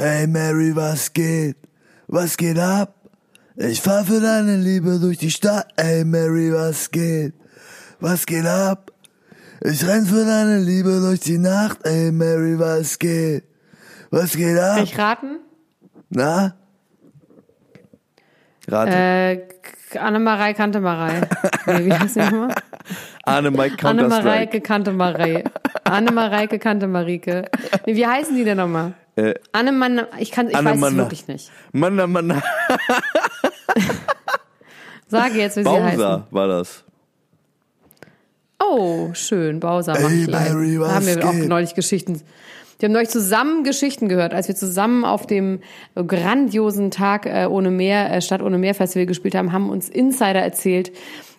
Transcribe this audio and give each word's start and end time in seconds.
Hey 0.00 0.26
Mary, 0.26 0.74
was 0.74 1.12
geht? 1.12 1.56
Was 2.08 2.38
geht 2.38 2.58
ab? 2.58 2.94
Ich 3.56 3.82
fahr 3.82 4.02
für 4.02 4.18
deine 4.18 4.56
Liebe 4.56 4.98
durch 4.98 5.18
die 5.18 5.30
Stadt. 5.30 5.68
Hey 5.76 6.06
Mary, 6.06 6.50
was 6.54 6.90
geht? 6.90 7.34
Was 8.00 8.24
geht 8.24 8.46
ab? 8.46 8.92
Ich 9.60 9.86
renn 9.86 10.06
für 10.06 10.24
deine 10.24 10.56
Liebe 10.60 11.00
durch 11.02 11.20
die 11.20 11.36
Nacht. 11.36 11.80
Hey 11.84 12.10
Mary, 12.12 12.58
was 12.58 12.98
geht? 12.98 13.44
Was 14.10 14.34
geht 14.34 14.58
ab? 14.58 14.76
Kann 14.76 14.84
ich 14.84 14.98
raten? 14.98 15.40
Na? 16.08 16.54
Rate. 18.68 18.92
Äh, 18.92 19.98
Annemarei 19.98 20.54
Kantemarei. 20.54 21.28
nee, 21.66 21.84
wie 21.84 21.92
heißt 21.92 22.16
die 22.16 22.20
nochmal? 22.20 22.54
Anne-Mike 23.24 23.86
Annemareike 23.86 24.60
Counter-Strike. 24.60 24.60
Kantemarei. 24.62 25.44
Annemareike 25.84 26.58
Kantemarike. 26.58 27.50
Nee, 27.84 27.96
wie 27.96 28.06
heißen 28.06 28.34
die 28.34 28.44
denn 28.44 28.56
nochmal? 28.56 28.94
Äh, 29.20 29.34
Annemann, 29.52 30.00
ich 30.18 30.30
kann, 30.30 30.48
ich 30.48 30.54
weiß 30.54 30.60
es 30.60 30.66
Annemann- 30.66 30.96
wirklich 30.96 31.26
nicht. 31.28 31.50
Mann, 31.72 31.94
Mann, 31.96 32.42
Sage 35.08 35.38
jetzt, 35.38 35.56
wie 35.56 35.62
sie 35.62 35.68
heißen. 35.68 35.98
Bowser 35.98 36.26
war 36.30 36.48
das. 36.48 36.84
Oh, 38.62 39.10
schön, 39.14 39.58
Bowser 39.58 39.92
macht 39.92 40.02
Hey. 40.12 40.26
Mary, 40.30 40.78
Da 40.78 40.94
haben 40.94 41.06
wir 41.06 41.26
auch 41.26 41.32
geht? 41.32 41.48
neulich 41.48 41.74
Geschichten. 41.74 42.20
Wir 42.78 42.86
haben 42.88 42.92
neulich 42.92 43.08
zusammen 43.10 43.64
Geschichten 43.64 44.08
gehört, 44.08 44.32
als 44.32 44.48
wir 44.48 44.54
zusammen 44.54 45.04
auf 45.04 45.26
dem 45.26 45.60
grandiosen 45.94 46.90
Tag 46.90 47.26
äh, 47.26 47.46
ohne 47.46 47.70
Meer, 47.70 48.10
äh, 48.12 48.22
Stadt 48.22 48.42
ohne 48.42 48.58
Meer 48.58 48.74
Festival 48.74 49.06
gespielt 49.06 49.34
haben, 49.34 49.52
haben 49.52 49.68
uns 49.68 49.88
Insider 49.88 50.40
erzählt, 50.40 50.92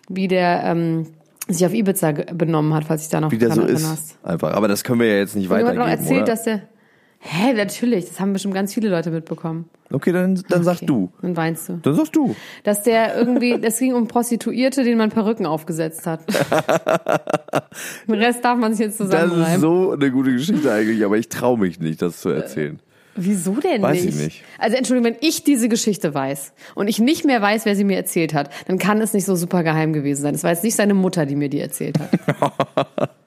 wie 0.08 0.28
der 0.28 0.62
ähm, 0.64 1.06
sich 1.48 1.64
auf 1.66 1.72
Ibiza 1.74 2.12
benommen 2.12 2.74
hat, 2.74 2.84
falls 2.84 3.04
ich 3.04 3.08
da 3.08 3.20
noch 3.20 3.32
Wie 3.32 3.38
der 3.38 3.50
so 3.52 3.62
ist. 3.62 4.16
Einfach. 4.22 4.52
Aber 4.52 4.68
das 4.68 4.84
können 4.84 5.00
wir 5.00 5.08
ja 5.08 5.16
jetzt 5.16 5.34
nicht 5.34 5.50
Und 5.50 5.56
jemand 5.56 5.76
weitergeben, 5.78 5.84
noch 5.84 5.90
erzählt, 6.00 6.22
oder? 6.22 6.32
dass 6.32 6.42
der 6.44 6.62
Hä, 7.24 7.52
natürlich, 7.52 8.06
das 8.08 8.18
haben 8.18 8.32
bestimmt 8.32 8.54
ganz 8.54 8.74
viele 8.74 8.88
Leute 8.88 9.12
mitbekommen. 9.12 9.66
Okay, 9.92 10.10
dann, 10.10 10.42
dann 10.48 10.66
Okay, 10.66 10.86
du. 10.86 11.12
Dann 11.22 11.36
weinst 11.36 11.68
du. 11.68 11.78
Dann 11.82 11.94
sagst 11.94 12.16
du. 12.16 12.34
Dass 12.64 12.82
der 12.82 13.16
irgendwie, 13.16 13.60
das 13.60 13.78
ging 13.78 13.94
um 13.94 14.08
Prostituierte, 14.08 14.82
denen 14.82 14.98
man 14.98 15.10
Perücken 15.10 15.46
aufgesetzt 15.46 16.04
hat. 16.06 16.20
Den 18.08 18.14
Rest 18.16 18.44
darf 18.44 18.58
man 18.58 18.74
sich 18.74 18.86
jetzt 18.86 18.98
Das 19.00 19.08
zusammenreimen. 19.10 19.54
ist 19.54 19.60
so 19.60 19.92
eine 19.92 20.10
gute 20.10 20.32
Geschichte 20.32 20.72
eigentlich, 20.72 21.04
aber 21.04 21.16
ich 21.16 21.28
traue 21.28 21.58
mich 21.58 21.78
nicht, 21.78 22.02
das 22.02 22.20
zu 22.20 22.30
erzählen. 22.30 22.80
Wieso 23.14 23.52
denn 23.56 23.82
Weiß 23.82 24.04
nicht? 24.04 24.14
ich 24.16 24.24
nicht. 24.24 24.42
Also 24.58 24.76
Entschuldigung, 24.78 25.12
wenn 25.12 25.18
ich 25.28 25.44
diese 25.44 25.68
Geschichte 25.68 26.14
weiß 26.14 26.54
und 26.74 26.88
ich 26.88 26.98
nicht 26.98 27.26
mehr 27.26 27.42
weiß, 27.42 27.66
wer 27.66 27.76
sie 27.76 27.84
mir 27.84 27.96
erzählt 27.98 28.32
hat, 28.32 28.48
dann 28.66 28.78
kann 28.78 29.00
es 29.02 29.12
nicht 29.12 29.26
so 29.26 29.36
super 29.36 29.62
geheim 29.62 29.92
gewesen 29.92 30.22
sein. 30.22 30.34
Es 30.34 30.42
war 30.42 30.50
jetzt 30.50 30.64
nicht 30.64 30.76
seine 30.76 30.94
Mutter, 30.94 31.26
die 31.26 31.36
mir 31.36 31.50
die 31.50 31.60
erzählt 31.60 31.98
hat. 32.00 33.10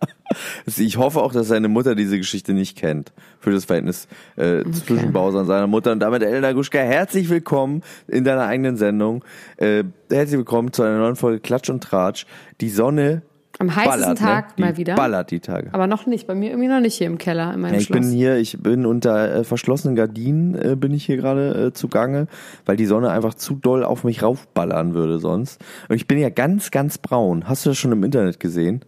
Ich 0.77 0.97
hoffe 0.97 1.21
auch, 1.21 1.31
dass 1.33 1.47
seine 1.47 1.67
Mutter 1.67 1.95
diese 1.95 2.17
Geschichte 2.17 2.53
nicht 2.53 2.77
kennt. 2.77 3.13
Für 3.39 3.51
das 3.51 3.65
Verhältnis 3.65 4.07
äh, 4.35 4.63
zwischen 4.71 5.13
Bowser 5.13 5.39
und 5.41 5.45
seiner 5.45 5.67
Mutter. 5.67 5.91
Und 5.91 5.99
damit, 5.99 6.23
Elena 6.23 6.51
Guschka, 6.53 6.79
herzlich 6.79 7.29
willkommen 7.29 7.83
in 8.07 8.23
deiner 8.23 8.45
eigenen 8.45 8.77
Sendung. 8.77 9.23
Äh, 9.57 9.83
herzlich 10.09 10.37
willkommen 10.37 10.73
zu 10.73 10.83
einer 10.83 10.97
neuen 10.97 11.15
Folge 11.15 11.39
Klatsch 11.39 11.69
und 11.69 11.83
Tratsch. 11.83 12.25
Die 12.61 12.69
Sonne 12.69 13.21
Am 13.59 13.73
heißesten 13.75 14.01
ballert, 14.01 14.17
Tag 14.17 14.57
ne? 14.59 14.65
Mal 14.65 14.77
wieder. 14.77 14.95
ballert 14.95 15.31
die 15.31 15.39
Tage. 15.39 15.69
Aber 15.73 15.87
noch 15.87 16.05
nicht, 16.07 16.27
bei 16.27 16.35
mir 16.35 16.49
irgendwie 16.49 16.67
noch 16.67 16.79
nicht 16.81 16.95
hier 16.95 17.07
im 17.07 17.17
Keller, 17.17 17.53
in 17.53 17.61
meinem 17.61 17.73
Ja, 17.73 17.79
ich 17.79 17.85
Schloss. 17.85 17.99
bin 18.01 18.09
hier, 18.09 18.37
ich 18.37 18.57
bin 18.61 18.85
unter 18.85 19.33
äh, 19.33 19.43
verschlossenen 19.43 19.95
Gardinen, 19.95 20.55
äh, 20.55 20.75
bin 20.75 20.93
ich 20.93 21.05
hier 21.05 21.17
gerade 21.17 21.67
äh, 21.67 21.73
zugange, 21.73 22.27
weil 22.65 22.75
die 22.77 22.85
Sonne 22.85 23.11
einfach 23.11 23.33
zu 23.35 23.55
doll 23.55 23.83
auf 23.83 24.03
mich 24.03 24.23
raufballern 24.23 24.93
würde 24.93 25.19
sonst. 25.19 25.61
Und 25.87 25.95
ich 25.95 26.07
bin 26.07 26.17
ja 26.17 26.29
ganz, 26.29 26.71
ganz 26.71 26.97
braun. 26.97 27.47
Hast 27.47 27.65
du 27.65 27.69
das 27.69 27.77
schon 27.77 27.91
im 27.91 28.03
Internet 28.03 28.39
gesehen? 28.39 28.81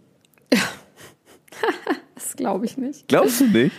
das 2.14 2.36
glaube 2.36 2.66
ich 2.66 2.76
nicht. 2.76 3.08
Glaubst 3.08 3.40
du 3.40 3.46
nicht? 3.46 3.74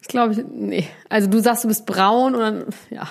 Ich 0.00 0.08
glaube, 0.08 0.44
nee. 0.52 0.86
Also 1.08 1.28
du 1.28 1.40
sagst, 1.40 1.64
du 1.64 1.68
bist 1.68 1.86
braun 1.86 2.34
und 2.34 2.40
dann, 2.40 2.64
ja. 2.90 3.08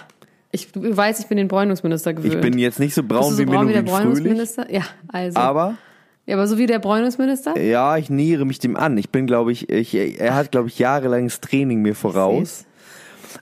Ich 0.51 0.71
du 0.71 0.95
weißt, 0.95 1.21
ich 1.21 1.27
bin 1.27 1.37
den 1.37 1.47
Bräunungsminister 1.47 2.13
gewöhnt. 2.13 2.33
Ich 2.33 2.41
bin 2.41 2.57
jetzt 2.57 2.79
nicht 2.79 2.93
so 2.93 3.03
braun 3.03 3.31
so 3.31 3.37
wie 3.37 3.45
braun 3.45 3.69
wie 3.69 3.73
der 3.73 3.83
Fröhlich, 3.83 4.03
Bräunungsminister? 4.03 4.71
Ja, 4.71 4.83
also. 5.07 5.39
aber 5.39 5.77
ja, 6.25 6.35
aber 6.35 6.47
so 6.47 6.57
wie 6.57 6.65
der 6.65 6.79
Bräunungsminister? 6.79 7.59
ja, 7.59 7.97
ich 7.97 8.09
nähere 8.09 8.45
mich 8.45 8.59
dem 8.59 8.75
an. 8.75 8.97
Ich 8.97 9.09
bin, 9.09 9.27
glaube 9.27 9.51
ich, 9.51 9.69
ich, 9.69 9.95
er 9.95 10.35
hat, 10.35 10.51
glaube 10.51 10.67
ich, 10.67 10.77
jahrelanges 10.77 11.41
Training 11.41 11.81
mir 11.81 11.95
voraus. 11.95 12.65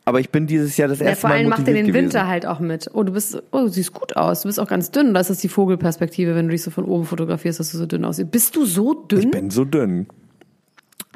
Aber 0.05 0.19
ich 0.19 0.29
bin 0.29 0.47
dieses 0.47 0.77
Jahr 0.77 0.87
das 0.87 0.99
Ja, 0.99 1.07
erste 1.07 1.21
vor 1.21 1.29
Mal 1.29 1.37
allem 1.37 1.49
macht 1.49 1.67
er 1.67 1.73
den 1.73 1.87
gewesen. 1.87 2.05
Winter 2.05 2.27
halt 2.27 2.45
auch 2.45 2.59
mit. 2.59 2.89
Oh, 2.93 3.03
du 3.03 3.11
bist, 3.11 3.41
oh, 3.51 3.59
du 3.59 3.67
siehst 3.67 3.93
gut 3.93 4.15
aus. 4.15 4.41
Du 4.41 4.47
bist 4.47 4.59
auch 4.59 4.67
ganz 4.67 4.91
dünn. 4.91 5.13
Das 5.13 5.29
ist 5.29 5.43
die 5.43 5.49
Vogelperspektive, 5.49 6.35
wenn 6.35 6.45
du 6.45 6.51
dich 6.51 6.61
so 6.61 6.71
von 6.71 6.85
oben 6.85 7.05
fotografierst, 7.05 7.59
dass 7.59 7.71
du 7.71 7.77
so 7.77 7.85
dünn 7.85 8.05
aussiehst. 8.05 8.31
Bist 8.31 8.55
du 8.55 8.65
so 8.65 8.93
dünn? 8.93 9.19
Ich 9.19 9.31
bin 9.31 9.49
so 9.49 9.65
dünn. 9.65 10.07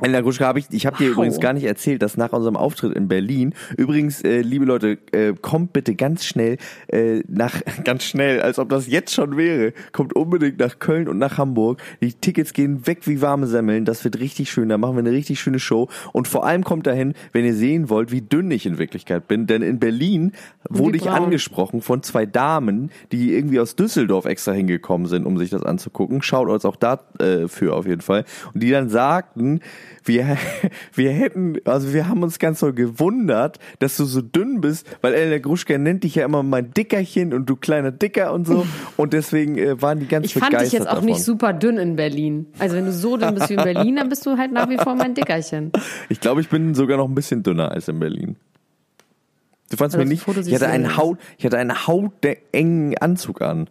Elena 0.02 0.22
Gruschka, 0.22 0.48
hab 0.48 0.58
ich, 0.58 0.66
ich 0.72 0.88
habe 0.88 0.98
dir 0.98 1.10
Wow. 1.10 1.18
übrigens 1.18 1.40
gar 1.40 1.54
nicht 1.54 1.66
erzählt, 1.66 2.02
dass 2.02 2.18
nach 2.18 2.34
unserem 2.34 2.56
Auftritt 2.58 2.96
in 2.96 3.08
Berlin, 3.08 3.54
übrigens, 3.78 4.24
äh, 4.24 4.42
liebe 4.42 4.66
Leute, 4.66 4.98
äh, 5.12 5.34
kommt 5.40 5.72
bitte 5.72 5.94
ganz 5.94 6.26
schnell 6.26 6.58
äh, 6.88 7.22
nach, 7.28 7.62
ganz 7.84 8.04
schnell, 8.04 8.42
als 8.42 8.58
ob 8.58 8.70
das 8.70 8.88
jetzt 8.88 9.14
schon 9.14 9.38
wäre, 9.38 9.74
kommt 9.92 10.16
unbedingt 10.16 10.58
nach 10.60 10.80
Köln 10.80 11.08
und 11.08 11.20
nach 11.20 11.38
Hamburg. 11.38 11.80
Die 12.02 12.12
Tickets 12.12 12.54
gehen 12.54 12.88
weg 12.88 13.02
wie 13.06 13.22
warme 13.22 13.46
Semmeln, 13.46 13.86
das 13.86 14.04
wird 14.04 14.20
richtig 14.20 14.52
schön, 14.52 14.70
da 14.70 14.80
machen 14.80 14.96
wir 14.96 15.00
eine 15.02 15.12
richtig 15.12 15.40
schöne 15.40 15.60
Show. 15.60 15.90
Und 16.12 16.28
vor 16.28 16.44
allem 16.44 16.64
kommt 16.64 16.88
dahin, 16.88 17.14
wenn 17.32 17.46
ihr 17.46 17.54
sehen 17.54 17.88
wollt, 17.90 18.12
wie 18.12 18.22
dünn 18.22 18.50
ich 18.50 18.66
in 18.66 18.80
Wirklichkeit 18.80 19.28
bin, 19.28 19.46
denn 19.46 19.62
in 19.62 19.78
Berlin 19.78 20.32
wurde 20.68 20.98
ich 20.98 21.08
angesprochen 21.08 21.82
von 21.82 22.02
zwei 22.02 22.26
Damen, 22.26 22.90
die 23.12 23.32
irgendwie 23.36 23.60
aus 23.60 23.76
Düsseldorf 23.76 24.26
extra 24.26 24.54
hingekommen 24.54 25.06
sind, 25.06 25.28
um 25.28 25.38
sich 25.38 25.52
das 25.52 25.62
anzugucken. 25.62 26.24
Schaut 26.24 26.50
uns 26.50 26.66
auch 26.66 26.78
dafür 26.78 27.48
äh, 27.62 27.76
auf 27.76 27.86
jeden 27.86 28.02
Fall. 28.02 28.26
Und 28.56 28.64
die 28.64 28.72
dann 28.72 28.90
sagten, 28.90 29.60
wir, 30.04 30.38
wir 30.94 31.12
hätten, 31.12 31.58
also 31.66 31.94
wir 31.94 32.08
haben 32.08 32.24
uns 32.24 32.40
ganz 32.40 32.60
so 32.60 32.74
gewundert, 32.74 33.60
dass 33.80 33.98
du 33.98 34.06
so 34.06 34.22
dünn 34.22 34.62
bist, 34.62 34.88
weil 35.02 35.14
Elena 35.14 35.40
Gruschka 35.40 35.78
nennt 35.78 36.04
dich 36.04 36.16
ja 36.16 36.26
immer 36.26 36.44
mein 36.44 36.72
Dickerchen 36.72 37.34
und 37.34 37.50
du 37.50 37.56
kleiner 37.56 37.92
Dicker 37.92 38.34
und 38.34 38.46
so. 38.48 38.66
Und 38.98 39.14
deswegen 39.14 39.58
äh, 39.58 39.82
waren 39.82 40.00
die 40.00 40.08
ganz 40.08 40.28
ich 40.28 40.34
fand 40.34 40.52
begeistert 40.52 40.72
dich 40.72 40.80
jetzt 40.80 40.88
auch 40.88 40.96
davon. 40.96 41.06
nicht 41.06 41.24
super 41.24 41.54
dünn 41.54 41.78
in 41.78 41.96
Berlin. 41.96 42.48
Also 42.60 42.76
wenn 42.76 42.86
du 42.86 42.92
so 42.92 43.18
dünn 43.18 43.34
bist 43.36 43.50
wie 43.50 43.56
in 43.56 43.64
Berlin, 43.64 43.96
dann 43.96 44.10
bist 44.10 44.26
du 44.26 44.38
halt 44.38 44.52
nach 44.52 44.70
wie 44.70 44.78
vor 44.78 44.96
mein 44.96 45.14
Dickerchen. 45.14 45.72
Ich 46.10 46.20
glaube, 46.20 46.42
ich 46.42 46.50
bin 46.50 46.76
sogar 46.76 46.98
noch 46.98 47.08
ein 47.08 47.16
bisschen 47.16 47.44
dünner 47.44 47.72
als 47.72 47.88
in 47.88 48.00
Berlin. 48.00 48.36
Du 49.70 49.78
fandst 49.78 49.96
Also 49.96 50.08
mir 50.08 50.14
nicht, 50.14 50.48
ich 50.48 50.54
hatte 50.54 50.68
einen. 50.68 50.98
Haut, 50.98 51.18
ich 51.38 51.46
hatte 51.46 51.58
einen 51.58 51.88
hautengen 51.88 52.98
Anzug 53.00 53.42
an 53.42 53.70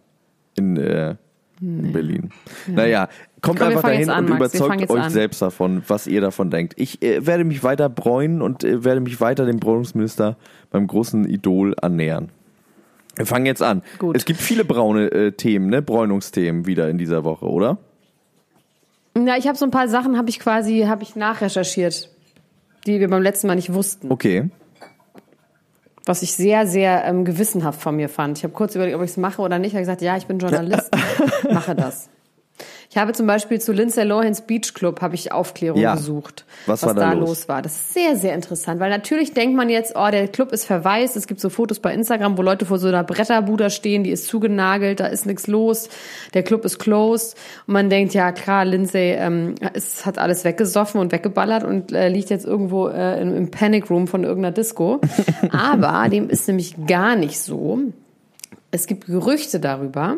in, 0.57 0.75
äh, 0.75 1.15
in 1.61 1.93
Berlin. 1.93 2.31
Naja, 2.67 3.07
kommt 3.43 3.59
Komm, 3.59 3.67
einfach 3.67 3.83
dahin 3.83 4.09
an, 4.09 4.25
und 4.25 4.39
Max. 4.39 4.55
Überzeugt 4.55 4.89
euch 4.89 5.01
an. 5.03 5.11
selbst 5.11 5.41
davon, 5.41 5.83
was 5.87 6.07
ihr 6.07 6.21
davon 6.21 6.49
denkt. 6.49 6.73
Ich 6.77 7.03
äh, 7.03 7.27
werde 7.27 7.43
mich 7.43 7.61
weiter 7.63 7.89
bräunen 7.89 8.41
und 8.41 8.63
äh, 8.63 8.83
werde 8.83 9.01
mich 9.01 9.21
weiter 9.21 9.45
dem 9.45 9.59
Bräunungsminister 9.59 10.37
beim 10.71 10.87
großen 10.87 11.29
Idol 11.29 11.75
annähern. 11.79 12.29
Wir 13.15 13.25
fangen 13.25 13.45
jetzt 13.45 13.61
an. 13.61 13.83
Gut. 13.99 14.15
Es 14.15 14.25
gibt 14.25 14.39
viele 14.39 14.65
braune 14.65 15.11
äh, 15.11 15.31
Themen, 15.33 15.67
ne, 15.67 15.81
Bräunungsthemen 15.81 16.65
wieder 16.65 16.89
in 16.89 16.97
dieser 16.97 17.23
Woche, 17.25 17.45
oder? 17.45 17.77
Ja, 19.15 19.35
ich 19.37 19.47
habe 19.47 19.57
so 19.57 19.65
ein 19.65 19.71
paar 19.71 19.89
Sachen, 19.89 20.17
habe 20.17 20.29
ich 20.29 20.39
quasi, 20.39 20.85
habe 20.87 21.03
ich 21.03 21.15
nachrecherchiert, 21.15 22.09
die 22.87 22.99
wir 22.99 23.09
beim 23.09 23.21
letzten 23.21 23.47
Mal 23.47 23.55
nicht 23.55 23.73
wussten. 23.73 24.09
Okay. 24.09 24.49
Was 26.05 26.21
ich 26.23 26.33
sehr, 26.33 26.65
sehr 26.65 27.03
ähm, 27.05 27.25
gewissenhaft 27.25 27.81
von 27.81 27.95
mir 27.95 28.09
fand. 28.09 28.37
Ich 28.37 28.43
habe 28.45 28.53
kurz 28.53 28.73
überlegt, 28.73 28.95
ob 28.95 29.03
ich 29.03 29.11
es 29.11 29.17
mache 29.17 29.41
oder 29.41 29.59
nicht. 29.59 29.69
Ich 29.69 29.75
habe 29.75 29.81
gesagt, 29.81 30.01
ja, 30.01 30.15
ich 30.17 30.25
bin 30.25 30.39
Journalist, 30.39 30.89
mache 31.51 31.75
das. 31.75 32.09
Ich 32.93 32.97
habe 32.99 33.11
zum 33.13 33.25
Beispiel 33.25 33.59
zu 33.59 33.71
Lindsay 33.71 34.03
Lohans 34.05 34.41
Beach 34.41 34.75
Club 34.75 35.01
habe 35.01 35.15
ich 35.15 35.31
Aufklärung 35.31 35.79
Ja. 35.81 35.95
gesucht, 35.95 36.45
Was 36.67 36.85
war 36.85 36.93
da 36.93 37.13
los? 37.13 37.49
war. 37.49 37.63
Das 37.63 37.73
ist 37.73 37.93
sehr, 37.95 38.15
sehr 38.15 38.35
interessant, 38.35 38.79
weil 38.79 38.91
natürlich 38.91 39.33
denkt 39.33 39.55
man 39.57 39.67
jetzt, 39.67 39.95
oh, 39.95 40.11
der 40.11 40.27
Club 40.27 40.51
ist 40.51 40.65
verwaist. 40.65 41.17
Es 41.17 41.25
gibt 41.25 41.39
so 41.39 41.49
Fotos 41.49 41.79
bei 41.79 41.91
Instagram, 41.91 42.37
wo 42.37 42.43
Leute 42.43 42.67
vor 42.67 42.77
so 42.77 42.87
einer 42.87 43.03
Bretterbude 43.03 43.71
stehen, 43.71 44.03
die 44.03 44.11
ist 44.11 44.27
zugenagelt, 44.27 44.99
da 44.99 45.07
ist 45.07 45.25
nichts 45.25 45.47
los, 45.47 45.89
der 46.35 46.43
Club 46.43 46.65
ist 46.65 46.77
closed. 46.77 47.35
Und 47.65 47.73
man 47.73 47.89
denkt, 47.89 48.13
ja 48.13 48.31
klar, 48.31 48.63
Lindsay 48.63 49.13
ähm, 49.17 49.55
es 49.73 50.05
hat 50.05 50.19
alles 50.19 50.43
weggesoffen 50.43 51.01
und 51.01 51.11
weggeballert 51.11 51.63
und 51.63 51.91
äh, 51.93 52.09
liegt 52.09 52.29
jetzt 52.29 52.45
irgendwo 52.45 52.89
äh, 52.89 53.19
im, 53.19 53.35
im 53.35 53.49
Panic 53.49 53.89
Room 53.89 54.05
von 54.05 54.23
irgendeiner 54.23 54.53
Disco. 54.53 55.01
Aber 55.49 56.07
dem 56.09 56.29
ist 56.29 56.47
nämlich 56.47 56.75
gar 56.85 57.15
nicht 57.15 57.39
so. 57.39 57.79
Es 58.69 58.85
gibt 58.85 59.07
Gerüchte 59.07 59.59
darüber, 59.59 60.17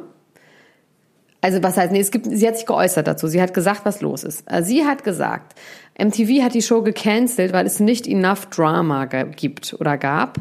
also 1.46 1.62
was 1.62 1.78
heißt, 1.78 1.92
nee, 1.92 2.00
es 2.00 2.10
gibt, 2.10 2.26
sie 2.28 2.48
hat 2.48 2.58
sich 2.58 2.66
geäußert 2.66 3.06
dazu. 3.06 3.28
Sie 3.28 3.40
hat 3.40 3.54
gesagt, 3.54 3.82
was 3.86 4.02
los 4.02 4.24
ist. 4.24 4.50
Also 4.50 4.68
Sie 4.68 4.84
hat 4.84 5.04
gesagt, 5.04 5.54
MTV 5.96 6.44
hat 6.44 6.56
die 6.56 6.64
Show 6.64 6.82
gecancelt, 6.82 7.54
weil 7.54 7.68
es 7.68 7.80
nicht 7.80 8.08
enough 8.08 8.48
Drama 8.48 9.06
gibt 9.06 9.76
oder 9.80 10.00
gab. 10.00 10.40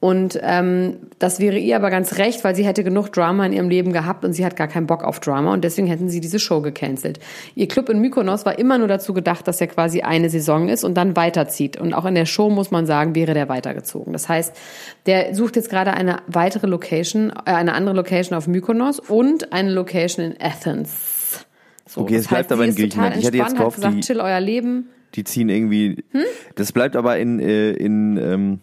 Und 0.00 0.40
ähm, 0.42 0.96
das 1.18 1.40
wäre 1.40 1.58
ihr 1.58 1.76
aber 1.76 1.90
ganz 1.90 2.16
recht, 2.16 2.42
weil 2.42 2.56
sie 2.56 2.64
hätte 2.64 2.82
genug 2.82 3.12
Drama 3.12 3.44
in 3.44 3.52
ihrem 3.52 3.68
Leben 3.68 3.92
gehabt 3.92 4.24
und 4.24 4.32
sie 4.32 4.46
hat 4.46 4.56
gar 4.56 4.66
keinen 4.66 4.86
Bock 4.86 5.04
auf 5.04 5.20
Drama 5.20 5.52
und 5.52 5.62
deswegen 5.62 5.86
hätten 5.86 6.08
sie 6.08 6.20
diese 6.20 6.38
Show 6.38 6.62
gecancelt. 6.62 7.20
Ihr 7.54 7.68
Club 7.68 7.90
in 7.90 8.00
Mykonos 8.00 8.46
war 8.46 8.58
immer 8.58 8.78
nur 8.78 8.88
dazu 8.88 9.12
gedacht, 9.12 9.46
dass 9.46 9.60
er 9.60 9.66
quasi 9.66 10.00
eine 10.00 10.30
Saison 10.30 10.70
ist 10.70 10.84
und 10.84 10.94
dann 10.94 11.16
weiterzieht. 11.16 11.78
Und 11.78 11.92
auch 11.92 12.06
in 12.06 12.14
der 12.14 12.24
Show 12.24 12.48
muss 12.48 12.70
man 12.70 12.86
sagen, 12.86 13.14
wäre 13.14 13.34
der 13.34 13.50
weitergezogen. 13.50 14.14
Das 14.14 14.26
heißt, 14.26 14.56
der 15.04 15.34
sucht 15.34 15.56
jetzt 15.56 15.68
gerade 15.68 15.92
eine 15.92 16.16
weitere 16.28 16.66
Location, 16.66 17.28
äh, 17.44 17.50
eine 17.50 17.74
andere 17.74 17.94
Location 17.94 18.38
auf 18.38 18.46
Mykonos 18.48 19.00
und 19.00 19.52
eine 19.52 19.70
Location 19.70 20.24
in 20.24 20.34
Athens. 20.40 21.44
So, 21.86 22.00
Okay, 22.02 22.14
es 22.16 22.28
bleibt 22.28 22.44
heißt, 22.44 22.52
aber 22.52 22.64
in 22.64 22.74
Griechenland. 22.74 23.16
Ich 23.18 23.26
hätte 23.26 23.36
jetzt 23.36 23.54
gehofft, 23.54 23.76
gesagt, 23.76 23.96
die- 23.96 24.00
chill 24.00 24.20
euer 24.20 24.40
Leben. 24.40 24.88
Die 25.14 25.24
ziehen 25.24 25.50
irgendwie. 25.50 26.02
Hm? 26.12 26.22
Das 26.54 26.72
bleibt 26.72 26.96
aber 26.96 27.18
in, 27.18 27.38
äh, 27.38 27.72
in, 27.72 28.16
ähm, 28.16 28.60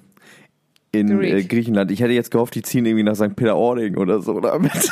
in 0.91 1.21
äh, 1.21 1.43
Griechenland. 1.43 1.91
Ich 1.91 2.01
hätte 2.01 2.13
jetzt 2.13 2.31
gehofft, 2.31 2.55
die 2.55 2.61
ziehen 2.61 2.85
irgendwie 2.85 3.03
nach 3.03 3.15
St. 3.15 3.35
Peter-Ording 3.35 3.97
oder 3.97 4.21
so 4.21 4.39
damit. 4.39 4.71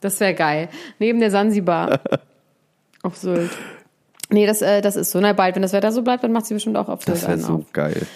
Das 0.00 0.20
wäre 0.20 0.34
geil. 0.34 0.68
Neben 0.98 1.18
der 1.18 1.30
Sansibar. 1.30 1.98
auf 3.02 3.16
Sylt. 3.16 3.50
Nee, 4.28 4.46
das, 4.46 4.60
äh, 4.60 4.82
das 4.82 4.96
ist 4.96 5.10
so. 5.10 5.18
Na, 5.18 5.32
bald, 5.32 5.54
wenn 5.54 5.62
das 5.62 5.72
Wetter 5.72 5.92
so 5.92 6.02
bleibt, 6.02 6.22
dann 6.22 6.32
macht 6.32 6.44
sie 6.44 6.52
bestimmt 6.52 6.76
auch 6.76 6.90
auf 6.90 7.02
Sylt 7.02 7.16
Das 7.16 7.26
wäre 7.26 7.38
so 7.38 7.54
auf. 7.54 7.72
geil. 7.72 8.06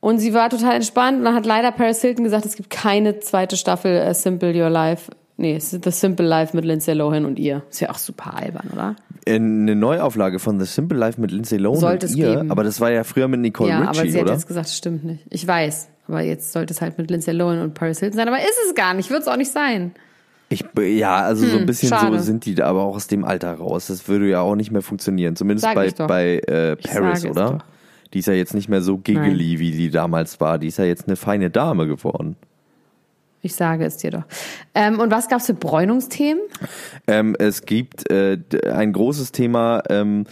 Und 0.00 0.18
sie 0.18 0.34
war 0.34 0.50
total 0.50 0.74
entspannt 0.74 1.16
und 1.20 1.24
dann 1.24 1.34
hat 1.34 1.46
leider 1.46 1.72
Paris 1.72 2.02
Hilton 2.02 2.24
gesagt, 2.24 2.44
es 2.44 2.56
gibt 2.56 2.68
keine 2.68 3.20
zweite 3.20 3.56
Staffel 3.56 3.92
äh, 3.96 4.12
Simple 4.12 4.52
Your 4.54 4.68
Life. 4.68 5.10
Nee, 5.36 5.56
es 5.56 5.72
ist 5.72 5.84
The 5.84 5.90
Simple 5.90 6.26
Life 6.26 6.54
mit 6.56 6.64
Lindsay 6.64 6.94
Lohan 6.94 7.24
und 7.24 7.38
ihr. 7.38 7.62
Ist 7.68 7.80
ja 7.80 7.90
auch 7.90 7.98
super 7.98 8.36
albern, 8.36 8.70
oder? 8.72 8.96
Eine 9.26 9.74
Neuauflage 9.74 10.38
von 10.38 10.60
The 10.60 10.66
Simple 10.66 10.96
Life 10.98 11.20
mit 11.20 11.32
Lindsay 11.32 11.58
Lohan 11.58 11.80
Sollte 11.80 12.06
und 12.06 12.12
es 12.12 12.16
ihr, 12.16 12.34
geben. 12.36 12.50
aber 12.50 12.62
das 12.62 12.80
war 12.80 12.90
ja 12.90 13.02
früher 13.04 13.26
mit 13.26 13.40
Nicole 13.40 13.70
ja, 13.70 13.80
aber 13.82 13.98
Richie, 14.00 14.10
sie 14.12 14.18
hat 14.18 14.24
oder? 14.26 14.34
jetzt 14.34 14.46
gesagt, 14.46 14.66
das 14.66 14.76
stimmt 14.76 15.04
nicht. 15.04 15.24
Ich 15.30 15.46
weiß. 15.46 15.88
Aber 16.06 16.20
jetzt 16.20 16.52
sollte 16.52 16.72
es 16.74 16.80
halt 16.80 16.98
mit 16.98 17.10
Lindsay 17.10 17.34
Lohan 17.34 17.62
und 17.62 17.74
Paris 17.74 17.98
Hilton 18.00 18.16
sein. 18.16 18.28
Aber 18.28 18.38
ist 18.38 18.58
es 18.68 18.74
gar 18.74 18.94
nicht. 18.94 19.10
Wird 19.10 19.22
es 19.22 19.28
auch 19.28 19.36
nicht 19.36 19.50
sein. 19.50 19.92
Ich, 20.50 20.62
ja, 20.78 21.16
also 21.22 21.46
so 21.46 21.56
ein 21.56 21.66
bisschen 21.66 21.88
so 21.88 21.96
Hm, 21.96 22.02
schade. 22.02 22.20
sind 22.20 22.44
die 22.44 22.54
da 22.54 22.66
aber 22.66 22.82
auch 22.82 22.94
aus 22.96 23.06
dem 23.06 23.24
Alter 23.24 23.54
raus. 23.54 23.86
Das 23.86 24.06
würde 24.06 24.28
ja 24.28 24.40
auch 24.40 24.54
nicht 24.54 24.70
mehr 24.70 24.82
funktionieren. 24.82 25.34
Zumindest 25.34 25.64
Sag 25.64 25.74
bei, 25.74 25.90
bei 26.06 26.38
äh, 26.40 26.76
Paris, 26.76 27.24
oder? 27.24 27.58
Die 28.12 28.18
ist 28.20 28.26
ja 28.26 28.34
jetzt 28.34 28.54
nicht 28.54 28.68
mehr 28.68 28.82
so 28.82 28.98
giggly, 28.98 29.58
wie 29.58 29.72
die 29.72 29.90
damals 29.90 30.40
war. 30.40 30.58
Die 30.58 30.68
ist 30.68 30.76
ja 30.76 30.84
jetzt 30.84 31.08
eine 31.08 31.16
feine 31.16 31.50
Dame 31.50 31.86
geworden. 31.88 32.36
Ich 33.44 33.54
sage 33.54 33.84
es 33.84 33.98
dir 33.98 34.10
doch. 34.10 34.24
Ähm, 34.74 34.98
und 35.00 35.10
was 35.10 35.28
gab's 35.28 35.46
für 35.46 35.54
Bräunungsthemen? 35.54 36.42
Ähm, 37.06 37.36
es 37.38 37.66
gibt 37.66 38.10
äh, 38.10 38.38
ein 38.72 38.92
großes 38.92 39.32
Thema. 39.32 39.82
Ähm, 39.90 40.24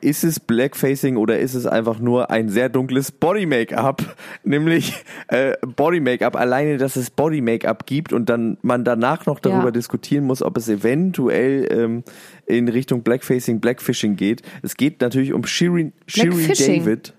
ist 0.00 0.24
es 0.24 0.40
Blackfacing 0.40 1.16
oder 1.18 1.38
ist 1.38 1.54
es 1.54 1.66
einfach 1.66 1.98
nur 1.98 2.30
ein 2.30 2.48
sehr 2.48 2.68
dunkles 2.70 3.12
Body-Make-up? 3.12 4.16
Nämlich 4.44 5.04
äh, 5.28 5.54
Body-Make-up, 5.60 6.36
alleine, 6.36 6.78
dass 6.78 6.96
es 6.96 7.10
Body-Make-up 7.10 7.86
gibt 7.86 8.12
und 8.12 8.28
dann 8.28 8.56
man 8.62 8.84
danach 8.84 9.26
noch 9.26 9.40
darüber 9.40 9.66
Ja. 9.66 9.70
diskutieren 9.70 10.24
muss, 10.24 10.42
ob 10.42 10.56
es 10.56 10.68
eventuell 10.68 11.66
ähm, 11.70 12.04
in 12.46 12.68
Richtung 12.68 13.02
Blackfacing, 13.02 13.60
Blackfishing 13.60 14.16
geht. 14.16 14.42
Es 14.62 14.76
geht 14.76 15.00
natürlich 15.00 15.32
um 15.32 15.44
Shirin, 15.46 15.92
Shirin? 16.06 16.54
David. 16.56 17.12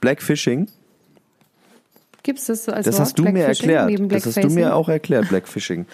Blackfishing, 0.00 0.68
Gibt's 2.22 2.46
das 2.46 2.64
so 2.64 2.72
als 2.72 2.84
das 2.86 2.94
Wort? 2.94 3.00
hast 3.02 3.18
du 3.18 3.24
mir 3.24 3.44
erklärt. 3.44 4.12
Das 4.12 4.26
hast 4.26 4.42
du 4.44 4.50
mir 4.50 4.74
auch 4.74 4.88
erklärt, 4.88 5.28
Blackfishing. 5.28 5.86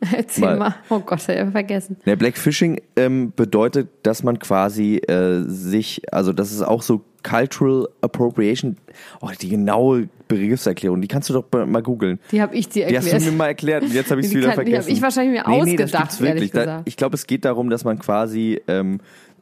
Erzähl 0.16 0.44
mal. 0.44 0.56
mal. 0.58 0.74
Oh 0.88 1.00
Gott, 1.00 1.20
hab 1.28 1.46
ich 1.46 1.52
vergessen. 1.52 1.96
Ja, 2.06 2.14
Blackfishing 2.14 2.80
ähm, 2.96 3.32
bedeutet, 3.36 3.88
dass 4.02 4.22
man 4.22 4.38
quasi 4.38 4.96
äh, 4.96 5.42
sich, 5.46 6.02
also 6.10 6.32
das 6.32 6.52
ist 6.52 6.62
auch 6.62 6.80
so 6.80 7.02
Cultural 7.22 7.86
Appropriation. 8.00 8.78
Oh, 9.20 9.28
die 9.38 9.50
genaue 9.50 10.08
Begriffserklärung, 10.26 11.02
die 11.02 11.08
kannst 11.08 11.28
du 11.28 11.34
doch 11.34 11.44
mal- 11.66 11.82
googeln. 11.82 12.18
Die 12.32 12.40
habe 12.40 12.56
ich 12.56 12.70
dir 12.70 12.86
Die 12.86 12.94
erklärt. 12.94 13.14
hast 13.16 13.26
du 13.26 13.30
mir 13.32 13.36
mal 13.36 13.46
erklärt 13.48 13.82
und 13.82 13.92
jetzt 13.92 14.10
habe 14.10 14.20
ich 14.22 14.28
es 14.28 14.32
Die 14.32 14.38
wieder 14.38 14.52
kann- 14.54 14.64
die 14.64 14.72
hab 14.74 14.84
vergessen. 14.84 14.92
ich 14.96 15.02
wahrscheinlich 15.02 15.32
mir 15.34 15.42
das 15.44 15.52
ausgedacht, 15.52 16.02
gibt's 16.02 16.20
wirklich. 16.22 16.50
Da, 16.52 16.80
ich 16.86 16.96
glaube, 16.96 17.14
es 17.16 17.26
geht 17.26 17.44
darum, 17.44 17.68
dass 17.68 17.84
man 17.84 17.98
quasi 17.98 18.58
ähm, 18.68 19.00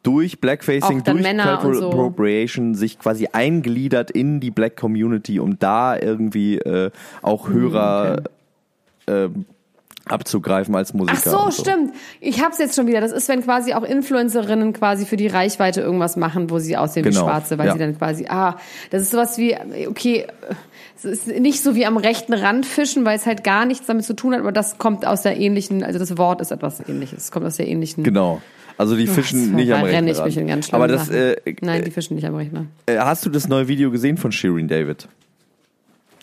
durch 0.09 0.41
Blackfacing, 0.41 1.05
durch 1.05 1.23
Männer 1.23 1.59
Cultural 1.59 1.75
so. 1.75 1.91
Appropriation 1.91 2.75
sich 2.75 2.99
quasi 2.99 3.29
eingliedert 3.31 4.11
in 4.11 4.41
die 4.41 4.51
Black 4.51 4.75
Community, 4.75 5.39
um 5.39 5.59
da 5.59 5.99
irgendwie 5.99 6.57
äh, 6.57 6.91
auch 7.21 7.51
Hörer 7.51 8.23
ähm, 9.07 9.45
abzugreifen 10.07 10.75
als 10.75 10.95
Musiker. 10.95 11.19
Ach 11.27 11.31
so, 11.31 11.39
und 11.41 11.53
stimmt. 11.53 11.93
Ich 12.21 12.43
hab's 12.43 12.57
jetzt 12.57 12.75
schon 12.75 12.87
wieder. 12.87 13.03
Das 13.03 13.13
ist, 13.13 13.29
wenn 13.29 13.43
quasi 13.43 13.75
auch 13.75 13.83
Influencerinnen 13.83 14.73
quasi 14.73 15.05
für 15.05 15.19
die 15.19 15.27
Reichweite 15.27 15.83
irgendwas 15.83 16.17
machen, 16.17 16.49
wo 16.49 16.59
sie 16.59 16.79
aussehen 16.79 17.03
Genau, 17.03 17.21
wie 17.21 17.25
Schwarze, 17.25 17.59
weil 17.59 17.67
ja. 17.67 17.73
sie 17.75 17.79
dann 17.79 17.99
quasi, 17.99 18.25
ah, 18.31 18.57
das 18.89 19.03
ist 19.03 19.11
sowas 19.11 19.37
wie, 19.37 19.59
okay, 19.89 20.27
es 20.97 21.05
ist 21.05 21.27
nicht 21.27 21.63
so 21.63 21.75
wie 21.75 21.85
am 21.85 21.99
rechten 21.99 22.33
Rand 22.33 22.65
fischen, 22.65 23.05
weil 23.05 23.19
es 23.19 23.27
halt 23.27 23.45
gar 23.45 23.67
nichts 23.67 23.87
damit 23.87 24.07
zu 24.07 24.17
tun 24.17 24.33
hat, 24.33 24.41
aber 24.41 24.53
das 24.53 24.79
kommt 24.79 25.07
aus 25.07 25.21
der 25.21 25.37
ähnlichen, 25.37 25.85
also 25.85 25.99
das 25.99 26.17
Wort 26.17 26.41
ist 26.41 26.51
etwas 26.51 26.81
ähnliches. 26.89 27.25
Es 27.25 27.31
kommt 27.31 27.45
aus 27.45 27.59
der 27.59 27.69
ähnlichen. 27.69 28.05
Genau. 28.05 28.41
Also 28.79 28.97
die 28.97 29.07
fischen 29.09 29.55
nicht 29.57 29.73
am 29.73 29.81
da 29.83 29.87
renne 29.87 30.11
ich 30.11 30.17
Rechner. 30.19 30.25
mich 30.27 30.37
in 30.39 30.47
ganz 30.47 30.73
Aber 30.73 30.87
das, 30.89 31.09
äh, 31.11 31.37
Nein, 31.61 31.85
die 31.85 31.91
fischen 31.91 32.15
nicht 32.15 32.25
am 32.27 32.37
Rechner. 32.37 32.67
äh, 32.87 32.97
hast 32.99 33.27
du 33.27 33.31
das 33.31 33.49
neue 33.49 33.69
Video 33.69 33.91
gesehen 33.91 34.17
von 34.17 34.33
Shirin 34.33 34.69
David? 34.69 35.09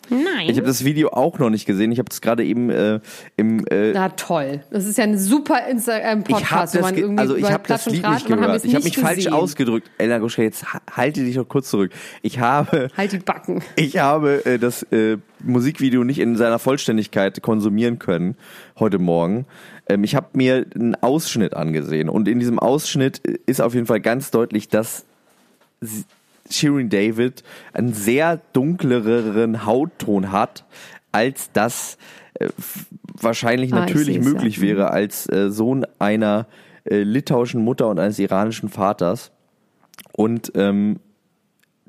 Nein. 0.10 0.48
Ich 0.50 0.58
habe 0.58 0.68
das 0.68 0.84
Video 0.86 1.10
auch 1.10 1.40
noch 1.40 1.50
nicht 1.50 1.66
gesehen. 1.66 1.92
Ich 1.92 2.00
habe 2.00 2.10
das 2.10 2.22
gerade 2.22 2.44
eben 2.44 2.70
äh, 2.70 3.00
im 3.38 3.66
äh, 3.68 3.92
Na 3.94 4.10
toll. 4.10 4.62
Das 4.72 4.86
ist 4.86 4.98
ja 4.98 5.04
ein 5.06 5.18
super 5.18 5.68
Insta 5.68 5.98
ähm, 5.98 6.24
ich 6.28 6.34
habe 6.34 6.42
Podcast, 6.44 6.76
wo 6.78 6.82
man 6.82 6.94
ge- 6.96 7.04
irgendwie 7.04 7.22
also 7.22 7.36
ich 7.36 7.52
habe 7.52 7.64
das 7.68 7.86
Lied 7.88 8.08
nicht 8.08 8.28
gehört. 8.28 8.64
Ich 8.66 8.74
habe 8.76 8.84
mich 8.84 8.96
nicht 8.96 9.00
falsch 9.00 9.16
gesehen. 9.18 9.34
ausgedrückt. 9.34 9.90
Elna 9.98 10.20
Goschka, 10.20 10.42
jetzt 10.44 10.74
ha- 10.74 10.82
halte 10.92 11.24
dich 11.24 11.36
doch 11.36 11.48
kurz 11.48 11.70
zurück. 11.70 11.92
Ich 12.22 12.40
habe 12.40 12.90
Halt 12.98 13.12
die 13.12 13.18
Backen. 13.20 13.62
ich 13.76 13.98
habe 13.98 14.46
äh, 14.46 14.60
das 14.60 14.84
äh, 14.92 15.18
Musikvideo 15.44 16.04
nicht 16.04 16.20
in 16.20 16.36
seiner 16.38 16.60
Vollständigkeit 16.60 17.42
konsumieren 17.42 18.00
können 18.00 18.36
heute 18.80 19.00
Morgen. 19.00 19.46
Ähm, 19.88 20.04
ich 20.04 20.16
habe 20.16 20.28
mir 20.34 20.66
einen 20.76 20.96
Ausschnitt 20.96 21.54
angesehen 21.54 22.10
und 22.10 22.28
in 22.28 22.40
diesem 22.40 22.60
Ausschnitt 22.60 23.20
ist 23.46 23.62
auf 23.62 23.74
jeden 23.74 23.86
Fall 23.86 24.02
ganz 24.02 24.32
deutlich, 24.32 24.70
dass 24.70 25.06
sie- 25.82 26.04
Shirin 26.50 26.90
David 26.90 27.44
einen 27.74 27.94
sehr 27.94 28.42
dunkleren 28.54 29.66
Hautton 29.66 30.32
hat, 30.32 30.66
als 31.12 31.52
das 31.54 31.98
äh, 32.36 32.50
wahrscheinlich 33.20 33.74
Ah, 33.74 33.86
ich 33.86 33.94
natürlich 33.94 34.16
seh's, 34.16 34.26
ja. 34.26 34.32
möglich 34.32 34.62
wäre 34.62 34.92
als 34.92 35.28
äh, 35.30 35.50
Sohn 35.50 35.86
einer 36.00 36.48
äh, 36.84 37.02
litauischen 37.02 37.64
Mutter 37.64 37.88
und 37.88 38.00
eines 38.00 38.20
iranischen 38.20 38.70
Vaters. 38.70 39.32
Und 40.12 40.52
ähm, 40.56 41.00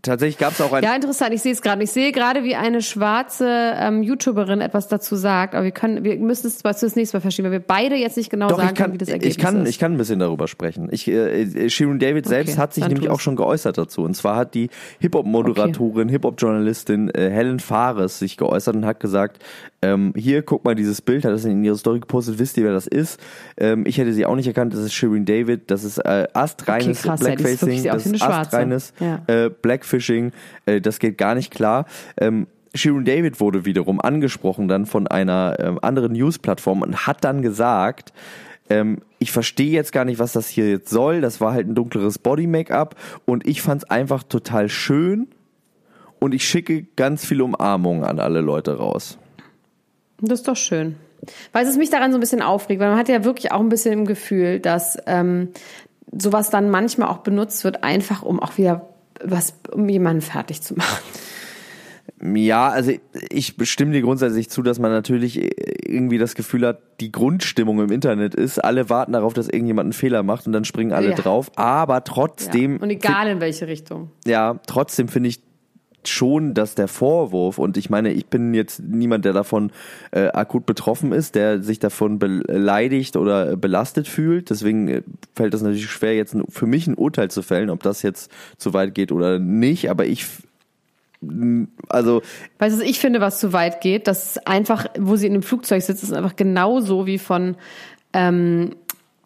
tatsächlich 0.06 0.38
gab 0.38 0.52
es 0.52 0.60
auch 0.60 0.72
ein 0.72 0.82
Ja, 0.82 0.94
interessant. 0.94 1.32
Ich 1.34 1.42
sehe 1.42 1.52
es 1.52 1.62
gerade. 1.62 1.82
Ich 1.82 1.90
sehe 1.90 2.12
gerade, 2.12 2.44
wie 2.44 2.56
eine 2.56 2.82
schwarze 2.82 3.46
ähm, 3.48 4.02
YouTuberin 4.02 4.60
etwas 4.60 4.88
dazu 4.88 5.16
sagt. 5.16 5.54
Aber 5.54 5.64
wir 5.64 5.70
können, 5.72 6.04
wir 6.04 6.16
müssen 6.16 6.46
es 6.46 6.62
das 6.62 6.96
nächste 6.96 7.16
Mal 7.16 7.20
verschieben, 7.20 7.46
weil 7.46 7.52
wir 7.52 7.66
beide 7.66 7.96
jetzt 7.96 8.16
nicht 8.16 8.30
genau 8.30 8.48
Doch, 8.48 8.56
sagen 8.56 8.68
kann, 8.68 8.76
können, 8.76 8.94
wie 8.94 8.98
das 8.98 9.08
Ergebnis 9.08 9.36
ich 9.36 9.42
kann, 9.42 9.62
ist. 9.62 9.68
ich 9.70 9.78
kann 9.78 9.92
ein 9.92 9.98
bisschen 9.98 10.18
darüber 10.18 10.48
sprechen. 10.48 10.88
Ich, 10.90 11.06
äh, 11.08 11.42
äh, 11.42 11.70
Shirin 11.70 11.98
David 11.98 12.26
selbst 12.26 12.52
Okay, 12.52 12.60
hat 12.60 12.74
sich 12.74 12.86
nämlich 12.86 13.08
auch 13.10 13.20
schon 13.20 13.36
geäußert 13.36 13.78
dazu. 13.78 14.02
Und 14.02 14.14
zwar 14.14 14.36
hat 14.36 14.54
die 14.54 14.70
Hip-Hop-Moderatorin, 15.00 16.08
Hip-Hop-Journalistin 16.08 17.10
äh, 17.10 17.30
Helen 17.30 17.60
Fares 17.60 18.18
sich 18.18 18.36
geäußert 18.36 18.76
und 18.76 18.86
hat 18.86 19.00
gesagt, 19.00 19.42
ähm, 19.82 20.12
hier, 20.16 20.42
guck 20.42 20.64
mal 20.64 20.74
dieses 20.74 21.02
Bild, 21.02 21.24
hat 21.24 21.32
das 21.32 21.44
in 21.44 21.62
ihre 21.62 21.76
Story 21.76 22.00
gepostet, 22.00 22.38
wisst 22.38 22.56
ihr, 22.56 22.64
wer 22.64 22.72
das 22.72 22.86
ist? 22.86 23.20
Ähm, 23.56 23.84
ich 23.86 23.98
hätte 23.98 24.12
sie 24.12 24.24
auch 24.26 24.34
nicht 24.36 24.46
erkannt, 24.46 24.72
das 24.72 24.80
ist 24.80 24.94
Shirin 24.94 25.24
David, 25.24 25.70
das 25.70 25.84
ist 25.84 25.98
äh, 25.98 26.26
astreines 26.32 27.00
Okay, 27.00 27.08
krass, 27.08 27.20
ja, 27.20 27.26
Blackfacing, 27.26 27.68
wirklich- 27.68 27.82
das 27.92 28.06
ist 28.06 28.22
astreines 28.22 28.92
Ja. 29.00 29.22
äh, 29.26 29.50
Blackfishing, 29.50 30.32
äh, 30.66 30.80
das 30.80 30.98
geht 30.98 31.18
gar 31.18 31.34
nicht 31.34 31.52
klar. 31.52 31.84
Ähm, 32.18 32.46
Shirin 32.74 33.04
David 33.04 33.40
wurde 33.40 33.64
wiederum 33.64 34.00
angesprochen 34.00 34.68
dann 34.68 34.86
von 34.86 35.06
einer 35.06 35.56
ähm, 35.60 35.78
anderen 35.82 36.12
News-Plattform 36.12 36.82
und 36.82 37.06
hat 37.06 37.24
dann 37.24 37.40
gesagt, 37.42 38.12
ähm, 38.68 38.98
ich 39.18 39.30
verstehe 39.32 39.70
jetzt 39.70 39.92
gar 39.92 40.04
nicht, 40.04 40.18
was 40.18 40.32
das 40.32 40.48
hier 40.48 40.68
jetzt 40.68 40.90
soll. 40.90 41.20
Das 41.20 41.40
war 41.40 41.52
halt 41.52 41.68
ein 41.68 41.74
dunkleres 41.74 42.18
Body-Make-up 42.18 42.96
und 43.24 43.46
ich 43.46 43.62
fand 43.62 43.84
es 43.84 43.90
einfach 43.90 44.22
total 44.24 44.68
schön 44.68 45.28
und 46.18 46.34
ich 46.34 46.46
schicke 46.46 46.84
ganz 46.96 47.24
viele 47.24 47.44
Umarmungen 47.44 48.04
an 48.04 48.18
alle 48.18 48.40
Leute 48.40 48.76
raus. 48.76 49.18
Das 50.20 50.40
ist 50.40 50.48
doch 50.48 50.56
schön. 50.56 50.96
Weil 51.52 51.66
es 51.66 51.76
mich 51.76 51.90
daran 51.90 52.12
so 52.12 52.18
ein 52.18 52.20
bisschen 52.20 52.42
aufregt, 52.42 52.80
weil 52.80 52.88
man 52.90 52.98
hat 52.98 53.08
ja 53.08 53.24
wirklich 53.24 53.52
auch 53.52 53.60
ein 53.60 53.68
bisschen 53.68 53.92
im 53.92 54.04
Gefühl, 54.06 54.60
dass 54.60 54.96
ähm, 55.06 55.48
sowas 56.16 56.50
dann 56.50 56.70
manchmal 56.70 57.08
auch 57.08 57.18
benutzt 57.18 57.64
wird, 57.64 57.82
einfach 57.84 58.22
um 58.22 58.38
auch 58.40 58.56
wieder 58.58 58.88
was, 59.22 59.54
um 59.72 59.88
jemanden 59.88 60.20
fertig 60.22 60.62
zu 60.62 60.74
machen. 60.74 61.02
Ja, 62.22 62.68
also 62.68 62.92
ich 63.30 63.54
stimme 63.64 63.92
dir 63.92 64.00
grundsätzlich 64.00 64.48
zu, 64.48 64.62
dass 64.62 64.78
man 64.78 64.90
natürlich 64.90 65.38
irgendwie 65.86 66.16
das 66.18 66.34
Gefühl 66.34 66.66
hat, 66.66 66.78
die 67.00 67.12
Grundstimmung 67.12 67.80
im 67.80 67.90
Internet 67.90 68.34
ist, 68.34 68.58
alle 68.58 68.88
warten 68.88 69.12
darauf, 69.12 69.34
dass 69.34 69.48
irgendjemand 69.48 69.86
einen 69.86 69.92
Fehler 69.92 70.22
macht 70.22 70.46
und 70.46 70.52
dann 70.52 70.64
springen 70.64 70.92
alle 70.92 71.10
Ja. 71.10 71.14
drauf. 71.16 71.50
Aber 71.56 72.04
trotzdem, 72.04 72.76
Ja. 72.76 72.82
Und 72.82 72.90
egal 72.90 73.28
in 73.28 73.40
welche 73.40 73.66
Richtung. 73.66 74.10
ja, 74.26 74.58
trotzdem 74.66 75.08
finde 75.08 75.28
ich 75.28 75.40
schon, 76.08 76.54
dass 76.54 76.74
der 76.74 76.88
Vorwurf, 76.88 77.58
und 77.58 77.76
ich 77.76 77.90
meine, 77.90 78.12
ich 78.12 78.26
bin 78.26 78.54
jetzt 78.54 78.80
niemand, 78.82 79.24
der 79.24 79.32
davon 79.32 79.70
äh, 80.10 80.28
akut 80.28 80.66
betroffen 80.66 81.12
ist, 81.12 81.34
der 81.34 81.62
sich 81.62 81.78
davon 81.78 82.18
beleidigt 82.18 83.16
oder 83.16 83.56
belastet 83.56 84.08
fühlt. 84.08 84.50
Deswegen 84.50 84.88
äh, 84.88 85.02
fällt 85.34 85.54
das 85.54 85.62
natürlich 85.62 85.90
schwer, 85.90 86.14
jetzt 86.14 86.34
ein, 86.34 86.44
für 86.48 86.66
mich 86.66 86.86
ein 86.86 86.94
Urteil 86.94 87.30
zu 87.30 87.42
fällen, 87.42 87.70
ob 87.70 87.82
das 87.82 88.02
jetzt 88.02 88.30
zu 88.56 88.74
weit 88.74 88.94
geht 88.94 89.12
oder 89.12 89.38
nicht. 89.38 89.90
Aber 89.90 90.06
ich, 90.06 90.26
also 91.88 92.22
Weißt 92.58 92.80
du, 92.80 92.84
ich 92.84 92.98
finde, 92.98 93.20
was 93.20 93.40
zu 93.40 93.52
weit 93.52 93.80
geht? 93.80 94.06
Das 94.06 94.36
ist 94.36 94.46
einfach, 94.46 94.86
wo 94.98 95.16
sie 95.16 95.26
in 95.26 95.32
dem 95.32 95.42
Flugzeug 95.42 95.82
sitzt, 95.82 96.02
ist 96.02 96.12
einfach 96.12 96.36
genauso 96.36 97.06
wie 97.06 97.18
von, 97.18 97.56
ähm, 98.12 98.76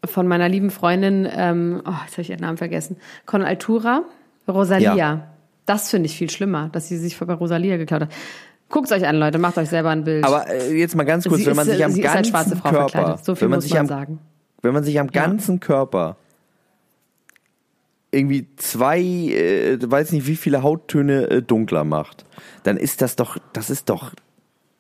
von 0.05 0.27
meiner 0.27 0.49
lieben 0.49 0.71
Freundin, 0.71 1.29
ähm, 1.31 1.83
oh, 1.85 1.91
jetzt 2.05 2.13
habe 2.13 2.23
ich 2.23 2.31
ihren 2.31 2.41
Namen 2.41 2.59
vergessen, 2.59 2.97
Con 3.27 3.43
Altura, 3.43 4.03
Rosalia. 4.49 4.95
Ja. 4.97 5.30
Das 5.71 5.89
finde 5.89 6.07
ich 6.07 6.17
viel 6.17 6.29
schlimmer, 6.29 6.69
dass 6.73 6.89
sie 6.89 6.97
sich 6.97 7.17
bei 7.17 7.33
Rosalia 7.33 7.77
geklaut 7.77 8.01
hat. 8.01 8.13
Guckt 8.71 8.91
euch 8.91 9.07
an, 9.07 9.15
Leute, 9.15 9.39
macht 9.39 9.57
euch 9.57 9.69
selber 9.69 9.91
ein 9.91 10.03
Bild. 10.03 10.25
Aber 10.25 10.51
äh, 10.51 10.77
jetzt 10.77 10.97
mal 10.97 11.05
ganz 11.05 11.29
kurz, 11.29 11.43
sie 11.43 11.47
wenn 11.47 11.55
man 11.55 11.69
ist, 11.69 11.75
sich 11.75 11.85
am 11.85 11.95
ganzen 11.95 12.57
Frau 12.57 12.71
Körper. 12.71 13.21
So 13.23 13.37
viel 13.37 13.43
wenn 13.43 13.51
man 13.51 13.57
muss 13.59 13.65
sich 13.67 13.75
man 13.75 13.81
am, 13.83 13.87
sagen. 13.87 14.19
wenn 14.63 14.75
man 14.75 14.83
sich 14.83 14.99
am 14.99 15.07
ganzen 15.13 15.61
Körper 15.61 16.17
irgendwie 18.11 18.49
zwei, 18.57 18.99
äh, 18.99 19.79
weiß 19.81 20.11
nicht 20.11 20.27
wie 20.27 20.35
viele 20.35 20.65
Hauttöne 20.65 21.31
äh, 21.31 21.41
dunkler 21.41 21.85
macht, 21.85 22.25
dann 22.65 22.77
ist 22.77 23.01
das 23.01 23.15
doch, 23.15 23.39
das 23.53 23.71
ist 23.71 23.91
doch, 23.91 24.13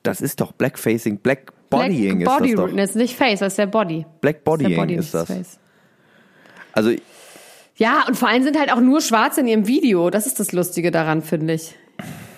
das 0.02 0.20
ist 0.20 0.40
doch 0.40 0.50
Blackfacing, 0.50 1.18
Black 1.18 1.52
Bodying 1.70 2.18
Black 2.18 2.38
Body, 2.38 2.50
ist 2.50 2.58
das 2.58 2.70
doch. 2.72 2.76
ist 2.76 2.96
nicht 2.96 3.14
Face, 3.16 3.38
das 3.38 3.52
ist 3.52 3.58
der 3.58 3.66
Body. 3.66 4.06
Black 4.20 4.38
Das 4.38 4.40
ist 4.40 4.44
Bodying 4.44 4.76
Body, 4.76 4.94
ist 4.96 5.14
das. 5.14 5.28
Face. 5.28 5.60
Also 6.72 6.90
Ja, 7.80 8.04
und 8.06 8.14
vor 8.14 8.28
allem 8.28 8.42
sind 8.42 8.58
halt 8.58 8.70
auch 8.70 8.80
nur 8.80 9.00
Schwarze 9.00 9.40
in 9.40 9.46
ihrem 9.46 9.66
Video. 9.66 10.10
Das 10.10 10.26
ist 10.26 10.38
das 10.38 10.52
Lustige 10.52 10.90
daran, 10.90 11.22
finde 11.22 11.54
ich. 11.54 11.74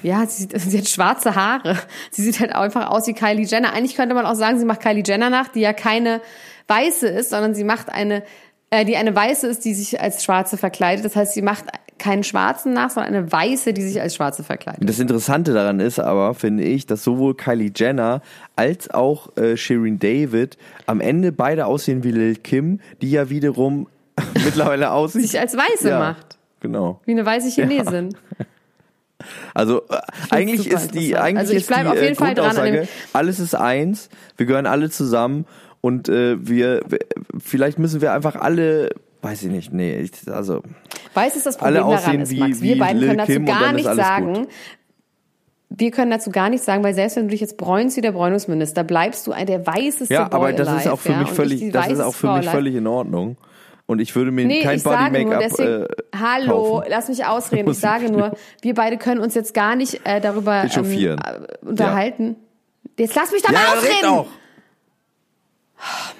Ja, 0.05 0.25
sie, 0.25 0.43
sieht, 0.43 0.53
sie 0.61 0.79
hat 0.79 0.89
schwarze 0.89 1.35
Haare. 1.35 1.79
Sie 2.13 2.23
sieht 2.23 2.39
halt 2.39 2.55
einfach 2.55 2.89
aus 2.89 3.09
wie 3.09 3.13
Kylie 3.13 3.45
Jenner. 3.45 3.73
Eigentlich 3.73 3.97
könnte 3.97 4.15
man 4.15 4.25
auch 4.25 4.37
sagen, 4.37 4.61
sie 4.61 4.65
macht 4.65 4.81
Kylie 4.81 5.03
Jenner 5.05 5.31
nach, 5.31 5.49
die 5.49 5.59
ja 5.59 5.73
keine 5.73 6.21
Weiße 6.69 7.09
ist, 7.09 7.31
sondern 7.31 7.57
sie 7.57 7.65
macht 7.65 7.91
eine, 7.91 8.23
äh, 8.71 8.85
die 8.85 8.97
eine 8.97 9.17
Weiße 9.17 9.49
ist, 9.49 9.65
die 9.65 9.75
sich 9.75 10.01
als 10.01 10.23
Schwarze 10.23 10.57
verkleidet. 10.57 11.05
Das 11.05 11.17
heißt, 11.17 11.35
sie 11.35 11.43
macht 11.43 11.65
keinen 11.99 12.23
Schwarzen 12.23 12.73
nach, 12.73 12.91
sondern 12.91 13.13
eine 13.13 13.33
Weiße, 13.33 13.73
die 13.73 13.83
sich 13.83 14.01
als 14.01 14.15
Schwarze 14.15 14.45
verkleidet. 14.45 14.89
Das 14.89 15.01
Interessante 15.01 15.53
daran 15.53 15.81
ist 15.81 15.99
aber, 15.99 16.35
finde 16.35 16.63
ich, 16.63 16.87
dass 16.87 17.03
sowohl 17.03 17.35
Kylie 17.35 17.73
Jenner 17.75 18.23
als 18.55 18.91
auch 18.91 19.37
äh, 19.37 19.57
Shirin 19.57 19.99
David 19.99 20.57
am 20.87 21.01
Ende 21.01 21.33
beide 21.33 21.67
aussehen 21.67 22.05
wie 22.05 22.13
Lil 22.13 22.37
Kim, 22.37 22.79
die 23.01 23.11
ja 23.11 23.29
wiederum 23.29 23.89
mittlerweile 24.45 24.91
aussieht. 24.91 25.23
Sich 25.23 25.41
als 25.41 25.57
Weiße 25.57 25.89
ja, 25.89 25.99
macht. 25.99 26.39
Genau. 26.61 27.01
Wie 27.05 27.13
eine 27.13 27.25
weiße 27.25 27.49
Chinesin. 27.49 28.17
Also 29.55 29.83
äh, 29.89 29.99
eigentlich 30.31 30.67
ist 30.67 30.95
die 30.95 31.17
eigentlich 31.17 31.39
Also 31.39 31.53
ich 31.53 31.59
ist 31.59 31.67
bleib 31.69 31.83
die 31.83 31.89
auf 31.89 31.95
jeden 31.95 32.09
äh, 32.09 32.15
Fall 32.17 32.35
dran 32.35 32.89
alles 33.13 33.39
ist 33.39 33.55
eins, 33.55 34.09
wir 34.37 34.47
gehören 34.47 34.67
alle 34.67 34.91
zusammen 34.91 35.47
und 35.81 36.09
äh, 36.09 36.45
wir 36.45 36.83
vielleicht 37.39 37.79
müssen 37.79 38.01
wir 38.01 38.13
einfach 38.13 38.37
alle, 38.37 38.91
weiß 39.23 39.45
ich 39.45 39.51
nicht, 39.51 39.73
nee, 39.73 40.01
ich, 40.01 40.13
also 40.29 40.63
Weiß 41.15 41.37
ist 41.37 41.47
das 41.47 41.57
Problem 41.57 41.89
daran 41.89 42.21
ist, 42.21 42.31
wie- 42.31 42.41
Max. 42.41 42.61
Wir 42.63 42.79
beiden 42.79 42.99
Lil 42.99 43.09
können 43.09 43.19
dazu 43.19 43.33
Kim 43.33 43.47
gar 43.47 43.61
dann 43.61 43.71
ist 43.71 43.77
nicht 43.77 43.89
alles 43.89 44.07
sagen. 44.07 44.35
gut. 44.35 44.49
Wir 45.75 45.91
können 45.91 46.11
dazu 46.11 46.31
gar 46.31 46.51
nichts 46.51 46.67
sagen, 46.67 46.85
weil 46.85 46.95
selbst 46.95 47.17
wenn 47.17 47.25
du 47.25 47.31
dich 47.31 47.41
jetzt 47.41 47.57
bräunst 47.57 47.97
wie 47.97 48.03
der 48.03 48.13
Bräunungsminister, 48.13 48.85
bleibst 48.85 49.27
du 49.27 49.33
der 49.33 49.67
weißeste 49.67 50.13
ja, 50.13 50.29
Boy 50.29 50.37
aber 50.37 50.53
das 50.53 50.69
ist 50.69 50.75
alive, 50.75 50.93
auch 50.93 51.01
für 51.01 51.17
mich 51.17 51.29
völlig, 51.31 51.73
das 51.73 51.89
ist 51.89 52.01
auch 52.01 52.15
für 52.15 52.37
mich 52.37 52.49
völlig 52.49 52.75
in 52.75 52.87
Ordnung 52.87 53.37
und 53.87 54.01
ich 54.01 54.15
würde 54.15 54.31
mir 54.31 54.47
Nee, 54.47 54.63
kein 54.63 54.77
ich 54.77 54.83
Body 54.85 54.97
sage 54.97 55.19
nur, 55.21 55.25
Make-up 55.31 55.43
deswegen, 55.51 55.83
äh, 55.83 55.87
hallo, 56.19 56.63
kaufen. 56.79 56.87
lass 56.91 57.09
mich 57.09 57.25
ausreden. 57.27 57.71
Ich 57.73 57.79
sage 57.79 58.11
nur, 58.11 58.37
wir 58.63 58.75
beide 58.75 58.97
können 58.99 59.21
uns 59.21 59.35
jetzt 59.35 59.55
gar 59.55 59.77
nicht 59.77 60.01
äh, 60.05 60.21
darüber 60.21 60.65
ähm, 60.75 60.91
äh, 60.93 61.17
unterhalten. 61.67 62.37
Jetzt 62.99 63.15
lass 63.15 63.33
mich 63.33 63.43
doch 63.43 63.51
Ja, 63.53 63.59
mal 63.59 63.79
ausreden. 63.79 64.07
auch. 64.07 64.27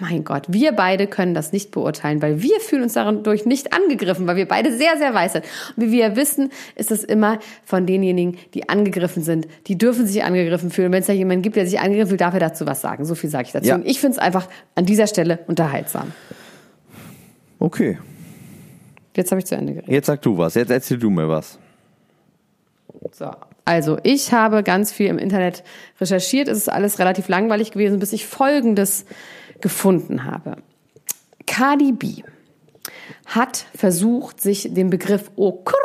Mein 0.01 0.25
Gott, 0.25 0.47
wir 0.49 0.73
beide 0.73 1.07
können 1.07 1.35
das 1.35 1.53
nicht 1.53 1.71
beurteilen, 1.71 2.21
weil 2.21 2.43
wir 2.43 2.59
fühlen 2.59 2.83
uns 2.83 2.95
dadurch 2.95 3.47
nicht 3.47 3.73
angegriffen, 3.73 4.27
weil 4.27 4.35
wir 4.35 4.49
beide 4.49 4.77
sehr, 4.77 4.97
sehr 4.99 5.15
weiß 5.15 5.35
sind. 5.35 5.45
Und 5.77 5.85
wie 5.87 5.93
wir 5.93 6.17
wissen, 6.17 6.51
ist 6.75 6.91
es 6.91 7.05
immer 7.05 7.39
von 7.65 7.87
denjenigen, 7.87 8.39
die 8.55 8.69
angegriffen 8.69 9.23
sind. 9.23 9.47
Die 9.69 9.79
dürfen 9.79 10.05
sich 10.05 10.25
angegriffen 10.25 10.73
fühlen. 10.73 10.91
Wenn 10.91 11.01
es 11.03 11.07
da 11.07 11.13
jemanden 11.13 11.43
gibt, 11.43 11.55
der 11.55 11.67
sich 11.67 11.79
angegriffen 11.79 12.09
fühlt, 12.09 12.21
darf 12.23 12.35
er 12.35 12.41
dazu 12.41 12.67
was 12.67 12.81
sagen. 12.81 13.05
So 13.05 13.15
viel 13.15 13.31
sage 13.31 13.45
ich 13.47 13.53
dazu. 13.53 13.69
Ja. 13.69 13.77
Und 13.77 13.87
ich 13.87 14.01
finde 14.01 14.17
es 14.17 14.19
einfach 14.19 14.49
an 14.75 14.85
dieser 14.85 15.07
Stelle 15.07 15.39
unterhaltsam. 15.47 16.11
Okay, 17.63 17.97
Jetzt 19.17 19.31
habe 19.31 19.41
ich 19.41 19.47
zu 19.47 19.55
Ende 19.55 19.75
geredet. 19.75 19.93
jetzt 19.93 20.07
sag 20.07 20.21
du 20.23 20.37
was, 20.37 20.55
jetzt 20.55 20.71
erzähl 20.71 20.99
du 20.99 21.11
mir 21.11 21.29
was. 21.29 21.59
So. 23.13 23.31
Also, 23.65 23.99
ich 24.03 24.33
habe 24.33 24.63
ganz 24.63 24.91
viel 24.91 25.07
im 25.07 25.19
Internet 25.19 25.63
recherchiert. 26.01 26.49
Es 26.49 26.59
ist 26.59 26.69
alles 26.69 26.99
relativ 26.99 27.29
langweilig 27.29 27.71
gewesen, 27.71 28.01
bis 28.01 28.13
ich 28.13 28.27
Folgendes 28.27 29.05
gefunden 29.61 30.25
habe. 30.25 30.57
Cardi 31.47 31.93
B 31.93 32.23
hat 33.27 33.67
versucht, 33.77 34.41
sich 34.41 34.75
den 34.75 34.91
Begriff 34.91 35.31
Okur 35.37 35.77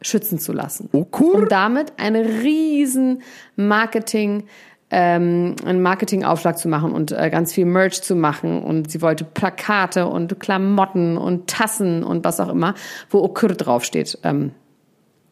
schützen 0.00 0.38
zu 0.38 0.52
lassen. 0.52 0.88
Okur? 0.92 1.34
Um 1.34 1.48
damit 1.48 1.94
eine 1.96 2.42
riesen 2.42 3.22
Marketing, 3.56 4.44
ähm, 4.90 5.56
einen 5.64 5.82
Marketingaufschlag 5.82 6.58
zu 6.58 6.68
machen 6.68 6.92
und 6.92 7.12
äh, 7.12 7.30
ganz 7.30 7.52
viel 7.52 7.66
Merch 7.66 8.02
zu 8.02 8.14
machen. 8.14 8.62
Und 8.62 8.90
sie 8.90 9.02
wollte 9.02 9.24
Plakate 9.24 10.06
und 10.06 10.40
Klamotten 10.40 11.16
und 11.18 11.48
Tassen 11.48 12.02
und 12.02 12.24
was 12.24 12.40
auch 12.40 12.48
immer, 12.48 12.74
wo 13.10 13.22
Okur 13.22 13.50
draufsteht, 13.50 14.18
ähm, 14.24 14.52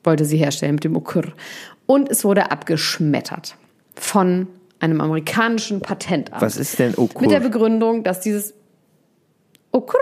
wollte 0.05 0.25
sie 0.25 0.37
herstellen 0.37 0.75
mit 0.75 0.85
dem 0.85 0.97
Okur. 0.97 1.25
Und 1.87 2.11
es 2.11 2.25
wurde 2.25 2.51
abgeschmettert 2.51 3.57
von 3.95 4.49
einem 4.79 5.01
amerikanischen 5.01 5.81
Patentamt. 5.81 6.43
Was 6.43 6.57
ist 6.57 6.79
denn 6.79 6.95
Okur? 6.97 7.23
Mit 7.23 7.31
der 7.31 7.41
Begründung, 7.41 8.05
dass 8.05 8.21
dieses 8.21 8.55
Okur 9.73 10.01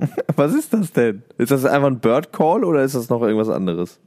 Was 0.36 0.54
ist 0.54 0.72
das 0.72 0.92
denn? 0.92 1.22
Ist 1.38 1.50
das 1.50 1.64
einfach 1.64 1.88
ein 1.88 2.00
Bird 2.00 2.32
Call 2.32 2.64
oder 2.64 2.82
ist 2.82 2.94
das 2.94 3.08
noch 3.08 3.22
irgendwas 3.22 3.48
anderes? 3.48 3.98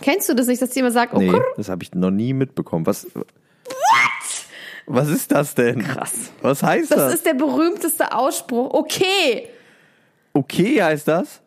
Kennst 0.00 0.28
du 0.28 0.34
das 0.34 0.46
nicht, 0.46 0.60
dass 0.60 0.74
jemand 0.74 0.94
sagt, 0.94 1.14
Nee, 1.14 1.28
Okur? 1.28 1.44
das 1.56 1.68
habe 1.68 1.82
ich 1.82 1.94
noch 1.94 2.10
nie 2.10 2.32
mitbekommen. 2.34 2.86
Was? 2.86 3.06
What? 3.14 3.24
Was 4.86 5.08
ist 5.08 5.32
das 5.32 5.54
denn? 5.54 5.82
Krass. 5.82 6.30
Was 6.42 6.62
heißt 6.62 6.90
das? 6.90 6.98
Das 6.98 7.14
ist 7.14 7.26
der 7.26 7.34
berühmteste 7.34 8.12
Ausspruch. 8.12 8.72
Okay. 8.74 9.48
okay 10.32 10.82
heißt 10.82 11.08
das? 11.08 11.40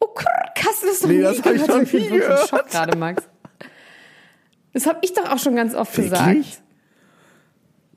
Okur. 0.00 0.26
Hast 0.64 0.82
du 0.82 0.86
das 0.88 1.02
noch 1.02 1.08
Nee, 1.08 1.16
nie 1.16 1.22
das 1.22 1.38
hab 1.38 1.46
ich 1.46 1.52
gehört? 1.52 1.68
noch 1.68 1.76
nie 1.78 1.92
wirklich 1.92 2.08
gehört. 2.10 2.48
Schock 2.48 2.68
gerade, 2.68 2.98
Max. 2.98 3.22
Das 4.72 4.86
habe 4.86 4.98
ich 5.02 5.12
doch 5.12 5.30
auch 5.30 5.38
schon 5.38 5.54
ganz 5.56 5.74
oft 5.74 5.96
Wirklich? 5.96 6.10
gesagt. 6.10 6.62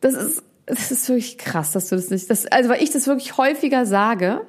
Das 0.01 0.13
ist, 0.13 0.44
das 0.65 0.91
ist 0.91 1.08
wirklich 1.10 1.38
krass, 1.38 1.72
dass 1.72 1.89
du 1.89 1.96
das 1.96 2.10
nicht. 2.10 2.29
Das, 2.29 2.46
also 2.48 2.70
weil 2.70 2.84
ich 2.84 2.91
das 2.91 3.08
wirklich 3.08 3.38
häufiger 3.38 3.86
sage 3.86 4.41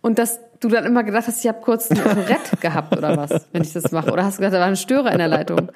und 0.00 0.18
dass 0.18 0.40
du 0.60 0.68
dann 0.68 0.84
immer 0.84 1.04
gedacht 1.04 1.26
hast, 1.26 1.44
ich 1.44 1.48
habe 1.48 1.60
kurz 1.60 1.90
ein 1.90 1.96
Tourette 1.96 2.56
gehabt 2.60 2.96
oder 2.96 3.16
was, 3.16 3.46
wenn 3.52 3.62
ich 3.62 3.72
das 3.72 3.92
mache. 3.92 4.10
Oder 4.10 4.24
hast 4.24 4.38
du 4.38 4.42
gedacht, 4.42 4.54
da 4.54 4.60
war 4.60 4.66
ein 4.66 4.76
Störer 4.76 5.12
in 5.12 5.18
der 5.18 5.28
Leitung. 5.28 5.70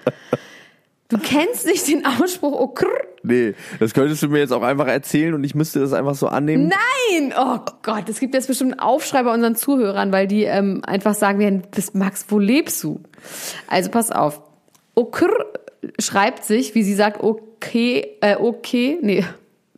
Du 1.09 1.19
kennst 1.19 1.67
nicht 1.67 1.87
den 1.89 2.07
Ausspruch 2.07 2.59
oh 2.59 2.69
krr. 2.69 2.89
Nee, 3.23 3.55
das 3.79 3.93
könntest 3.93 4.23
du 4.23 4.29
mir 4.29 4.39
jetzt 4.39 4.53
auch 4.53 4.63
einfach 4.63 4.87
erzählen 4.87 5.35
und 5.35 5.45
ich 5.45 5.55
müsste 5.55 5.81
das 5.81 5.93
einfach 5.93 6.15
so 6.15 6.27
annehmen. 6.27 6.69
Nein! 6.69 7.35
Oh 7.39 7.59
Gott, 7.83 8.09
es 8.09 8.19
gibt 8.19 8.35
jetzt 8.35 8.49
bestimmt 8.49 8.73
einen 8.73 8.81
Aufschrei 8.81 9.23
bei 9.23 9.33
unseren 9.33 9.55
Zuhörern, 9.55 10.11
weil 10.11 10.27
die 10.27 10.45
ähm, 10.45 10.83
einfach 10.87 11.15
sagen 11.15 11.39
werden, 11.39 11.65
das 11.73 11.95
Max, 11.95 12.27
wo 12.29 12.39
lebst 12.39 12.83
du? 12.83 13.01
Also 13.69 13.91
pass 13.91 14.11
auf. 14.11 14.41
Okr 14.95 15.29
schreibt 16.01 16.45
sich, 16.45 16.75
wie 16.75 16.83
sie 16.83 16.95
sagt, 16.95 17.23
okay, 17.23 18.17
äh, 18.21 18.37
okay, 18.37 18.99
nee, 19.03 19.25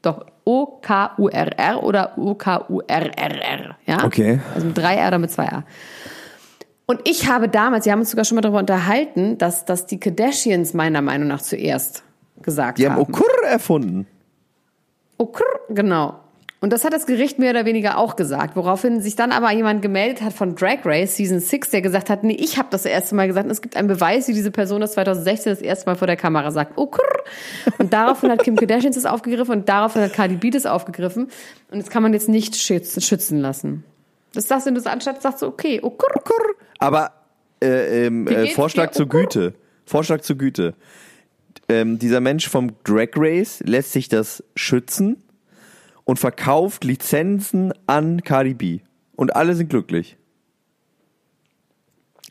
doch, 0.02 0.26
O-K-U-R-R 0.44 1.82
oder 1.82 2.18
O-K-U-R-R-R, 2.18 3.76
ja? 3.86 4.04
Okay. 4.04 4.40
Also 4.54 4.66
mit 4.66 4.76
drei 4.76 4.96
R 4.96 5.08
oder 5.08 5.18
mit 5.18 5.30
zwei 5.30 5.44
R. 5.44 5.64
Und 6.86 7.00
ich 7.04 7.28
habe 7.28 7.48
damals, 7.48 7.86
wir 7.86 7.92
haben 7.92 8.00
uns 8.00 8.10
sogar 8.10 8.24
schon 8.24 8.36
mal 8.36 8.42
darüber 8.42 8.58
unterhalten, 8.58 9.38
dass, 9.38 9.64
dass 9.64 9.86
die 9.86 9.98
Kardashians 9.98 10.74
meiner 10.74 11.00
Meinung 11.00 11.28
nach 11.28 11.40
zuerst 11.40 12.02
gesagt 12.42 12.78
Die 12.78 12.86
haben 12.86 12.96
haben. 12.96 13.02
Okur 13.14 13.46
erfunden. 13.46 14.06
Okur, 15.16 15.46
genau. 15.70 16.20
Und 16.64 16.73
das 16.73 16.83
hat 16.83 16.94
das 16.94 17.04
Gericht 17.04 17.38
mehr 17.38 17.50
oder 17.50 17.66
weniger 17.66 17.99
auch 17.99 18.16
gesagt, 18.16 18.56
woraufhin 18.56 19.02
sich 19.02 19.16
dann 19.16 19.33
aber 19.33 19.52
jemand 19.52 19.83
gemeldet 19.83 20.23
hat 20.23 20.33
von 20.33 20.54
Drag 20.54 20.78
Race 20.87 21.14
Season 21.14 21.38
6, 21.38 21.68
der 21.68 21.83
gesagt 21.83 22.09
hat, 22.09 22.25
nee, 22.25 22.38
ich 22.40 22.56
habe 22.56 22.68
das 22.71 22.87
erste 22.87 23.14
Mal 23.14 23.26
gesagt 23.26 23.44
und 23.44 23.50
es 23.50 23.61
gibt 23.61 23.76
einen 23.76 23.87
Beweis, 23.87 24.28
wie 24.28 24.33
diese 24.33 24.50
Person 24.50 24.80
das 24.80 24.92
2016 24.92 25.52
das 25.52 25.61
erste 25.61 25.90
Mal 25.90 25.97
vor 25.97 26.06
der 26.06 26.16
Kamera 26.16 26.50
sagt. 26.52 26.73
Oh, 26.76 26.87
kurr. 26.87 27.25
Und 27.76 27.92
daraufhin 27.92 28.30
hat 28.30 28.42
Kim 28.44 28.56
Kardashian 28.56 28.94
das 28.94 29.04
aufgegriffen 29.04 29.54
und 29.54 29.68
daraufhin 29.68 30.00
hat 30.00 30.14
Cardi 30.14 30.37
B 30.37 30.49
das 30.49 30.64
aufgegriffen 30.64 31.28
und 31.71 31.83
das 31.83 31.90
kann 31.90 32.02
man 32.02 32.14
jetzt 32.14 32.30
nicht 32.30 32.56
schützen, 32.56 33.40
lassen. 33.40 33.85
Das 34.33 34.49
sagst 34.49 34.64
du, 34.64 34.68
wenn 34.68 34.75
du 34.75 34.80
es 34.80 34.87
anstatt 34.87 35.21
sagst, 35.21 35.42
du, 35.42 35.47
okay, 35.49 35.80
oh, 35.83 35.90
kurr, 35.90 36.14
kurr. 36.25 36.54
Aber 36.78 37.12
äh, 37.62 38.06
ähm, 38.06 38.26
äh, 38.26 38.47
Vorschlag 38.52 38.92
zur 38.92 39.04
Oh, 39.04 39.11
Güte. 39.11 39.52
Vorschlag 39.85 40.23
zur 40.23 40.37
Güte. 40.37 40.73
Ähm, 41.68 41.99
dieser 41.99 42.21
Mensch 42.21 42.49
vom 42.49 42.73
Drag 42.85 43.11
Race 43.16 43.62
lässt 43.66 43.92
sich 43.92 44.09
das 44.09 44.42
schützen 44.56 45.23
und 46.04 46.18
verkauft 46.18 46.84
Lizenzen 46.84 47.73
an 47.87 48.23
Cardi 48.23 48.54
B. 48.54 48.80
Und 49.16 49.37
alle 49.37 49.54
sind 49.54 49.70
glücklich. 49.70 50.16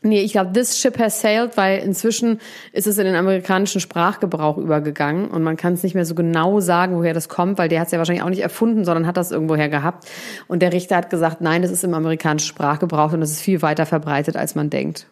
Nee, 0.04 0.20
ich 0.20 0.32
glaube, 0.32 0.52
this 0.52 0.78
ship 0.78 0.98
has 0.98 1.22
sailed, 1.22 1.56
weil 1.56 1.78
inzwischen 1.78 2.38
ist 2.72 2.86
es 2.86 2.98
in 2.98 3.06
den 3.06 3.14
amerikanischen 3.14 3.80
Sprachgebrauch 3.80 4.58
übergegangen 4.58 5.28
und 5.28 5.42
man 5.42 5.56
kann 5.56 5.72
es 5.72 5.82
nicht 5.82 5.94
mehr 5.94 6.04
so 6.04 6.14
genau 6.14 6.60
sagen, 6.60 6.96
woher 6.96 7.14
das 7.14 7.30
kommt, 7.30 7.56
weil 7.56 7.70
der 7.70 7.80
hat 7.80 7.86
es 7.86 7.92
ja 7.92 7.98
wahrscheinlich 7.98 8.22
auch 8.22 8.28
nicht 8.28 8.42
erfunden, 8.42 8.84
sondern 8.84 9.06
hat 9.06 9.16
das 9.16 9.30
irgendwoher 9.30 9.70
gehabt. 9.70 10.06
Und 10.46 10.60
der 10.60 10.74
Richter 10.74 10.96
hat 10.96 11.08
gesagt, 11.08 11.40
nein, 11.40 11.62
das 11.62 11.70
ist 11.70 11.84
im 11.84 11.94
amerikanischen 11.94 12.48
Sprachgebrauch 12.48 13.14
und 13.14 13.20
das 13.20 13.30
ist 13.30 13.40
viel 13.40 13.62
weiter 13.62 13.86
verbreitet, 13.86 14.36
als 14.36 14.54
man 14.54 14.68
denkt. 14.68 15.06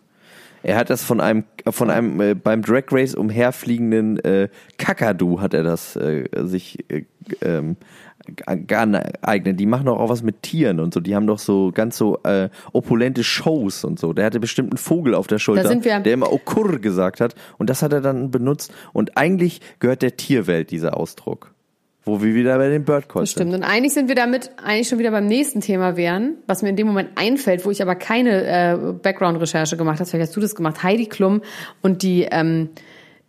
Er 0.63 0.77
hat 0.77 0.91
das 0.91 1.03
von 1.03 1.23
einem, 1.23 1.45
von 1.71 1.91
einem 1.91 2.21
äh, 2.21 2.35
beim 2.35 2.61
Drag 2.61 2.85
Race 2.91 3.15
umherfliegenden 3.15 4.23
äh, 4.25 4.49
Kakadu 4.77 5.41
hat 5.41 5.55
er 5.55 5.63
das 5.63 5.97
äh, 5.97 6.29
sich 6.45 6.85
äh, 6.91 7.05
ähm, 7.41 7.77
geeignet. 8.27 9.59
Die 9.59 9.67
machen 9.67 9.87
doch 9.87 9.99
auch 9.99 10.09
was 10.09 10.23
mit 10.23 10.43
Tieren 10.43 10.81
und 10.81 10.95
so. 10.95 11.01
Die 11.01 11.15
haben 11.15 11.27
doch 11.27 11.39
so 11.39 11.71
ganz 11.73 11.97
so 11.97 12.19
äh, 12.25 12.49
opulente 12.73 13.25
Shows 13.25 13.85
und 13.85 13.99
so. 13.99 14.13
Der 14.13 14.25
hatte 14.25 14.41
bestimmt 14.41 14.73
einen 14.73 14.79
Vogel 14.79 15.15
auf 15.15 15.27
der 15.27 15.39
Schulter, 15.39 15.75
der 15.75 16.13
immer 16.13 16.33
Okur 16.33 16.79
gesagt 16.79 17.21
hat. 17.21 17.35
Und 17.59 17.71
das 17.71 17.83
hat 17.83 17.93
er 17.93 18.01
dann 18.01 18.31
benutzt. 18.31 18.73
Und 18.93 19.17
eigentlich 19.17 19.61
gehört 19.79 20.03
der 20.03 20.17
Tierwelt 20.17 20.71
dieser 20.71 20.97
Ausdruck. 20.97 21.53
Wo 22.05 22.21
wir 22.21 22.35
wieder 22.35 22.59
bei 22.59 22.69
den 22.69 22.85
Bird 22.85 23.09
Calls 23.09 23.31
stimmt. 23.31 23.55
Und 23.55 23.63
eigentlich 23.63 23.95
sind 23.95 24.09
wir 24.09 24.17
damit 24.17 24.51
eigentlich 24.63 24.89
schon 24.89 24.99
wieder 24.99 25.13
beim 25.13 25.27
nächsten 25.27 25.61
Thema 25.61 25.97
wären, 25.97 26.35
was 26.49 26.63
mir 26.63 26.71
in 26.71 26.77
dem 26.77 26.89
Moment 26.89 27.11
einfällt, 27.15 27.65
wo 27.65 27.71
ich 27.71 27.81
aber 27.81 27.95
keine 27.95 28.45
äh, 28.45 28.93
Background-Recherche 28.93 29.77
gemacht 29.77 30.01
habe. 30.01 30.11
Vielleicht 30.11 30.29
hast 30.29 30.37
du 30.37 30.41
das 30.41 30.57
gemacht. 30.57 30.83
Heidi 30.83 31.07
Klum 31.07 31.43
und 31.81 32.03
die 32.03 32.27
ähm, 32.29 32.71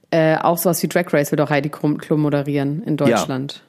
äh, 0.10 0.38
auch 0.38 0.58
sowas 0.58 0.82
wie 0.82 0.88
Drag 0.88 1.12
Race 1.14 1.32
wird 1.32 1.42
auch 1.42 1.52
Heidi 1.52 1.70
Klum, 1.70 2.00
Klum 2.00 2.22
moderieren 2.22 2.82
in 2.84 2.98
Deutschland. 2.98 3.64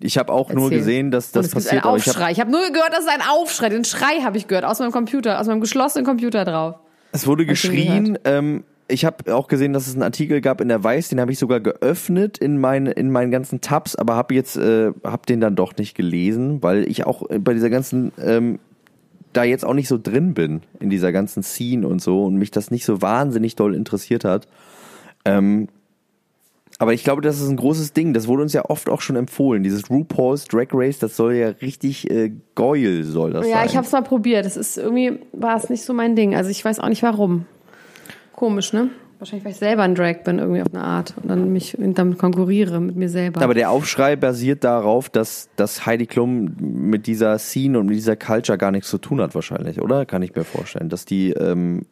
Ich 0.00 0.18
habe 0.18 0.32
auch 0.32 0.52
nur 0.52 0.64
Erzähl. 0.64 0.78
gesehen, 0.78 1.10
dass 1.10 1.28
Und 1.28 1.44
das 1.44 1.52
passiert. 1.52 1.72
einen 1.72 1.82
aber 1.82 1.96
ich 1.96 2.06
hab, 2.06 2.14
Aufschrei. 2.14 2.32
Ich 2.32 2.40
habe 2.40 2.50
hab 2.52 2.60
nur 2.60 2.72
gehört, 2.72 2.92
dass 2.92 3.04
es 3.04 3.08
ein 3.08 3.22
Aufschrei. 3.22 3.68
Den 3.68 3.84
Schrei 3.84 4.22
habe 4.22 4.36
ich 4.36 4.48
gehört 4.48 4.64
aus 4.64 4.78
meinem 4.78 4.92
Computer, 4.92 5.40
aus 5.40 5.46
meinem 5.46 5.60
geschlossenen 5.60 6.04
Computer 6.04 6.44
drauf. 6.44 6.76
Es 7.12 7.26
wurde 7.26 7.46
geschrien. 7.46 8.18
Ähm, 8.24 8.64
ich 8.88 9.04
habe 9.04 9.34
auch 9.34 9.48
gesehen, 9.48 9.72
dass 9.72 9.86
es 9.86 9.94
einen 9.94 10.02
Artikel 10.02 10.40
gab 10.40 10.60
in 10.60 10.68
der 10.68 10.82
Weiß, 10.82 11.08
den 11.08 11.20
habe 11.20 11.32
ich 11.32 11.38
sogar 11.38 11.60
geöffnet 11.60 12.36
in, 12.38 12.60
meine, 12.60 12.90
in 12.90 13.10
meinen 13.10 13.30
ganzen 13.30 13.60
Tabs, 13.60 13.96
aber 13.96 14.14
habe 14.14 14.34
jetzt 14.34 14.56
äh, 14.56 14.92
hab 15.02 15.26
den 15.26 15.40
dann 15.40 15.56
doch 15.56 15.76
nicht 15.76 15.94
gelesen, 15.94 16.62
weil 16.62 16.86
ich 16.88 17.06
auch 17.06 17.22
bei 17.40 17.54
dieser 17.54 17.70
ganzen 17.70 18.12
ähm, 18.20 18.58
da 19.32 19.44
jetzt 19.44 19.64
auch 19.64 19.74
nicht 19.74 19.88
so 19.88 19.98
drin 19.98 20.34
bin 20.34 20.62
in 20.80 20.90
dieser 20.90 21.12
ganzen 21.12 21.42
Scene 21.42 21.86
und 21.86 22.00
so 22.00 22.24
und 22.24 22.36
mich 22.36 22.50
das 22.50 22.70
nicht 22.70 22.84
so 22.84 23.02
wahnsinnig 23.02 23.56
doll 23.56 23.74
interessiert 23.74 24.24
hat. 24.24 24.48
Ähm, 25.24 25.68
aber 26.78 26.92
ich 26.92 27.04
glaube, 27.04 27.22
das 27.22 27.40
ist 27.40 27.48
ein 27.48 27.56
großes 27.56 27.92
Ding. 27.92 28.12
Das 28.14 28.26
wurde 28.26 28.42
uns 28.42 28.52
ja 28.52 28.64
oft 28.64 28.88
auch 28.88 29.00
schon 29.00 29.16
empfohlen. 29.16 29.62
Dieses 29.62 29.88
RuPaul's 29.90 30.44
Drag 30.46 30.68
Race, 30.72 30.98
das 30.98 31.16
soll 31.16 31.34
ja 31.34 31.48
richtig 31.48 32.10
äh, 32.10 32.32
geil 32.54 33.04
soll 33.04 33.32
das 33.32 33.46
Ja, 33.48 33.58
sein. 33.58 33.66
ich 33.66 33.76
habe 33.76 33.86
es 33.86 33.92
mal 33.92 34.02
probiert. 34.02 34.44
Das 34.44 34.56
ist 34.56 34.76
irgendwie 34.76 35.20
war 35.32 35.56
es 35.56 35.70
nicht 35.70 35.84
so 35.84 35.94
mein 35.94 36.16
Ding. 36.16 36.34
Also 36.34 36.50
ich 36.50 36.64
weiß 36.64 36.80
auch 36.80 36.88
nicht 36.88 37.02
warum. 37.02 37.46
Komisch, 38.34 38.72
ne? 38.72 38.88
Wahrscheinlich, 39.20 39.44
weil 39.44 39.52
ich 39.52 39.58
selber 39.58 39.84
ein 39.84 39.94
Drag 39.94 40.24
bin, 40.24 40.38
irgendwie 40.38 40.60
auf 40.60 40.74
eine 40.74 40.82
Art. 40.82 41.14
Und 41.22 41.30
dann 41.30 41.52
mich 41.52 41.76
damit 41.78 42.18
konkurriere 42.18 42.80
mit 42.80 42.96
mir 42.96 43.08
selber. 43.08 43.40
Aber 43.42 43.54
der 43.54 43.70
Aufschrei 43.70 44.16
basiert 44.16 44.64
darauf, 44.64 45.08
dass, 45.08 45.48
dass 45.56 45.86
Heidi 45.86 46.06
Klum 46.06 46.56
mit 46.60 47.06
dieser 47.06 47.38
Scene 47.38 47.78
und 47.78 47.86
mit 47.86 47.96
dieser 47.96 48.16
Culture 48.16 48.58
gar 48.58 48.72
nichts 48.72 48.90
zu 48.90 48.98
tun 48.98 49.20
hat 49.20 49.34
wahrscheinlich, 49.34 49.80
oder? 49.80 50.04
Kann 50.04 50.22
ich 50.22 50.34
mir 50.34 50.44
vorstellen. 50.44 50.88
Dass 50.88 51.04
die, 51.04 51.30
ähm, 51.30 51.86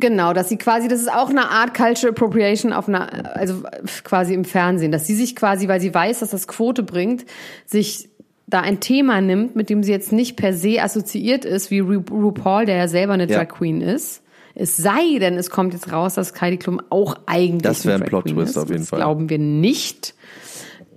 Genau, 0.00 0.32
dass 0.32 0.48
sie 0.48 0.56
quasi, 0.58 0.88
das 0.88 1.00
ist 1.00 1.12
auch 1.12 1.30
eine 1.30 1.48
Art 1.50 1.74
Cultural 1.74 2.10
Appropriation 2.10 2.72
auf 2.72 2.88
einer, 2.88 3.34
also 3.36 3.62
quasi 4.04 4.34
im 4.34 4.44
Fernsehen, 4.44 4.92
dass 4.92 5.06
sie 5.06 5.14
sich 5.14 5.34
quasi, 5.34 5.68
weil 5.68 5.80
sie 5.80 5.92
weiß, 5.94 6.20
dass 6.20 6.30
das 6.30 6.46
Quote 6.46 6.82
bringt, 6.82 7.24
sich 7.66 8.08
da 8.46 8.60
ein 8.60 8.80
Thema 8.80 9.20
nimmt, 9.20 9.56
mit 9.56 9.68
dem 9.70 9.82
sie 9.82 9.92
jetzt 9.92 10.12
nicht 10.12 10.36
per 10.36 10.54
se 10.54 10.82
assoziiert 10.82 11.44
ist, 11.44 11.70
wie 11.70 11.80
Ru 11.80 12.02
RuPaul, 12.10 12.64
der 12.64 12.76
ja 12.76 12.88
selber 12.88 13.12
eine 13.14 13.28
Ja. 13.28 13.38
Drag 13.44 13.48
Queen 13.48 13.80
ist. 13.80 14.22
Es 14.54 14.76
sei 14.76 15.18
denn, 15.20 15.36
es 15.36 15.50
kommt 15.50 15.72
jetzt 15.74 15.92
raus, 15.92 16.14
dass 16.14 16.38
Heidi 16.40 16.56
Klum 16.56 16.80
auch 16.90 17.14
eigentlich 17.26 17.62
Das 17.62 17.84
wär 17.86 17.94
eine 17.94 18.04
ein 18.04 18.10
Drag 18.10 18.22
Queen 18.22 18.34
Plot-Twist 18.34 18.56
ist. 18.56 18.62
auf 18.62 18.68
jeden 18.70 18.80
das 18.80 18.88
Fall. 18.88 18.98
glauben 19.00 19.28
wir 19.30 19.38
nicht. 19.38 20.14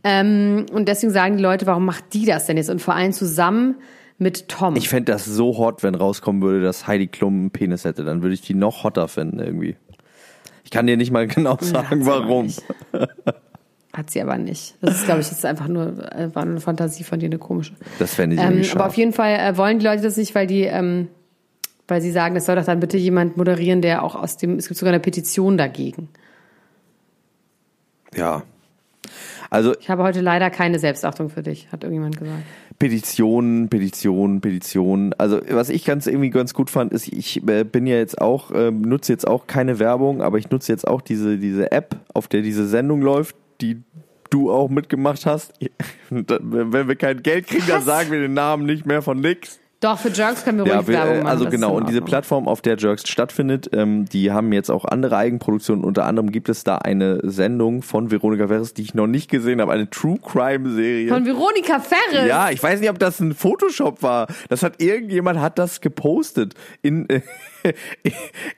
Ähm, 0.03 0.65
und 0.71 0.87
deswegen 0.87 1.11
sagen 1.13 1.37
die 1.37 1.43
Leute, 1.43 1.67
warum 1.67 1.85
macht 1.85 2.05
die 2.13 2.25
das 2.25 2.45
denn 2.47 2.57
jetzt? 2.57 2.69
Und 2.69 2.81
vor 2.81 2.95
allem 2.95 3.11
zusammen 3.13 3.75
mit 4.21 4.47
Tom. 4.47 4.75
ich 4.75 4.87
fände 4.87 5.11
das 5.11 5.25
so 5.25 5.57
hot, 5.57 5.83
wenn 5.83 5.95
rauskommen 5.95 6.41
würde, 6.41 6.61
dass 6.61 6.87
Heidi 6.87 7.07
Klum 7.07 7.33
einen 7.33 7.51
Penis 7.51 7.83
hätte. 7.85 8.03
Dann 8.03 8.21
würde 8.21 8.33
ich 8.35 8.41
die 8.41 8.53
noch 8.53 8.83
hotter 8.83 9.07
finden 9.07 9.39
irgendwie. 9.39 9.75
Ich 10.63 10.71
kann 10.71 10.87
dir 10.87 10.95
nicht 10.95 11.11
mal 11.11 11.27
genau 11.27 11.57
sagen, 11.59 12.03
aber 12.07 12.21
warum. 12.27 12.47
Hat 13.93 14.09
sie 14.09 14.21
aber 14.21 14.37
nicht. 14.37 14.75
Das 14.79 14.95
ist, 14.95 15.05
glaube 15.05 15.19
ich, 15.21 15.29
jetzt 15.29 15.43
einfach 15.45 15.67
nur 15.67 15.87
äh, 16.15 16.33
war 16.33 16.43
eine 16.43 16.61
Fantasie 16.61 17.03
von 17.03 17.19
dir, 17.19 17.25
eine 17.25 17.39
komische. 17.39 17.73
Das 17.99 18.13
fände 18.13 18.35
ich 18.35 18.41
Ähm, 18.41 18.51
irgendwie 18.53 18.69
aber 18.71 18.81
auf 18.81 18.91
scharf. 18.91 18.97
jeden 18.97 19.11
Fall 19.13 19.33
äh, 19.33 19.57
wollen 19.57 19.79
die 19.79 19.85
Leute 19.85 20.03
das 20.03 20.15
nicht, 20.15 20.33
weil 20.33 20.47
die, 20.47 20.63
ähm, 20.63 21.09
weil 21.87 22.01
sie 22.01 22.11
sagen, 22.11 22.35
es 22.37 22.45
soll 22.45 22.55
doch 22.55 22.63
dann 22.63 22.79
bitte 22.79 22.97
jemand 22.97 23.35
moderieren, 23.35 23.81
der 23.81 24.03
auch 24.03 24.15
aus 24.15 24.37
dem, 24.37 24.55
es 24.55 24.67
gibt 24.67 24.77
sogar 24.79 24.93
eine 24.93 25.01
Petition 25.01 25.57
dagegen. 25.57 26.07
Ja. 28.15 28.43
Also 29.51 29.75
Ich 29.77 29.89
habe 29.89 30.01
heute 30.01 30.21
leider 30.21 30.49
keine 30.49 30.79
Selbstachtung 30.79 31.29
für 31.29 31.43
dich, 31.43 31.67
hat 31.73 31.83
irgendjemand 31.83 32.17
gesagt. 32.17 32.41
Petitionen, 32.79 33.67
Petitionen, 33.67 34.39
Petitionen. 34.39 35.13
Also 35.17 35.41
was 35.49 35.67
ich 35.69 35.83
ganz 35.83 36.07
irgendwie 36.07 36.29
ganz 36.29 36.53
gut 36.53 36.69
fand, 36.69 36.93
ist, 36.93 37.09
ich 37.09 37.45
äh, 37.47 37.65
bin 37.65 37.85
ja 37.85 37.97
jetzt 37.97 38.21
auch, 38.21 38.51
ähm, 38.55 38.81
nutze 38.81 39.11
jetzt 39.11 39.27
auch 39.27 39.47
keine 39.47 39.77
Werbung, 39.77 40.21
aber 40.21 40.37
ich 40.37 40.49
nutze 40.49 40.71
jetzt 40.71 40.87
auch 40.87 41.01
diese, 41.01 41.37
diese 41.37 41.71
App, 41.73 41.97
auf 42.13 42.29
der 42.29 42.41
diese 42.41 42.65
Sendung 42.65 43.01
läuft, 43.01 43.35
die 43.59 43.83
du 44.29 44.49
auch 44.51 44.69
mitgemacht 44.69 45.25
hast. 45.25 45.53
Wenn 46.09 46.87
wir 46.87 46.95
kein 46.95 47.21
Geld 47.21 47.47
kriegen, 47.47 47.67
dann 47.67 47.79
Was? 47.79 47.85
sagen 47.85 48.09
wir 48.09 48.21
den 48.21 48.33
Namen 48.33 48.65
nicht 48.65 48.85
mehr 48.85 49.01
von 49.01 49.19
nix. 49.19 49.59
Doch, 49.81 49.97
für 49.97 50.09
Jerks 50.09 50.45
können 50.45 50.59
wir 50.59 50.63
ruhig 50.65 50.73
Ja, 50.73 50.87
wir, 50.87 50.93
Werbung 50.93 51.13
äh, 51.13 51.23
machen. 51.23 51.27
also 51.27 51.49
genau. 51.49 51.75
Und 51.75 51.89
diese. 51.89 52.01
Plattform, 52.01 52.47
auf 52.47 52.61
der 52.61 52.77
Jerks 52.77 53.09
stattfindet, 53.09 53.69
ähm, 53.73 54.05
die 54.05 54.31
haben 54.31 54.53
jetzt 54.53 54.69
auch 54.69 54.85
andere 54.85 55.17
Eigenproduktionen. 55.17 55.83
Unter 55.83 56.05
anderem 56.05 56.31
gibt 56.31 56.49
es 56.49 56.63
da 56.63 56.77
eine 56.77 57.19
Sendung 57.23 57.81
von 57.81 58.11
Veronika 58.11 58.47
Ferres, 58.47 58.75
die 58.75 58.83
ich 58.83 58.93
noch 58.93 59.07
nicht 59.07 59.29
gesehen 59.29 59.59
habe, 59.59 59.71
eine 59.71 59.89
True 59.89 60.19
Crime 60.23 60.69
Serie. 60.69 61.09
Von 61.09 61.25
Veronika 61.25 61.79
Ferres. 61.79 62.27
Ja, 62.27 62.51
ich 62.51 62.61
weiß 62.61 62.79
nicht, 62.79 62.91
ob 62.91 62.99
das 62.99 63.19
ein 63.19 63.33
Photoshop 63.33 64.03
war. 64.03 64.27
Das 64.49 64.61
hat 64.61 64.81
irgendjemand 64.81 65.39
hat 65.39 65.57
das 65.57 65.81
gepostet 65.81 66.53
in 66.83 67.09
äh, 67.09 67.21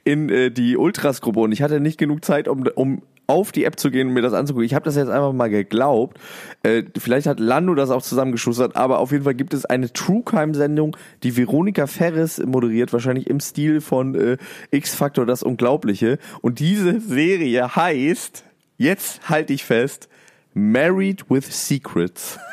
in 0.04 0.30
äh, 0.30 0.52
die 0.52 0.76
Ultras 0.76 1.22
Gruppe 1.22 1.40
und 1.40 1.54
ich 1.54 1.62
hatte 1.62 1.80
nicht 1.80 1.98
genug 1.98 2.26
Zeit, 2.26 2.50
um 2.50 2.66
um 2.76 3.02
auf 3.34 3.52
die 3.52 3.66
App 3.66 3.80
zu 3.80 3.90
gehen 3.90 4.10
und 4.10 4.14
mir 4.14 4.22
das 4.22 4.34
anzugucken. 4.34 4.66
Ich 4.66 4.76
habe 4.76 4.86
das 4.86 4.96
jetzt 4.96 5.10
einfach 5.10 5.34
mal 5.34 5.50
geglaubt. 5.50 6.20
Äh, 6.62 6.84
vielleicht 6.98 7.26
hat 7.26 7.40
Lando 7.40 7.74
das 7.74 7.90
auch 7.90 8.04
zusammengeschustert, 8.04 8.76
aber 8.76 9.00
auf 9.00 9.12
jeden 9.12 9.24
Fall 9.24 9.34
gibt 9.34 9.56
es 9.56 9.66
eine 9.66 9.92
True 9.92 10.22
Crime 10.24 10.54
Sendung, 10.54 10.96
die 11.24 11.36
Veronika 11.36 11.88
Ferres 11.88 12.38
moderiert, 12.46 12.94
wahrscheinlich 12.94 13.28
im 13.28 13.40
Stil 13.40 13.82
von 13.82 14.14
äh, 14.14 14.38
X 14.70 14.94
Factor 14.94 15.26
das 15.26 15.42
Unglaubliche 15.42 16.20
und 16.42 16.60
diese 16.60 17.00
Serie 17.00 17.76
heißt 17.76 18.44
jetzt 18.78 19.30
halte 19.30 19.54
ich 19.54 19.64
fest 19.64 20.10
Married 20.54 21.30
with 21.30 21.46
Secrets. 21.50 22.38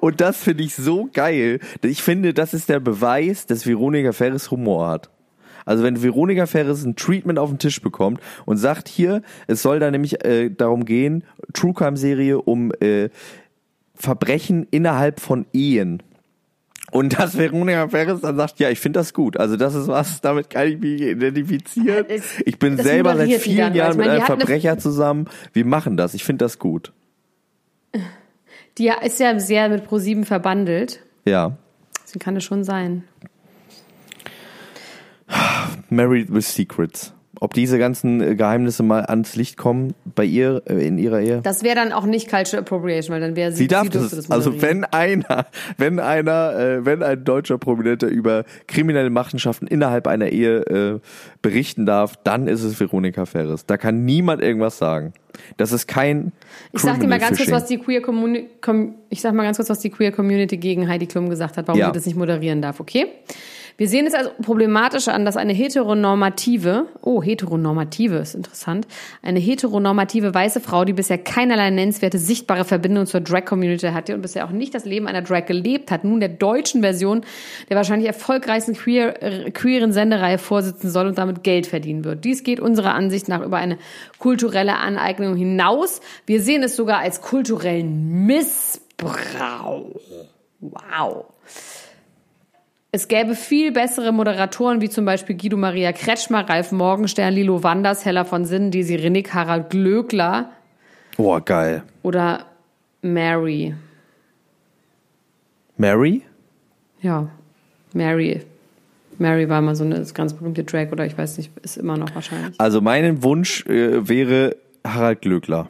Und 0.00 0.20
das 0.20 0.38
finde 0.38 0.64
ich 0.64 0.74
so 0.74 1.08
geil. 1.12 1.60
Ich 1.82 2.02
finde, 2.02 2.34
das 2.34 2.54
ist 2.54 2.68
der 2.68 2.80
Beweis, 2.80 3.46
dass 3.46 3.66
Veronika 3.66 4.12
Ferres 4.12 4.50
Humor 4.50 4.88
hat. 4.88 5.10
Also 5.64 5.82
wenn 5.84 6.02
Veronika 6.02 6.46
Ferres 6.46 6.84
ein 6.84 6.96
Treatment 6.96 7.38
auf 7.38 7.50
den 7.50 7.58
Tisch 7.58 7.80
bekommt 7.82 8.20
und 8.46 8.56
sagt, 8.56 8.88
hier, 8.88 9.22
es 9.46 9.62
soll 9.62 9.78
da 9.80 9.90
nämlich 9.90 10.24
äh, 10.24 10.50
darum 10.50 10.84
gehen, 10.84 11.24
True 11.52 11.72
Crime 11.74 11.96
Serie 11.96 12.40
um 12.40 12.72
äh, 12.80 13.08
Verbrechen 13.94 14.66
innerhalb 14.70 15.20
von 15.20 15.46
Ehen. 15.52 16.02
Und 16.90 17.18
dass 17.18 17.38
Veronika 17.38 17.88
Ferres 17.88 18.20
dann 18.20 18.36
sagt, 18.36 18.58
ja, 18.58 18.68
ich 18.68 18.78
finde 18.80 19.00
das 19.00 19.14
gut. 19.14 19.38
Also 19.38 19.56
das 19.56 19.74
ist 19.74 19.88
was, 19.88 20.20
damit 20.20 20.50
kann 20.50 20.66
ich 20.68 20.78
mich 20.78 21.00
identifizieren. 21.00 22.04
Es- 22.08 22.40
Ich 22.44 22.58
bin 22.58 22.76
das 22.76 22.84
selber 22.86 23.16
seit 23.16 23.30
vielen 23.32 23.56
dann, 23.58 23.74
Jahren 23.74 23.96
mit 23.96 24.06
meine, 24.06 24.18
die 24.18 24.24
einem 24.24 24.26
Verbrecher 24.38 24.76
zusammen. 24.78 25.26
Wir 25.54 25.64
machen 25.64 25.96
das. 25.96 26.12
Ich 26.12 26.22
finde 26.24 26.44
das 26.44 26.58
gut. 26.58 26.92
Die 28.78 28.90
ist 29.04 29.20
ja 29.20 29.38
sehr 29.38 29.68
mit 29.68 29.86
Pro7 29.88 30.24
verbandelt. 30.24 31.00
Ja. 31.24 31.56
Deswegen 32.04 32.20
kann 32.20 32.36
es 32.36 32.44
schon 32.44 32.64
sein. 32.64 33.04
Married 35.92 36.32
with 36.32 36.52
Secrets. 36.54 37.12
ob 37.40 37.54
diese 37.54 37.76
ganzen 37.76 38.20
äh, 38.20 38.34
Geheimnisse 38.36 38.84
mal 38.84 39.04
ans 39.06 39.34
Licht 39.34 39.56
kommen 39.56 39.94
bei 40.14 40.24
ihr, 40.24 40.62
äh, 40.66 40.86
in 40.86 40.96
ihrer 40.96 41.20
Ehe? 41.20 41.40
Das 41.42 41.64
wäre 41.64 41.74
dann 41.74 41.90
auch 41.92 42.04
nicht 42.06 42.30
Cultural 42.30 42.60
Appropriation, 42.60 43.12
weil 43.14 43.20
dann 43.20 43.34
wäre 43.34 43.50
sie, 43.50 43.58
Sie 43.58 43.66
darf 43.66 43.88
dürfte 43.88 44.14
das. 44.16 44.26
das 44.26 44.30
also 44.30 44.62
wenn 44.62 44.84
einer, 44.84 45.46
wenn 45.76 45.98
einer, 45.98 46.56
äh, 46.56 46.84
wenn 46.86 47.02
ein 47.02 47.24
deutscher 47.24 47.58
Prominenter 47.58 48.06
über 48.06 48.44
kriminelle 48.68 49.10
Machenschaften 49.10 49.66
innerhalb 49.66 50.06
einer 50.06 50.28
Ehe 50.28 50.60
äh, 50.66 51.00
berichten 51.40 51.84
darf, 51.84 52.14
dann 52.22 52.46
ist 52.46 52.62
es 52.62 52.78
Veronika 52.78 53.26
Ferres. 53.26 53.66
Da 53.66 53.76
kann 53.76 54.04
niemand 54.04 54.40
irgendwas 54.40 54.78
sagen. 54.78 55.12
Das 55.56 55.72
ist 55.72 55.88
kein. 55.88 56.30
Ich 56.72 56.80
sag 56.82 57.00
dir 57.00 57.08
mal 57.08 57.18
ganz 57.18 57.30
kurz, 57.30 57.40
Fishing. 57.40 57.54
was 57.54 57.64
die 57.66 57.78
Queer 57.78 58.02
Community, 58.02 58.50
com 58.60 58.94
ich 59.08 59.20
sag 59.20 59.34
mal 59.34 59.42
ganz 59.42 59.56
kurz, 59.56 59.68
was 59.70 59.80
die 59.80 59.90
Queer 59.90 60.12
Community 60.12 60.58
gegen 60.58 60.86
Heidi 60.86 61.06
Klum 61.06 61.28
gesagt 61.28 61.56
hat, 61.56 61.66
warum 61.66 61.80
Ja. 61.80 61.86
sie 61.86 61.92
das 61.92 62.06
nicht 62.06 62.16
moderieren 62.16 62.62
darf, 62.62 62.78
okay? 62.78 63.06
Wir 63.76 63.88
sehen 63.88 64.06
es 64.06 64.14
als 64.14 64.30
problematisch 64.42 65.08
an, 65.08 65.24
dass 65.24 65.36
eine 65.36 65.52
heteronormative, 65.52 66.86
oh, 67.00 67.22
heteronormative 67.22 68.16
ist 68.16 68.34
interessant, 68.34 68.86
eine 69.22 69.40
heteronormative 69.40 70.34
weiße 70.34 70.60
Frau, 70.60 70.84
die 70.84 70.92
bisher 70.92 71.18
keinerlei 71.18 71.70
nennenswerte 71.70 72.18
sichtbare 72.18 72.64
Verbindung 72.64 73.06
zur 73.06 73.20
Drag-Community 73.20 73.88
hatte 73.88 74.14
und 74.14 74.22
bisher 74.22 74.44
auch 74.46 74.50
nicht 74.50 74.74
das 74.74 74.84
Leben 74.84 75.06
einer 75.06 75.22
Drag 75.22 75.46
gelebt 75.46 75.90
hat, 75.90 76.04
nun 76.04 76.20
der 76.20 76.28
deutschen 76.28 76.82
Version 76.82 77.22
der 77.68 77.76
wahrscheinlich 77.76 78.06
erfolgreichsten 78.06 78.74
queer, 78.74 79.22
äh, 79.22 79.50
queeren 79.50 79.92
Sendereihe 79.92 80.38
vorsitzen 80.38 80.90
soll 80.90 81.06
und 81.06 81.18
damit 81.18 81.42
Geld 81.42 81.66
verdienen 81.66 82.04
wird. 82.04 82.24
Dies 82.24 82.42
geht 82.42 82.60
unserer 82.60 82.94
Ansicht 82.94 83.28
nach 83.28 83.42
über 83.42 83.56
eine 83.56 83.78
kulturelle 84.18 84.76
Aneignung 84.76 85.36
hinaus. 85.36 86.00
Wir 86.26 86.40
sehen 86.40 86.62
es 86.62 86.76
sogar 86.76 86.98
als 86.98 87.20
kulturellen 87.20 88.26
Missbrauch. 88.26 90.00
Wow. 90.60 91.24
Es 92.94 93.08
gäbe 93.08 93.34
viel 93.34 93.72
bessere 93.72 94.12
Moderatoren, 94.12 94.82
wie 94.82 94.90
zum 94.90 95.06
Beispiel 95.06 95.34
Guido 95.34 95.56
Maria 95.56 95.92
Kretschmer, 95.92 96.46
Ralf 96.46 96.72
Morgenstern, 96.72 97.32
Lilo 97.32 97.62
Wanders, 97.62 98.04
Hella 98.04 98.24
von 98.24 98.44
Sinnen, 98.44 98.70
Desi 98.70 98.96
Rinnig, 98.96 99.32
Harald 99.32 99.70
Glöckler 99.70 100.50
Oh, 101.16 101.40
geil. 101.42 101.84
oder 102.02 102.44
Mary. 103.00 103.74
Mary? 105.78 106.22
Ja, 107.00 107.28
Mary. 107.94 108.42
Mary 109.18 109.48
war 109.48 109.62
mal 109.62 109.74
so 109.74 109.84
eine 109.84 110.04
ganz 110.12 110.34
berühmte 110.34 110.64
Drag 110.64 110.92
oder 110.92 111.06
ich 111.06 111.16
weiß 111.16 111.38
nicht, 111.38 111.50
ist 111.62 111.78
immer 111.78 111.96
noch 111.96 112.14
wahrscheinlich. 112.14 112.60
Also 112.60 112.82
mein 112.82 113.22
Wunsch 113.22 113.64
äh, 113.66 114.06
wäre 114.06 114.56
Harald 114.86 115.22
Glöckler. 115.22 115.68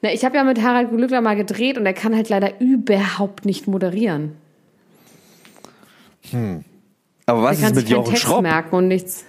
Na, 0.00 0.12
ich 0.12 0.24
habe 0.24 0.36
ja 0.36 0.44
mit 0.44 0.62
Harald 0.62 0.90
Glöckler 0.90 1.20
mal 1.22 1.34
gedreht 1.34 1.76
und 1.76 1.86
er 1.86 1.92
kann 1.94 2.14
halt 2.14 2.28
leider 2.28 2.60
überhaupt 2.60 3.44
nicht 3.46 3.66
moderieren. 3.66 4.36
Aber 7.26 7.42
was 7.42 7.58
Er 7.58 7.62
kann 7.64 7.72
ist 7.72 7.82
mit 7.82 7.88
Jochen 7.88 8.10
Text 8.10 8.22
Schropp? 8.22 8.42
merken 8.42 8.74
und 8.76 8.88
nichts. 8.88 9.24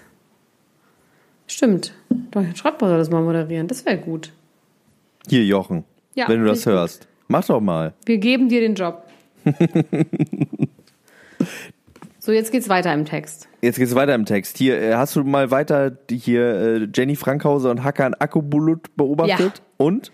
Stimmt. 1.48 1.94
Jochen 2.34 2.56
Schropp 2.56 2.80
soll 2.80 2.98
das 2.98 3.10
mal 3.10 3.22
moderieren. 3.22 3.68
Das 3.68 3.86
wäre 3.86 3.98
gut. 3.98 4.34
Hier, 5.30 5.46
Jochen. 5.46 5.84
Ja, 6.14 6.28
wenn 6.30 6.40
du 6.42 6.46
das 6.46 6.66
hörst. 6.66 7.08
Mach 7.28 7.46
doch 7.46 7.62
mal. 7.62 7.94
Wir 8.06 8.18
geben 8.18 8.50
dir 8.50 8.62
den 8.62 8.76
Job. 8.76 9.04
so, 12.20 12.32
jetzt 12.32 12.52
geht's 12.52 12.70
weiter 12.70 12.94
im 12.94 13.06
Text. 13.06 13.48
Jetzt 13.62 13.78
geht's 13.78 13.96
weiter 13.96 14.16
im 14.16 14.26
Text. 14.26 14.58
Hier, 14.58 14.82
äh, 14.82 14.94
hast 14.96 15.16
du 15.16 15.24
mal 15.24 15.52
weiter 15.52 15.98
hier 16.10 16.42
äh, 16.42 16.88
Jenny 16.94 17.16
Frankhauser 17.16 17.72
und 17.72 17.84
Hakan 17.84 18.14
Akkubulut 18.14 18.96
beobachtet? 18.96 19.40
Ja. 19.40 19.64
Und? 19.78 20.12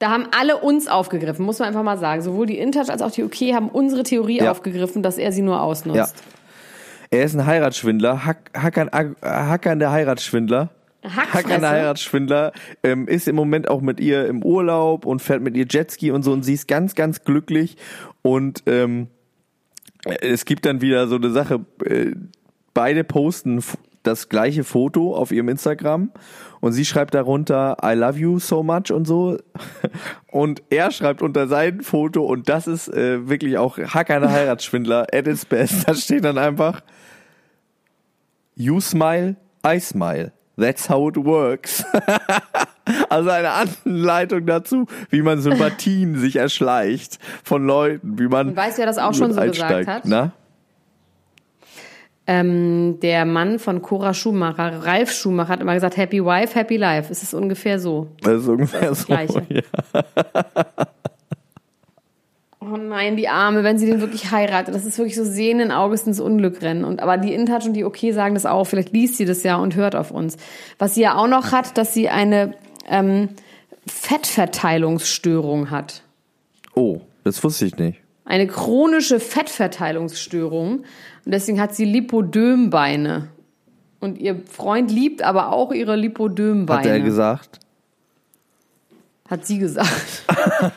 Da 0.00 0.10
haben 0.10 0.26
alle 0.38 0.56
uns 0.56 0.88
aufgegriffen, 0.88 1.44
muss 1.44 1.58
man 1.58 1.68
einfach 1.68 1.82
mal 1.82 1.98
sagen. 1.98 2.22
Sowohl 2.22 2.46
die 2.46 2.58
InTouch 2.58 2.88
als 2.88 3.02
auch 3.02 3.10
die 3.10 3.22
OK 3.22 3.36
haben 3.54 3.68
unsere 3.68 4.02
Theorie 4.02 4.38
Ja. 4.38 4.50
aufgegriffen, 4.50 5.02
dass 5.02 5.18
er 5.18 5.30
sie 5.30 5.42
nur 5.42 5.60
ausnutzt. 5.62 6.14
Ja. 6.16 7.18
Er 7.18 7.24
ist 7.24 7.34
ein 7.34 7.44
Heiratsschwindler. 7.44 8.24
Hack, 8.24 8.50
Hakan 8.56 9.78
der 9.78 9.92
Heiratsschwindler. 9.92 10.70
Hackfresse. 11.04 11.34
Hakan 11.48 11.60
der 11.60 11.70
Heiratsschwindler 11.70 12.52
ähm, 12.82 13.08
ist 13.08 13.28
im 13.28 13.36
Moment 13.36 13.68
auch 13.68 13.82
mit 13.82 14.00
ihr 14.00 14.26
im 14.26 14.42
Urlaub 14.42 15.04
und 15.04 15.20
fährt 15.20 15.42
mit 15.42 15.56
ihr 15.56 15.66
Jetski 15.68 16.10
und 16.12 16.22
so 16.22 16.32
und 16.32 16.44
sie 16.44 16.54
ist 16.54 16.66
ganz, 16.66 16.94
ganz 16.94 17.24
glücklich 17.24 17.76
und 18.22 18.62
ähm, 18.66 19.08
es 20.22 20.44
gibt 20.46 20.64
dann 20.66 20.80
wieder 20.80 21.08
so 21.08 21.16
eine 21.16 21.30
Sache, 21.30 21.60
äh, 21.84 22.12
beide 22.74 23.04
posten 23.04 23.62
das 24.02 24.28
gleiche 24.28 24.64
Foto 24.64 25.14
auf 25.14 25.32
ihrem 25.32 25.48
Instagram 25.48 26.10
und 26.60 26.72
sie 26.72 26.84
schreibt 26.84 27.14
darunter 27.14 27.76
I 27.84 27.94
love 27.94 28.18
you 28.18 28.38
so 28.38 28.62
much 28.62 28.90
und 28.90 29.06
so 29.06 29.36
und 30.30 30.62
er 30.70 30.90
schreibt 30.90 31.22
unter 31.22 31.48
sein 31.48 31.82
Foto 31.82 32.24
und 32.24 32.48
das 32.48 32.66
ist 32.66 32.88
äh, 32.88 33.28
wirklich 33.28 33.58
auch 33.58 33.78
Hacker 33.78 34.20
der 34.20 34.30
Heiratsschwindler 34.32 35.06
at 35.12 35.26
its 35.26 35.44
best. 35.44 35.88
Da 35.88 35.94
steht 35.94 36.24
dann 36.24 36.38
einfach 36.38 36.82
You 38.54 38.80
smile, 38.80 39.36
I 39.66 39.80
smile. 39.80 40.32
That's 40.58 40.90
how 40.90 41.08
it 41.08 41.16
works. 41.16 41.84
also 43.08 43.30
eine 43.30 43.52
Anleitung 43.52 44.44
dazu, 44.44 44.86
wie 45.08 45.22
man 45.22 45.40
Sympathien 45.40 46.18
sich 46.18 46.36
erschleicht 46.36 47.18
von 47.42 47.66
Leuten, 47.66 48.18
wie 48.18 48.28
man 48.28 48.48
Und 48.48 48.56
weißt 48.56 48.76
du, 48.76 48.80
wer 48.80 48.86
das 48.86 48.98
auch 48.98 49.14
schon 49.14 49.32
so 49.32 49.40
gesagt 49.40 49.62
einsteigt. 49.62 49.88
hat? 49.88 50.02
Na? 50.04 50.32
Ähm, 52.32 53.00
der 53.00 53.24
Mann 53.24 53.58
von 53.58 53.82
Cora 53.82 54.14
Schumacher, 54.14 54.84
Ralf 54.84 55.10
Schumacher, 55.10 55.48
hat 55.48 55.60
immer 55.60 55.74
gesagt, 55.74 55.96
Happy 55.96 56.24
Wife, 56.24 56.56
Happy 56.56 56.76
Life. 56.76 57.10
Es 57.10 57.24
ist 57.24 57.34
ungefähr 57.34 57.80
so. 57.80 58.06
Das 58.22 58.42
ist 58.42 58.48
ungefähr 58.48 58.94
so. 58.94 59.06
Gleiche. 59.06 59.42
Ja. 59.48 59.62
Oh 62.62 62.76
nein, 62.76 63.16
die 63.16 63.26
Arme, 63.26 63.64
wenn 63.64 63.78
sie 63.78 63.86
den 63.86 64.00
wirklich 64.00 64.30
heiratet. 64.30 64.74
Das 64.74 64.84
ist 64.84 64.98
wirklich 64.98 65.16
so 65.16 65.24
sehenden 65.24 65.72
Auges 65.72 66.06
ins 66.06 66.20
Unglück 66.20 66.60
rennen. 66.60 66.84
Und, 66.84 67.00
aber 67.00 67.16
die 67.16 67.32
InTouch 67.32 67.64
und 67.64 67.72
die 67.72 67.84
OK 67.84 67.96
sagen 68.12 68.34
das 68.34 68.44
auch. 68.44 68.64
Vielleicht 68.64 68.92
liest 68.92 69.16
sie 69.16 69.24
das 69.24 69.42
ja 69.42 69.56
und 69.56 69.74
hört 69.76 69.96
auf 69.96 70.10
uns. 70.10 70.36
Was 70.78 70.94
sie 70.94 71.00
ja 71.00 71.16
auch 71.16 71.26
noch 71.26 71.52
hat, 71.52 71.78
dass 71.78 71.94
sie 71.94 72.10
eine 72.10 72.54
ähm, 72.86 73.30
Fettverteilungsstörung 73.86 75.70
hat. 75.70 76.02
Oh, 76.74 77.00
das 77.24 77.42
wusste 77.42 77.64
ich 77.64 77.76
nicht. 77.76 77.98
Eine 78.26 78.46
chronische 78.46 79.18
Fettverteilungsstörung. 79.18 80.84
Und 81.30 81.34
deswegen 81.34 81.60
hat 81.60 81.76
sie 81.76 81.84
Lipodömbeine. 81.84 83.28
Und 84.00 84.18
ihr 84.18 84.42
Freund 84.46 84.90
liebt 84.90 85.22
aber 85.22 85.52
auch 85.52 85.70
ihre 85.70 85.94
Lipodömbeine. 85.94 86.80
Hat 86.80 86.86
er 86.86 86.98
gesagt? 86.98 87.60
Hat 89.28 89.46
sie 89.46 89.58
gesagt. 89.58 90.24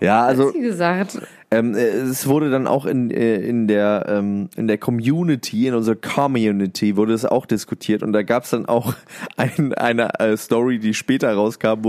Ja, 0.00 0.24
also 0.24 0.46
Hat 0.46 0.54
sie 0.54 0.60
gesagt. 0.60 1.18
Ähm, 1.52 1.74
äh, 1.74 1.80
es 1.80 2.26
wurde 2.26 2.50
dann 2.50 2.66
auch 2.66 2.86
in, 2.86 3.10
äh, 3.10 3.36
in 3.36 3.68
der 3.68 4.06
ähm, 4.08 4.48
in 4.56 4.68
der 4.68 4.78
Community, 4.78 5.66
in 5.66 5.74
unserer 5.74 5.96
Community 5.96 6.96
wurde 6.96 7.12
es 7.12 7.26
auch 7.26 7.44
diskutiert 7.44 8.02
und 8.02 8.14
da 8.14 8.22
gab 8.22 8.44
es 8.44 8.50
dann 8.50 8.64
auch 8.64 8.94
ein, 9.36 9.74
eine 9.74 10.18
äh, 10.18 10.36
Story, 10.38 10.78
die 10.78 10.94
später 10.94 11.32
rauskam, 11.34 11.84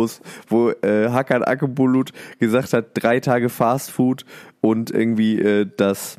wo 0.49 0.69
äh, 0.69 1.10
Hakan 1.10 1.43
Akbulut 1.43 2.12
gesagt 2.39 2.73
hat, 2.73 2.88
drei 2.93 3.21
Tage 3.21 3.47
Fast 3.47 3.91
Food 3.91 4.26
und 4.60 4.91
irgendwie 4.91 5.39
äh, 5.39 5.65
das 5.78 6.17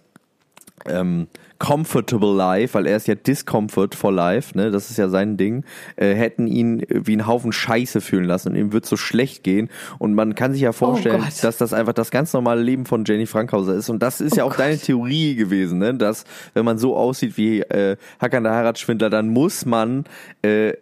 ähm, 0.87 1.26
Comfortable 1.64 2.35
Life, 2.35 2.74
weil 2.74 2.87
er 2.87 2.96
ist 2.96 3.09
ja 3.09 3.14
Discomfort 3.14 3.94
for 3.94 4.12
Life, 4.12 4.57
ne, 4.57 4.70
das 4.70 4.90
ist 4.90 4.98
ja 4.98 5.09
sein 5.09 5.38
Ding, 5.38 5.64
äh, 5.96 6.14
hätten 6.14 6.46
ihn 6.46 6.85
wie 6.88 7.16
ein 7.16 7.27
Haufen 7.27 7.53
Scheiße 7.53 8.03
fühlen 8.03 8.24
lassen 8.24 8.50
und 8.50 8.57
ihm 8.57 8.72
wird 8.72 8.85
so 8.85 8.98
schlecht 8.98 9.44
gehen. 9.44 9.70
Und 9.98 10.14
man 10.14 10.35
kann 10.35 10.53
sich 10.53 10.61
ja 10.61 10.72
vorstellen, 10.72 11.22
Gott. 11.22 11.42
dass 11.42 11.57
das 11.57 11.72
einfach 11.72 11.94
das 11.94 12.11
ganz 12.11 12.35
normale 12.35 12.62
Leben 12.62 12.85
von 12.85 13.05
Jenny 13.07 13.24
Frankhauser 13.24 13.74
ist. 13.74 13.88
Und 13.88 14.03
das 14.03 14.20
ist 14.20 14.37
ja 14.37 14.44
auch 14.44 14.55
deine 14.55 14.77
Theorie 14.77 15.37
gewesen, 15.37 15.79
ne, 15.79 15.94
dass 15.94 16.24
wenn 16.53 16.66
man 16.66 16.77
so 16.77 16.96
aussieht 16.96 17.38
wie 17.38 17.61
äh, 17.61 17.96
Hakan 18.20 18.44
der 18.44 18.53
Heiratsschwindler, 18.53 19.09
dann 19.09 19.29
muss 19.29 19.64
man 19.64 20.05
äh, 20.42 20.74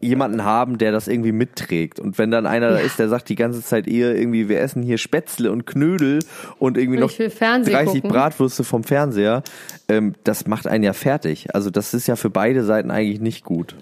jemanden 0.00 0.44
haben, 0.44 0.78
der 0.78 0.92
das 0.92 1.08
irgendwie 1.08 1.32
mitträgt. 1.32 2.00
Und 2.00 2.18
wenn 2.18 2.30
dann 2.30 2.46
einer 2.46 2.70
da 2.70 2.78
ist, 2.78 2.98
der 2.98 3.08
sagt 3.08 3.28
die 3.28 3.34
ganze 3.34 3.62
Zeit 3.62 3.86
eher 3.86 4.16
irgendwie, 4.16 4.48
wir 4.48 4.60
essen 4.60 4.82
hier 4.82 4.98
Spätzle 4.98 5.52
und 5.52 5.66
Knödel 5.66 6.20
und 6.58 6.78
irgendwie 6.78 6.96
Und 6.96 7.02
noch 7.02 7.10
ich 7.10 7.18
will 7.18 7.30
Fernsehen 7.30 7.74
30 7.74 7.94
gucken. 7.94 8.10
Bratwürste 8.10 8.64
vom 8.64 8.82
Fernseher, 8.82 9.42
ähm, 9.88 10.14
das 10.24 10.46
macht 10.46 10.66
einen 10.66 10.84
ja 10.84 10.94
fertig. 10.94 11.54
Also 11.54 11.70
das 11.70 11.92
ist 11.92 12.06
ja 12.06 12.16
für 12.16 12.30
beide 12.30 12.64
Seiten 12.64 12.90
eigentlich 12.90 13.20
nicht 13.20 13.44
gut. 13.44 13.76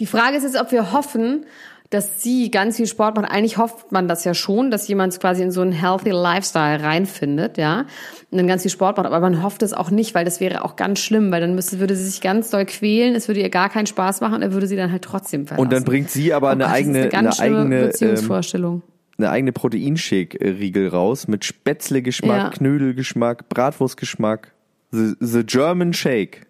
Die 0.00 0.06
Frage 0.06 0.36
ist 0.36 0.42
jetzt, 0.42 0.60
ob 0.60 0.72
wir 0.72 0.92
hoffen, 0.92 1.46
dass 1.90 2.22
sie 2.22 2.50
ganz 2.50 2.76
viel 2.76 2.86
Sport 2.86 3.16
macht. 3.16 3.30
Eigentlich 3.30 3.58
hofft 3.58 3.92
man 3.92 4.08
das 4.08 4.24
ja 4.24 4.34
schon, 4.34 4.70
dass 4.70 4.88
jemand 4.88 5.18
quasi 5.20 5.42
in 5.42 5.50
so 5.50 5.60
einen 5.60 5.72
healthy 5.72 6.10
Lifestyle 6.10 6.82
reinfindet, 6.82 7.58
ja, 7.58 7.86
und 8.30 8.38
dann 8.38 8.46
ganz 8.46 8.62
viel 8.62 8.70
Sport 8.70 8.96
macht. 8.96 9.06
Aber 9.06 9.20
man 9.20 9.42
hofft 9.42 9.62
es 9.62 9.72
auch 9.72 9.90
nicht, 9.90 10.14
weil 10.14 10.24
das 10.24 10.40
wäre 10.40 10.64
auch 10.64 10.76
ganz 10.76 10.98
schlimm, 11.00 11.30
weil 11.30 11.40
dann 11.40 11.54
müsste, 11.54 11.78
würde 11.80 11.94
sie 11.96 12.04
sich 12.06 12.20
ganz 12.20 12.50
doll 12.50 12.64
quälen, 12.66 13.14
es 13.14 13.28
würde 13.28 13.40
ihr 13.40 13.50
gar 13.50 13.68
keinen 13.68 13.86
Spaß 13.86 14.20
machen 14.20 14.34
und 14.34 14.42
er 14.42 14.52
würde 14.52 14.66
sie 14.66 14.76
dann 14.76 14.90
halt 14.90 15.02
trotzdem 15.02 15.46
verlassen. 15.46 15.62
Und 15.64 15.72
dann 15.72 15.84
bringt 15.84 16.10
sie 16.10 16.32
aber 16.32 16.48
Oh 16.48 16.50
eine 16.50 16.64
Gott, 16.64 16.72
eigene, 16.72 16.98
eine 17.04 17.18
eine 17.18 17.38
eigene, 17.38 17.80
ähm, 17.80 17.86
Beziehungsvorstellung. 17.86 18.82
eine 19.18 19.30
eigene 19.30 19.52
Proteinshake-Riegel 19.52 20.88
raus 20.88 21.28
mit 21.28 21.44
Spätzle-Geschmack, 21.44 22.36
Ja. 22.36 22.50
Knödelgeschmack, 22.50 23.48
Bratwurstgeschmack. 23.48 24.52
The, 24.92 25.14
the 25.20 25.44
German 25.44 25.92
Shake. 25.92 26.46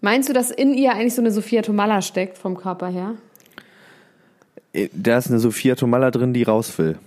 Meinst 0.00 0.28
du, 0.28 0.32
dass 0.32 0.50
in 0.50 0.74
ihr 0.74 0.92
eigentlich 0.92 1.14
so 1.14 1.22
eine 1.22 1.30
Sophia 1.30 1.62
Tomalla 1.62 2.02
steckt 2.02 2.38
vom 2.38 2.56
Körper 2.56 2.88
her? 2.88 3.14
Äh, 4.74 4.88
Da 4.92 5.18
ist 5.18 5.30
eine 5.30 5.38
Sophia 5.38 5.74
Tomalla 5.74 6.10
drin, 6.10 6.34
die 6.34 6.42
raus 6.42 6.76
will. 6.78 6.98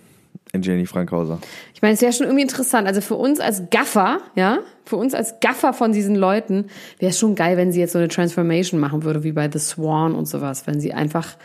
Jenny 0.59 0.85
Frankhauser. 0.85 1.39
Ich 1.73 1.81
meine, 1.81 1.93
es 1.93 2.01
wäre 2.01 2.13
schon 2.13 2.25
irgendwie 2.25 2.41
interessant. 2.41 2.87
Also 2.87 3.01
für 3.01 3.15
uns 3.15 3.39
als 3.39 3.63
Gaffer, 3.69 4.19
ja, 4.35 4.59
für 4.85 4.95
uns 4.95 5.13
als 5.13 5.39
Gaffer 5.41 5.73
von 5.73 5.91
diesen 5.91 6.15
Leuten 6.15 6.65
wäre 6.99 7.11
es 7.11 7.19
schon 7.19 7.35
geil, 7.35 7.57
wenn 7.57 7.71
sie 7.71 7.79
jetzt 7.79 7.93
so 7.93 7.99
eine 7.99 8.07
Transformation 8.07 8.79
machen 8.79 9.03
würde, 9.03 9.23
wie 9.23 9.33
bei 9.33 9.49
The 9.51 9.59
Swan 9.59 10.15
und 10.15 10.25
sowas. 10.25 10.65
Wenn 10.65 10.79
sie 10.79 10.93
einfach 10.93 11.35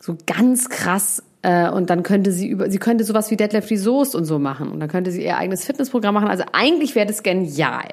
so 0.00 0.16
ganz 0.26 0.68
krass 0.68 1.22
äh, 1.42 1.70
und 1.70 1.88
dann 1.88 2.02
könnte 2.02 2.32
sie 2.32 2.48
über, 2.48 2.68
sie 2.70 2.78
könnte 2.78 3.04
sowas 3.04 3.30
wie 3.30 3.36
Deadlift 3.36 3.68
Soest 3.68 4.14
und 4.14 4.24
so 4.24 4.38
machen 4.38 4.70
und 4.72 4.80
dann 4.80 4.88
könnte 4.88 5.12
sie 5.12 5.24
ihr 5.24 5.36
eigenes 5.36 5.64
Fitnessprogramm 5.64 6.14
machen. 6.14 6.28
Also 6.28 6.44
eigentlich 6.52 6.94
wäre 6.94 7.06
das 7.06 7.22
genial 7.22 7.86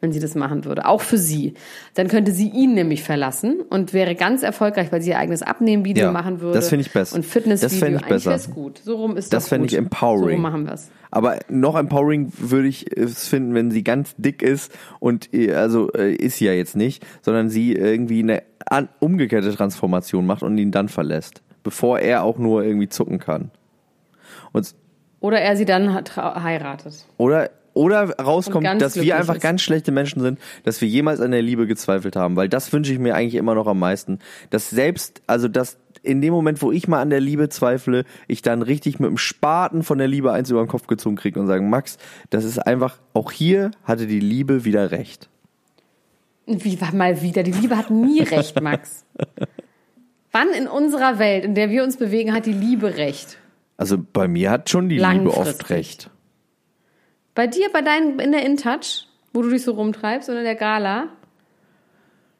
wenn 0.00 0.12
sie 0.12 0.20
das 0.20 0.34
machen 0.34 0.64
würde, 0.66 0.84
auch 0.86 1.00
für 1.00 1.16
sie. 1.18 1.54
Dann 1.94 2.08
könnte 2.08 2.30
sie 2.32 2.48
ihn 2.50 2.74
nämlich 2.74 3.02
verlassen 3.02 3.60
und 3.70 3.92
wäre 3.94 4.14
ganz 4.14 4.42
erfolgreich, 4.42 4.92
weil 4.92 5.00
sie 5.00 5.10
ihr 5.10 5.18
eigenes 5.18 5.42
Abnehmen-Video 5.42 6.04
Ja, 6.04 6.12
machen 6.12 6.40
würde. 6.40 6.54
das 6.58 6.68
finde 6.68 6.84
ich 6.86 6.92
besser. 6.92 7.16
Und 7.16 7.24
Fitnessvideo. 7.24 7.68
Das 7.70 7.78
fände 7.78 7.96
ich 7.98 8.02
Eigentlich 8.04 8.24
besser. 8.24 8.30
wär's 8.30 8.50
gut. 8.50 8.78
So 8.84 8.96
rum 8.96 9.16
ist 9.16 9.32
Das 9.32 9.48
fände 9.48 9.62
gut. 9.66 9.72
ich 9.72 9.78
empowering. 9.78 10.28
So 10.28 10.32
rum 10.34 10.42
machen 10.42 10.66
wir 10.66 10.72
es. 10.74 10.90
Aber 11.10 11.38
noch 11.48 11.76
empowering 11.76 12.30
würde 12.36 12.68
ich 12.68 12.94
es 12.94 13.26
finden, 13.26 13.54
wenn 13.54 13.70
sie 13.70 13.82
ganz 13.84 14.14
dick 14.18 14.42
ist 14.42 14.70
und 15.00 15.32
äh, 15.32 15.54
also 15.54 15.90
äh, 15.92 16.12
ist 16.14 16.36
sie 16.38 16.44
ja 16.44 16.52
jetzt 16.52 16.76
nicht, 16.76 17.04
sondern 17.22 17.48
sie 17.48 17.72
irgendwie 17.72 18.20
eine 18.22 18.42
umgekehrte 19.00 19.54
Transformation 19.54 20.26
macht 20.26 20.42
und 20.42 20.58
ihn 20.58 20.72
dann 20.72 20.88
verlässt, 20.88 21.42
bevor 21.62 22.00
er 22.00 22.22
auch 22.24 22.36
nur 22.38 22.64
irgendwie 22.64 22.88
zucken 22.88 23.18
kann. 23.18 23.50
Und 24.52 24.74
Oder 25.20 25.40
er 25.40 25.56
sie 25.56 25.64
dann 25.64 25.94
heiratet. 25.94 27.06
oder 27.16 27.50
oder 27.76 28.10
rauskommt, 28.18 28.80
dass 28.80 28.96
wir 28.96 29.16
einfach 29.16 29.36
ist. 29.36 29.42
ganz 29.42 29.60
schlechte 29.60 29.92
Menschen 29.92 30.22
sind, 30.22 30.38
dass 30.64 30.80
wir 30.80 30.88
jemals 30.88 31.20
an 31.20 31.30
der 31.30 31.42
Liebe 31.42 31.66
gezweifelt 31.66 32.16
haben, 32.16 32.34
weil 32.34 32.48
das 32.48 32.72
wünsche 32.72 32.92
ich 32.92 32.98
mir 32.98 33.14
eigentlich 33.14 33.34
immer 33.34 33.54
noch 33.54 33.66
am 33.66 33.78
meisten, 33.78 34.18
dass 34.50 34.70
selbst 34.70 35.20
also 35.26 35.46
dass 35.46 35.76
in 36.02 36.22
dem 36.22 36.32
Moment, 36.32 36.62
wo 36.62 36.72
ich 36.72 36.88
mal 36.88 37.02
an 37.02 37.10
der 37.10 37.20
Liebe 37.20 37.48
zweifle, 37.48 38.04
ich 38.28 38.40
dann 38.40 38.62
richtig 38.62 38.98
mit 39.00 39.10
dem 39.10 39.18
Spaten 39.18 39.82
von 39.82 39.98
der 39.98 40.08
Liebe 40.08 40.32
eins 40.32 40.50
über 40.50 40.64
den 40.64 40.68
Kopf 40.68 40.86
gezogen 40.86 41.16
kriege 41.16 41.38
und 41.38 41.48
sagen, 41.48 41.68
Max, 41.68 41.98
das 42.30 42.44
ist 42.44 42.58
einfach, 42.58 42.98
auch 43.12 43.32
hier 43.32 43.72
hatte 43.84 44.06
die 44.06 44.20
Liebe 44.20 44.64
wieder 44.64 44.90
recht. 44.92 45.28
Wie 46.46 46.80
war 46.80 46.94
mal 46.94 47.22
wieder? 47.22 47.42
Die 47.42 47.52
Liebe 47.52 47.76
hat 47.76 47.90
nie 47.90 48.22
recht, 48.22 48.60
Max. 48.60 49.04
Wann 50.30 50.48
in 50.56 50.68
unserer 50.68 51.18
Welt, 51.18 51.44
in 51.44 51.54
der 51.54 51.70
wir 51.70 51.82
uns 51.82 51.96
bewegen, 51.96 52.32
hat 52.32 52.46
die 52.46 52.52
Liebe 52.52 52.96
recht? 52.96 53.38
Also 53.76 53.98
bei 53.98 54.28
mir 54.28 54.50
hat 54.50 54.70
schon 54.70 54.88
die 54.88 54.98
Liebe 54.98 55.36
oft 55.36 55.68
recht. 55.70 56.10
Bei 57.36 57.46
dir, 57.46 57.68
bei 57.70 57.82
deinen, 57.82 58.18
in 58.18 58.32
der 58.32 58.44
InTouch, 58.44 59.06
wo 59.34 59.42
du 59.42 59.50
dich 59.50 59.62
so 59.62 59.72
rumtreibst 59.72 60.30
oder 60.30 60.38
in 60.38 60.44
der 60.44 60.54
Gala? 60.54 61.10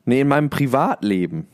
Nee, 0.06 0.22
in 0.22 0.28
meinem 0.28 0.48
Privatleben. 0.48 1.46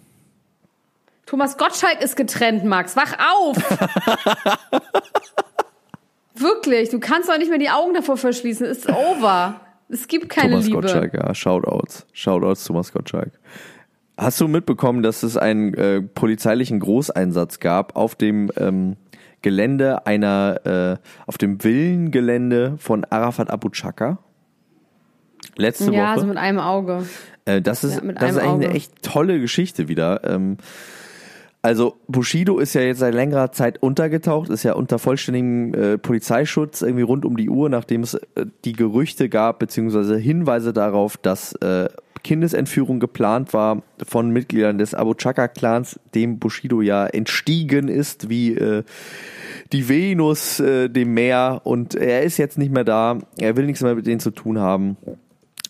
Thomas 1.27 1.59
Gottschalk 1.59 2.01
ist 2.01 2.15
getrennt, 2.17 2.65
Max. 2.65 2.95
Wach 2.95 3.17
auf! 3.19 3.57
Wirklich, 6.35 6.91
du 6.91 7.01
kannst 7.01 7.29
doch 7.29 7.37
nicht 7.37 7.49
mehr 7.49 7.59
die 7.59 7.71
Augen 7.71 7.95
davor 7.95 8.17
verschließen. 8.17 8.65
It's 8.65 8.89
over. 8.89 9.61
Es 9.89 10.07
gibt 10.07 10.29
keine 10.29 10.51
Thomas 10.51 10.67
Liebe. 10.67 10.81
Gottschalk, 10.81 11.15
ja, 11.15 11.35
Shoutouts. 11.35 12.07
Shoutouts 12.13 12.65
Thomas 12.65 12.93
Gottschalk. 12.93 13.33
Hast 14.17 14.41
du 14.41 14.47
mitbekommen, 14.47 15.03
dass 15.03 15.25
es 15.25 15.37
einen 15.37 15.75
äh, 15.75 16.01
polizeilichen 16.01 16.79
Großeinsatz 16.79 17.59
gab 17.59 17.97
auf 17.97 18.15
dem 18.15 18.53
ähm, 18.57 18.97
Gelände 19.43 20.07
einer, 20.07 20.61
äh, 20.65 20.97
auf 21.27 21.39
dem 21.39 21.63
Villengelände 21.63 22.75
von 22.79 23.05
Arafat 23.05 23.51
Abu 23.51 23.69
Chaka? 23.71 24.19
Letzte 25.57 25.93
Ja, 25.93 26.13
Woche. 26.13 26.21
so 26.21 26.27
mit 26.27 26.37
einem 26.39 26.59
Auge. 26.59 27.05
Äh, 27.45 27.61
das 27.61 27.85
ist, 27.85 28.03
Ja, 28.03 28.13
das 28.13 28.31
ist 28.33 28.37
eigentlich 28.39 28.43
eine 28.53 28.67
Auge. 28.67 28.69
echt 28.71 29.03
tolle 29.03 29.41
Geschichte 29.41 29.89
wieder. 29.89 30.23
Ähm, 30.25 30.57
also 31.65 31.97
Bushido 32.09 32.59
ist 32.59 32.75
ja 32.75 32.81
jetzt 32.81 32.99
seit 32.99 33.15
längerer 33.15 33.53
Zeit 33.53 33.81
untergetaucht, 33.83 34.49
ist 34.51 34.65
ja 34.65 34.73
unter 34.73 34.99
vollständigem 34.99 35.75
äh, 35.75 35.99
Polizeischutz 35.99 36.83
irgendwie 36.83 37.03
rund 37.05 37.25
um 37.25 37.37
die 37.37 37.49
Uhr, 37.51 37.69
nachdem 37.69 38.03
es 38.03 38.15
äh, 38.15 38.47
die 38.65 38.73
Gerüchte 38.73 39.29
gab, 39.29 39.61
beziehungsweise 39.61 40.17
Hinweise 40.17 40.73
darauf, 40.73 41.17
dass 41.17 41.53
äh, 41.57 41.89
Kindesentführung 42.23 43.01
geplant 43.01 43.53
war 43.53 43.83
von 44.07 44.31
Mitgliedern 44.31 44.79
des 44.79 44.95
Abu 44.95 45.15
Chaka-Clans, 45.15 45.99
dem 46.15 46.39
Bushido 46.39 46.81
ja 46.81 47.07
entstiegen 47.07 47.89
ist, 47.89 48.29
wie 48.29 48.55
äh, 48.55 48.85
die 49.73 49.89
Venus 49.89 50.61
äh, 50.61 50.89
dem 50.89 51.15
Meer 51.15 51.61
und 51.65 51.95
er 51.95 52.23
ist 52.23 52.39
jetzt 52.39 52.59
nicht 52.59 52.73
mehr 52.73 52.85
da, 52.85 53.19
er 53.39 53.57
will 53.57 53.67
nichts 53.67 53.83
mehr 53.83 53.95
mit 53.95 54.07
denen 54.07 54.21
zu 54.21 54.31
tun 54.31 54.59
haben. 54.59 54.97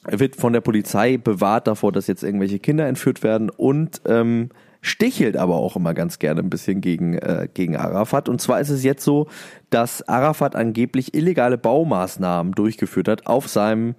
Er 0.04 0.18
wird 0.18 0.36
von 0.36 0.52
der 0.52 0.60
Polizei 0.60 1.16
bewahrt 1.16 1.68
davor, 1.68 1.92
dass 1.92 2.08
jetzt 2.08 2.24
irgendwelche 2.24 2.58
Kinder 2.58 2.86
entführt 2.86 3.22
werden 3.22 3.50
und 3.50 4.02
ähm, 4.06 4.50
stichelt 4.80 5.36
aber 5.36 5.56
auch 5.56 5.76
immer 5.76 5.94
ganz 5.94 6.18
gerne 6.18 6.40
ein 6.40 6.50
bisschen 6.50 6.80
gegen, 6.80 7.14
äh, 7.14 7.48
gegen 7.54 7.76
Arafat. 7.76 8.28
Und 8.28 8.40
zwar 8.40 8.60
ist 8.60 8.68
es 8.68 8.82
jetzt 8.82 9.04
so, 9.04 9.28
dass 9.70 10.06
Arafat 10.08 10.56
angeblich 10.56 11.14
illegale 11.14 11.56
Baumaßnahmen 11.56 12.52
durchgeführt 12.52 13.08
hat 13.08 13.26
auf 13.26 13.48
seinem 13.48 13.94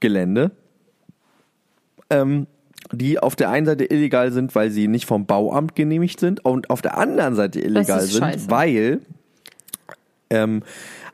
Gelände, 0.00 0.50
ähm, 2.12 2.46
die 2.92 3.18
auf 3.18 3.36
der 3.36 3.50
einen 3.50 3.66
Seite 3.66 3.84
illegal 3.84 4.32
sind, 4.32 4.54
weil 4.54 4.70
sie 4.70 4.88
nicht 4.88 5.06
vom 5.06 5.26
Bauamt 5.26 5.74
genehmigt 5.74 6.20
sind 6.20 6.44
und 6.44 6.70
auf 6.70 6.82
der 6.82 6.98
anderen 6.98 7.34
Seite 7.34 7.60
illegal 7.60 8.00
sind, 8.00 8.20
scheiße. 8.20 8.50
weil 8.50 9.00
ähm, 10.30 10.62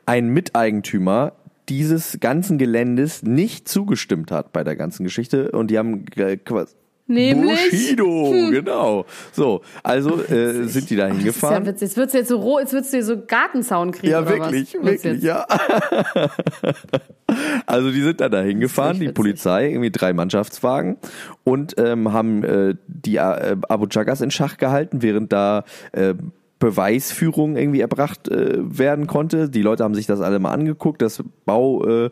ein 0.05 0.29
Miteigentümer 0.29 1.33
dieses 1.69 2.19
ganzen 2.19 2.57
Geländes 2.57 3.23
nicht 3.23 3.67
zugestimmt 3.67 4.31
hat 4.31 4.51
bei 4.51 4.63
der 4.63 4.75
ganzen 4.75 5.03
Geschichte 5.03 5.51
und 5.51 5.69
die 5.69 5.77
haben 5.77 6.05
quasi 6.05 6.73
Nämlich? 7.09 7.71
Bushido, 7.71 8.31
genau. 8.51 9.05
So, 9.31 9.61
also 9.81 10.23
äh, 10.25 10.67
sind 10.67 10.91
die 10.91 10.95
da 10.95 11.07
ja 11.07 11.15
hingefahren. 11.15 11.65
witzig. 11.65 11.87
Jetzt 11.87 11.97
wird's 11.97 12.13
jetzt 12.13 12.29
so 12.29 12.37
roh, 12.37 12.59
jetzt 12.59 12.71
wird's 12.71 12.91
dir 12.91 13.03
so 13.03 13.17
Gartenzaun 13.25 13.91
kriegen. 13.91 14.11
Ja, 14.11 14.29
wirklich, 14.29 14.75
wirklich, 14.79 15.23
ja. 15.23 15.43
also 17.65 17.89
die 17.89 18.01
sind 18.01 18.21
dann 18.21 18.31
da 18.31 18.41
hingefahren, 18.41 18.99
die. 18.99 19.09
Polizei, 19.09 19.69
irgendwie 19.69 19.89
drei 19.89 20.13
Mannschaftswagen 20.13 20.97
und 21.43 21.73
ähm, 21.79 22.13
haben 22.13 22.43
äh, 22.43 22.75
die 22.85 23.15
äh, 23.15 23.55
Abu 23.67 23.87
Chakas 23.87 24.21
in 24.21 24.29
Schach 24.29 24.57
gehalten, 24.57 25.01
während 25.01 25.33
da 25.33 25.63
äh, 25.93 26.13
Beweisführung 26.59 27.57
irgendwie 27.57 27.81
erbracht 27.81 28.29
äh, 28.29 28.57
werden 28.59 29.07
konnte. 29.07 29.49
Die 29.49 29.63
Leute 29.63 29.83
haben 29.83 29.95
sich 29.95 30.05
das 30.05 30.21
alle 30.21 30.37
mal 30.37 30.51
angeguckt, 30.51 31.01
das 31.01 31.23
Bau... 31.45 31.83
Äh, 31.85 32.11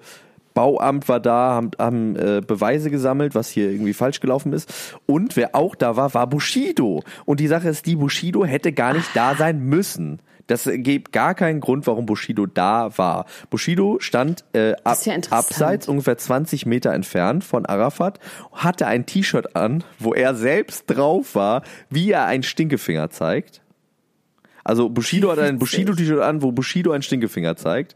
Bauamt 0.57 1.07
war 1.07 1.19
da, 1.19 1.51
haben, 1.51 1.69
haben 1.77 2.15
äh, 2.15 2.41
Beweise 2.41 2.89
gesammelt, 2.89 3.35
was 3.35 3.47
hier 3.47 3.69
irgendwie 3.69 3.93
falsch 3.93 4.21
gelaufen 4.21 4.53
ist. 4.53 4.97
Und 5.05 5.35
wer 5.35 5.53
auch 5.53 5.75
da 5.75 5.97
war, 5.97 6.15
war 6.15 6.25
Bushido. 6.25 7.03
Und 7.25 7.39
die 7.39 7.45
Sache 7.45 7.69
ist, 7.69 7.85
die 7.85 7.95
Bushido 7.95 8.43
hätte 8.43 8.73
gar 8.73 8.95
nicht 8.95 9.07
da 9.13 9.35
sein 9.35 9.59
müssen. 9.59 10.19
Das 10.47 10.67
gibt 10.67 11.11
gar 11.11 11.35
keinen 11.35 11.59
Grund, 11.59 11.85
warum 11.85 12.07
Bushido 12.07 12.47
da 12.47 12.97
war. 12.97 13.25
Bushido 13.51 13.97
stand 13.99 14.45
äh, 14.53 14.73
ab, 14.83 14.97
ja 15.03 15.13
abseits, 15.29 15.87
ungefähr 15.87 16.17
20 16.17 16.65
Meter 16.65 16.91
entfernt 16.91 17.43
von 17.43 17.67
Arafat, 17.67 18.19
hatte 18.51 18.87
ein 18.87 19.05
T-Shirt 19.05 19.55
an, 19.55 19.83
wo 19.99 20.15
er 20.15 20.33
selbst 20.33 20.85
drauf 20.87 21.35
war, 21.35 21.61
wie 21.91 22.09
er 22.09 22.25
einen 22.25 22.41
Stinkefinger 22.41 23.11
zeigt. 23.11 23.61
Also 24.63 24.89
Bushido 24.89 25.31
hat 25.31 25.37
ein. 25.37 25.59
Bushido-T-Shirt 25.59 26.19
an, 26.19 26.41
wo 26.41 26.51
Bushido 26.51 26.93
einen 26.93 27.03
Stinkefinger 27.03 27.57
zeigt. 27.57 27.95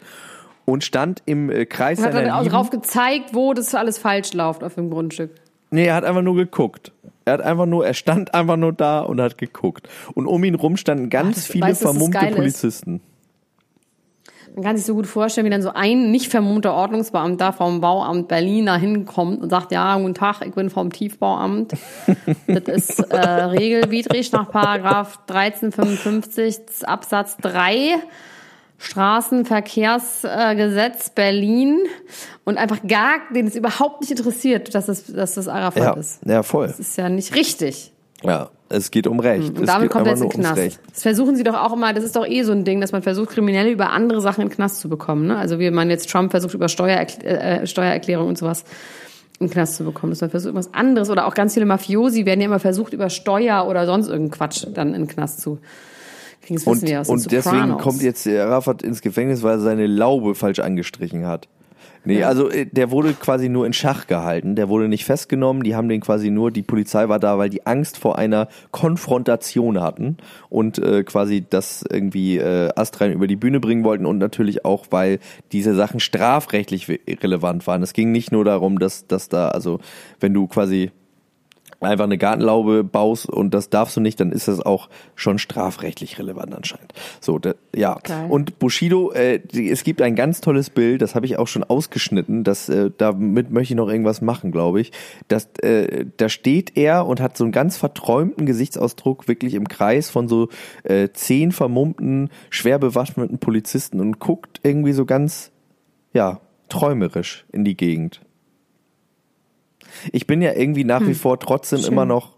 Und 0.65 0.83
stand 0.83 1.21
im 1.25 1.49
äh, 1.49 1.65
Kreis 1.65 1.99
Und 1.99 2.05
hat 2.05 2.13
seiner 2.13 2.25
dann 2.27 2.33
auch 2.35 2.43
Lieben. 2.43 2.53
drauf 2.53 2.69
gezeigt, 2.69 3.33
wo 3.33 3.53
das 3.53 3.73
alles 3.75 3.97
falsch 3.97 4.33
läuft 4.33 4.63
auf 4.63 4.75
dem 4.75 4.89
Grundstück. 4.89 5.31
Nee, 5.71 5.85
er 5.85 5.95
hat 5.95 6.03
einfach 6.03 6.21
nur 6.21 6.35
geguckt. 6.35 6.91
Er 7.25 7.33
hat 7.33 7.41
einfach 7.41 7.65
nur, 7.65 7.85
er 7.85 7.93
stand 7.93 8.33
einfach 8.33 8.57
nur 8.57 8.73
da 8.73 9.01
und 9.01 9.21
hat 9.21 9.37
geguckt. 9.37 9.87
Und 10.13 10.27
um 10.27 10.43
ihn 10.43 10.55
rum 10.55 10.77
standen 10.77 11.09
ganz 11.09 11.35
das- 11.35 11.47
viele 11.47 11.67
das 11.69 11.81
vermummte 11.81 12.25
ist? 12.25 12.35
Polizisten. 12.35 13.01
Man 14.53 14.65
kann 14.65 14.75
sich 14.75 14.85
so 14.85 14.95
gut 14.95 15.07
vorstellen, 15.07 15.45
wie 15.45 15.49
dann 15.51 15.61
so 15.61 15.71
ein 15.73 16.11
nicht 16.11 16.29
vermummter 16.29 16.73
Ordnungsbeamter 16.73 17.53
vom 17.53 17.79
Bauamt 17.79 18.27
Berlin 18.27 18.65
da 18.65 18.75
hinkommt 18.75 19.41
und 19.41 19.49
sagt, 19.49 19.71
ja, 19.71 19.95
guten 19.97 20.13
Tag, 20.13 20.41
ich 20.45 20.53
bin 20.53 20.69
vom 20.69 20.91
Tiefbauamt. 20.91 21.71
das 22.47 22.63
ist 22.67 22.99
äh, 22.99 23.17
regelwidrig 23.17 24.33
nach 24.33 24.51
Paragraph 24.51 25.19
1355 25.29 26.85
Absatz 26.85 27.37
3 27.37 27.95
Straßenverkehrsgesetz 28.81 31.09
Berlin 31.11 31.79
und 32.43 32.57
einfach 32.57 32.79
gar, 32.87 33.19
den 33.33 33.47
es 33.47 33.55
überhaupt 33.55 34.01
nicht 34.01 34.11
interessiert, 34.11 34.75
dass 34.75 34.87
es, 34.87 35.05
dass 35.05 35.35
das 35.35 35.47
Arafat 35.47 35.83
Ja, 35.83 35.93
ist. 35.93 36.19
ja, 36.25 36.43
voll. 36.43 36.67
Das 36.67 36.79
ist 36.79 36.97
ja 36.97 37.09
nicht 37.09 37.35
richtig. 37.35 37.93
Ja, 38.23 38.49
es 38.69 38.91
geht 38.91 39.07
um 39.07 39.19
Recht. 39.19 39.49
Und 39.49 39.61
es 39.61 39.67
damit 39.67 39.89
kommt 39.89 40.05
er 40.07 40.13
jetzt 40.13 40.23
in 40.23 40.29
den 40.29 40.41
Knast. 40.41 40.79
Das 40.91 41.01
versuchen 41.01 41.35
sie 41.35 41.43
doch 41.43 41.55
auch 41.55 41.73
immer, 41.73 41.93
das 41.93 42.03
ist 42.03 42.15
doch 42.15 42.25
eh 42.25 42.43
so 42.43 42.51
ein 42.51 42.65
Ding, 42.65 42.81
dass 42.81 42.91
man 42.91 43.01
versucht, 43.01 43.31
Kriminelle 43.31 43.71
über 43.71 43.91
andere 43.91 44.21
Sachen 44.21 44.41
in 44.41 44.49
den 44.49 44.55
Knast 44.55 44.79
zu 44.79 44.89
bekommen. 44.89 45.27
Ne? 45.27 45.37
Also 45.37 45.59
wie 45.59 45.71
man 45.71 45.89
jetzt 45.89 46.09
Trump 46.09 46.31
versucht, 46.31 46.53
über 46.53 46.69
Steuererkl 46.69 47.25
äh, 47.25 47.67
Steuererklärung 47.67 48.27
und 48.27 48.37
sowas 48.37 48.63
in 49.39 49.47
den 49.47 49.53
Knast 49.53 49.77
zu 49.77 49.83
bekommen. 49.83 50.11
Dass 50.11 50.21
man 50.21 50.29
versucht, 50.29 50.53
irgendwas 50.53 50.73
anderes. 50.73 51.09
Oder 51.09 51.27
auch 51.27 51.33
ganz 51.33 51.55
viele 51.55 51.65
Mafiosi 51.65 52.25
werden 52.25 52.41
ja 52.41 52.45
immer 52.45 52.59
versucht, 52.59 52.93
über 52.93 53.09
Steuer 53.09 53.67
oder 53.67 53.85
sonst 53.85 54.07
irgendeinen 54.07 54.31
Quatsch 54.31 54.65
dann 54.73 54.89
in 54.93 55.03
den 55.03 55.07
Knast 55.07 55.41
zu 55.41 55.59
wissen 56.47 56.69
Und, 56.69 56.81
wir 56.83 57.01
aus 57.01 57.09
und 57.09 57.31
deswegen 57.31 57.77
kommt 57.77 58.01
jetzt 58.01 58.27
Arafat 58.27 58.83
ins 58.83 59.01
Gefängnis, 59.01 59.43
weil 59.43 59.53
er 59.53 59.59
seine 59.59 59.87
Laube 59.87 60.35
falsch 60.35 60.59
angestrichen 60.59 61.27
hat. 61.27 61.47
Nee, 62.03 62.23
also 62.23 62.49
äh, 62.49 62.65
der 62.65 62.89
wurde 62.89 63.13
quasi 63.13 63.47
nur 63.47 63.65
in 63.65 63.73
Schach 63.73 64.07
gehalten. 64.07 64.55
Der 64.55 64.69
wurde 64.69 64.87
nicht 64.87 65.05
festgenommen. 65.05 65.63
Die 65.63 65.75
haben 65.75 65.87
den 65.87 66.01
quasi 66.01 66.31
nur, 66.31 66.51
die 66.51 66.63
Polizei 66.63 67.09
war 67.09 67.19
da, 67.19 67.37
weil 67.37 67.49
die 67.49 67.65
Angst 67.67 67.97
vor 67.97 68.17
einer 68.17 68.47
Konfrontation 68.71 69.81
hatten 69.81 70.17
und 70.49 70.79
äh, 70.79 71.03
quasi 71.03 71.45
das 71.47 71.83
irgendwie 71.87 72.37
äh, 72.37 72.69
astrein 72.75 73.11
über 73.11 73.27
die 73.27 73.35
Bühne 73.35 73.59
bringen 73.59 73.83
wollten 73.83 74.05
und 74.05 74.17
natürlich 74.17 74.65
auch, 74.65 74.87
weil 74.89 75.19
diese 75.51 75.75
Sachen 75.75 75.99
strafrechtlich 75.99 76.87
relevant 76.89 77.67
waren. 77.67 77.83
Es 77.83 77.93
ging 77.93 78.11
nicht 78.11 78.31
nur 78.31 78.45
darum, 78.45 78.79
dass, 78.79 79.05
dass 79.05 79.29
da, 79.29 79.49
also 79.49 79.79
wenn 80.19 80.33
du 80.33 80.47
quasi 80.47 80.91
einfach 81.81 82.05
eine 82.05 82.17
Gartenlaube 82.17 82.83
baust 82.83 83.27
und 83.27 83.53
das 83.53 83.69
darfst 83.69 83.97
du 83.97 84.01
nicht, 84.01 84.19
dann 84.19 84.31
ist 84.31 84.47
das 84.47 84.61
auch 84.61 84.89
schon 85.15 85.39
strafrechtlich 85.39 86.19
relevant 86.19 86.53
anscheinend. 86.53 86.93
So, 87.19 87.39
da, 87.39 87.55
ja. 87.75 87.97
Geil. 88.03 88.27
Und 88.29 88.59
Bushido, 88.59 89.11
äh, 89.11 89.39
die- 89.39 89.69
es 89.71 89.83
gibt 89.83 90.01
ein 90.01 90.15
ganz 90.15 90.41
tolles 90.41 90.69
Bild, 90.69 91.01
das 91.01 91.15
habe 91.15 91.25
ich 91.25 91.37
auch 91.39 91.47
schon 91.47 91.63
ausgeschnitten, 91.63 92.43
das, 92.43 92.69
äh, 92.69 92.91
damit 92.97 93.49
möchte 93.51 93.73
ich 93.73 93.77
noch 93.77 93.89
irgendwas 93.89 94.21
machen, 94.21 94.51
glaube 94.51 94.79
ich. 94.81 94.91
Das, 95.27 95.49
äh, 95.63 96.05
da 96.17 96.29
steht 96.29 96.77
er 96.77 97.07
und 97.07 97.19
hat 97.19 97.35
so 97.35 97.43
einen 97.43 97.51
ganz 97.51 97.77
verträumten 97.77 98.45
Gesichtsausdruck, 98.45 99.27
wirklich 99.27 99.55
im 99.55 99.67
Kreis 99.67 100.09
von 100.09 100.27
so 100.27 100.49
äh, 100.83 101.09
zehn 101.13 101.51
vermummten, 101.51 102.29
schwer 102.51 102.77
bewaffneten 102.77 103.39
Polizisten 103.39 103.99
und 103.99 104.19
guckt 104.19 104.59
irgendwie 104.63 104.93
so 104.93 105.05
ganz, 105.05 105.51
ja, 106.13 106.41
träumerisch 106.69 107.45
in 107.51 107.65
die 107.65 107.75
Gegend. 107.75 108.21
Ich 110.11 110.27
bin 110.27 110.41
ja 110.41 110.53
irgendwie 110.53 110.83
nach 110.83 111.05
wie 111.05 111.13
vor 111.13 111.39
trotzdem 111.39 111.79
Schön. 111.79 111.91
immer 111.93 112.05
noch, 112.05 112.35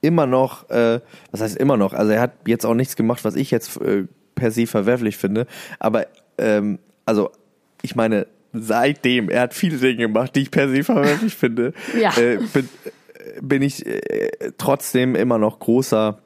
immer 0.00 0.26
noch, 0.26 0.68
äh, 0.70 1.00
was 1.30 1.40
heißt 1.40 1.56
immer 1.56 1.76
noch? 1.76 1.92
Also 1.92 2.12
er 2.12 2.20
hat 2.20 2.32
jetzt 2.46 2.64
auch 2.66 2.74
nichts 2.74 2.96
gemacht, 2.96 3.24
was 3.24 3.34
ich 3.36 3.50
jetzt 3.50 3.80
äh, 3.80 4.04
per 4.34 4.50
se 4.50 4.66
verwerflich 4.66 5.16
finde. 5.16 5.46
Aber 5.78 6.06
ähm, 6.38 6.78
also 7.06 7.30
ich 7.82 7.94
meine, 7.96 8.26
seitdem 8.52 9.28
er 9.28 9.42
hat 9.42 9.54
viele 9.54 9.76
Dinge 9.78 9.96
gemacht, 9.96 10.34
die 10.36 10.40
ich 10.42 10.50
per 10.50 10.68
se 10.68 10.84
verwerflich 10.84 11.34
finde, 11.34 11.72
Ja. 12.00 12.16
äh, 12.16 12.38
bin, 12.52 12.68
äh, 13.14 13.40
bin 13.40 13.62
ich 13.62 13.86
äh, 13.86 14.30
trotzdem 14.58 15.14
immer 15.14 15.38
noch 15.38 15.58
großer 15.58 16.18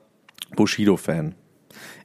Bushido-Fan. 0.56 1.34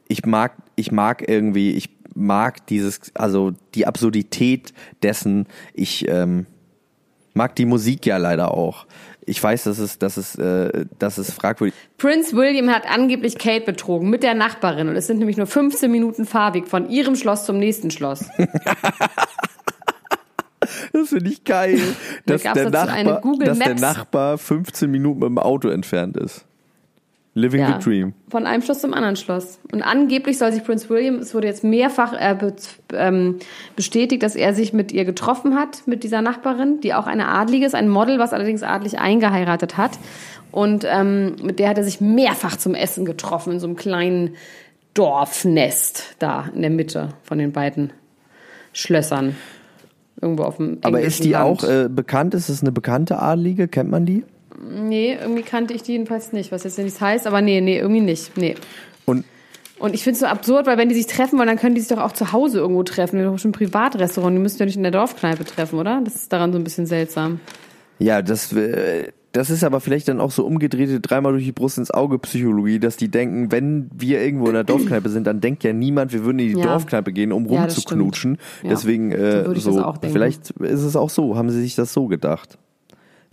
Ich 0.07 0.25
mag, 0.25 0.53
ich 0.75 0.91
mag 0.91 1.27
irgendwie, 1.27 1.71
ich 1.71 1.89
mag 2.13 2.65
dieses, 2.67 2.99
also 3.15 3.53
die 3.75 3.87
Absurdität 3.87 4.73
dessen. 5.03 5.47
Ich 5.73 6.05
ähm, 6.09 6.45
mag 7.33 7.55
die 7.55 7.65
Musik 7.65 8.05
ja 8.05 8.17
leider 8.17 8.53
auch. 8.53 8.85
Ich 9.25 9.41
weiß, 9.41 9.65
dass 9.65 9.77
es, 9.77 9.99
dass 9.99 10.17
es, 10.17 10.35
äh, 10.35 10.85
dass 10.97 11.17
es 11.17 11.31
fragwürdig. 11.31 11.75
Prince 11.97 12.35
William 12.35 12.69
hat 12.69 12.89
angeblich 12.89 13.37
Kate 13.37 13.65
betrogen 13.65 14.09
mit 14.09 14.23
der 14.23 14.33
Nachbarin 14.33 14.89
und 14.89 14.95
es 14.95 15.07
sind 15.07 15.19
nämlich 15.19 15.37
nur 15.37 15.47
15 15.47 15.91
Minuten 15.91 16.25
Fahrweg 16.25 16.67
von 16.67 16.89
ihrem 16.89 17.15
Schloss 17.15 17.45
zum 17.45 17.57
nächsten 17.57 17.91
Schloss. 17.91 18.25
Das 20.93 21.09
finde 21.09 21.31
ich 21.31 21.43
geil, 21.43 21.81
dass, 22.25 22.43
der 22.43 22.69
Nachbar, 22.69 23.21
dass 23.39 23.59
der. 23.59 23.75
Nachbar 23.75 24.37
15 24.37 24.89
Minuten 24.91 25.19
mit 25.19 25.29
dem 25.29 25.37
Auto 25.39 25.69
entfernt 25.69 26.17
ist. 26.17 26.45
Living 27.33 27.61
Ja, 27.61 27.79
the 27.79 27.83
Dream. 27.83 28.13
Von 28.29 28.45
einem 28.45 28.61
Schloss 28.61 28.81
zum 28.81 28.93
anderen 28.93 29.15
Schloss. 29.15 29.59
Und 29.71 29.81
angeblich 29.81 30.37
soll 30.37 30.51
sich 30.51 30.65
Prince 30.65 30.89
William, 30.89 31.15
es 31.15 31.33
wurde 31.33 31.47
jetzt 31.47 31.63
mehrfach 31.63 32.13
äh, 32.13 32.35
be 32.37 32.53
ähm, 32.93 33.37
bestätigt, 33.77 34.21
dass 34.21 34.35
er 34.35 34.53
sich 34.53 34.73
mit 34.73 34.91
ihr 34.91 35.05
getroffen 35.05 35.55
hat, 35.55 35.87
mit 35.87 36.03
dieser 36.03 36.21
Nachbarin, 36.21 36.81
die 36.81 36.93
auch 36.93 37.07
eine 37.07 37.29
Adlige 37.29 37.65
ist, 37.65 37.73
ein 37.75 37.87
Model, 37.87 38.19
was 38.19 38.33
allerdings 38.33 38.63
adlig 38.63 38.99
eingeheiratet 38.99 39.77
hat. 39.77 39.91
Und 40.51 40.85
ähm, 40.85 41.37
mit 41.41 41.59
der 41.59 41.69
hat 41.69 41.77
er 41.77 41.85
sich 41.85 42.01
mehrfach 42.01 42.57
zum 42.57 42.75
Essen 42.75 43.05
getroffen, 43.05 43.53
in 43.53 43.59
so 43.61 43.67
einem 43.67 43.77
kleinen 43.77 44.35
Dorfnest 44.93 46.15
da 46.19 46.49
in 46.53 46.61
der 46.61 46.69
Mitte 46.71 47.09
von 47.23 47.37
den 47.37 47.53
beiden 47.53 47.93
Schlössern. 48.73 49.37
Irgendwo 50.21 50.43
auf 50.43 50.57
dem 50.57 50.79
Aber 50.81 50.99
ist 50.99 51.23
die 51.23 51.31
Land. 51.31 51.63
auch 51.63 51.63
äh, 51.63 51.87
bekannt? 51.89 52.33
Ist 52.33 52.49
es 52.49 52.61
eine 52.61 52.73
bekannte 52.73 53.19
Adlige? 53.19 53.69
Kennt 53.69 53.89
man 53.89 54.05
die? 54.05 54.25
Nee, 54.59 55.17
irgendwie 55.19 55.43
kannte 55.43 55.73
ich 55.73 55.83
die 55.83 55.93
jedenfalls 55.93 56.33
nicht, 56.33 56.51
was 56.51 56.63
jetzt 56.63 56.77
nichts 56.77 56.99
heißt, 57.01 57.27
aber 57.27 57.41
nee, 57.41 57.61
nee, 57.61 57.79
irgendwie 57.79 58.01
nicht. 58.01 58.37
Nee. 58.37 58.55
Und 59.05 59.25
Und 59.79 59.93
ich 59.95 60.03
finde 60.03 60.13
es 60.15 60.19
so 60.19 60.25
absurd, 60.27 60.67
weil 60.67 60.77
wenn 60.77 60.89
die 60.89 60.95
sich 60.95 61.07
treffen 61.07 61.37
wollen, 61.39 61.47
dann 61.47 61.57
können 61.57 61.73
die 61.75 61.81
sich 61.81 61.89
doch 61.89 62.03
auch 62.03 62.11
zu 62.11 62.31
Hause 62.31 62.59
irgendwo 62.59 62.83
treffen. 62.83 63.17
Die 63.17 63.23
haben 63.25 63.31
doch 63.33 63.39
schon 63.39 63.49
ein 63.49 63.53
Privatrestaurant, 63.53 64.35
die 64.35 64.41
müssen 64.41 64.59
ja 64.59 64.65
nicht 64.65 64.75
in 64.77 64.83
der 64.83 64.91
Dorfkneipe 64.91 65.43
treffen, 65.45 65.79
oder? 65.79 66.01
Das 66.03 66.15
ist 66.15 66.31
daran 66.31 66.51
so 66.53 66.59
ein 66.59 66.63
bisschen 66.63 66.85
seltsam. 66.85 67.39
ja, 67.97 68.21
das, 68.21 68.53
äh, 68.53 69.07
das 69.31 69.49
ist 69.49 69.63
aber 69.63 69.79
vielleicht 69.79 70.07
dann 70.09 70.19
auch 70.19 70.29
so 70.31 70.45
umgedrehte 70.45 70.99
dreimal 70.99 71.31
durch 71.31 71.45
die 71.45 71.51
Brust 71.53 71.77
ins 71.77 71.89
Auge 71.89 72.19
Psychologie, 72.19 72.79
dass 72.79 72.97
die 72.97 73.07
denken, 73.09 73.51
wenn 73.51 73.89
wir 73.95 74.21
irgendwo 74.21 74.47
in 74.47 74.53
der 74.53 74.65
Dorfkneipe 74.65 75.07
sind, 75.09 75.25
dann 75.25 75.39
denkt 75.39 75.63
ja 75.63 75.71
niemand, 75.71 76.11
wir 76.11 76.25
würden 76.25 76.39
in 76.39 76.49
die 76.53 76.59
Ja. 76.59 76.65
Dorfkneipe 76.67 77.13
gehen, 77.13 77.31
um 77.31 77.45
rumzuknutschen. 77.45 78.37
Ja. 78.63 78.69
Deswegen 78.71 79.11
So 79.11 79.17
äh, 79.17 79.59
so, 79.59 79.93
vielleicht 80.11 80.49
ist 80.51 80.83
es 80.83 80.95
auch 80.97 81.09
so, 81.09 81.37
haben 81.37 81.49
sie 81.49 81.61
sich 81.61 81.75
das 81.75 81.93
so 81.93 82.07
gedacht. 82.07 82.57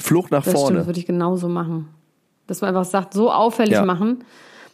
Flucht 0.00 0.30
nach 0.30 0.44
Das 0.44 0.52
stimmt, 0.52 0.60
vorne. 0.62 0.78
das 0.78 0.86
würde 0.86 0.98
ich 1.00 1.06
genauso 1.06 1.48
machen. 1.48 1.88
Dass 2.46 2.60
man 2.60 2.68
einfach 2.68 2.84
sagt, 2.84 3.12
so 3.14 3.30
auffällig 3.30 3.74
Ja. 3.74 3.84
machen. 3.84 4.24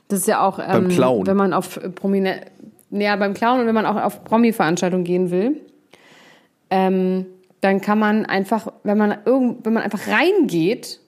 Das 0.08 0.20
ist 0.20 0.28
ja 0.28 0.46
auch, 0.46 0.58
ähm, 0.64 0.88
Klauen. 0.88 1.26
wenn 1.26 1.36
man 1.36 1.52
auf 1.52 1.80
Prominent, 1.94 2.42
ja, 2.90 3.16
beim 3.16 3.34
Klauen 3.34 3.60
und 3.60 3.66
wenn 3.66 3.74
man 3.74 3.86
auch 3.86 3.96
auf 4.00 4.22
Promi-Veranstaltungen 4.24 5.04
gehen 5.04 5.30
will, 5.30 5.60
ähm, 6.70 7.26
dann 7.60 7.80
kann 7.80 7.98
man 7.98 8.26
einfach, 8.26 8.68
wenn 8.82 8.98
man 8.98 9.16
irgend, 9.24 9.64
wenn 9.64 9.72
man 9.72 9.82
einfach 9.82 10.06
reingeht, 10.08 11.00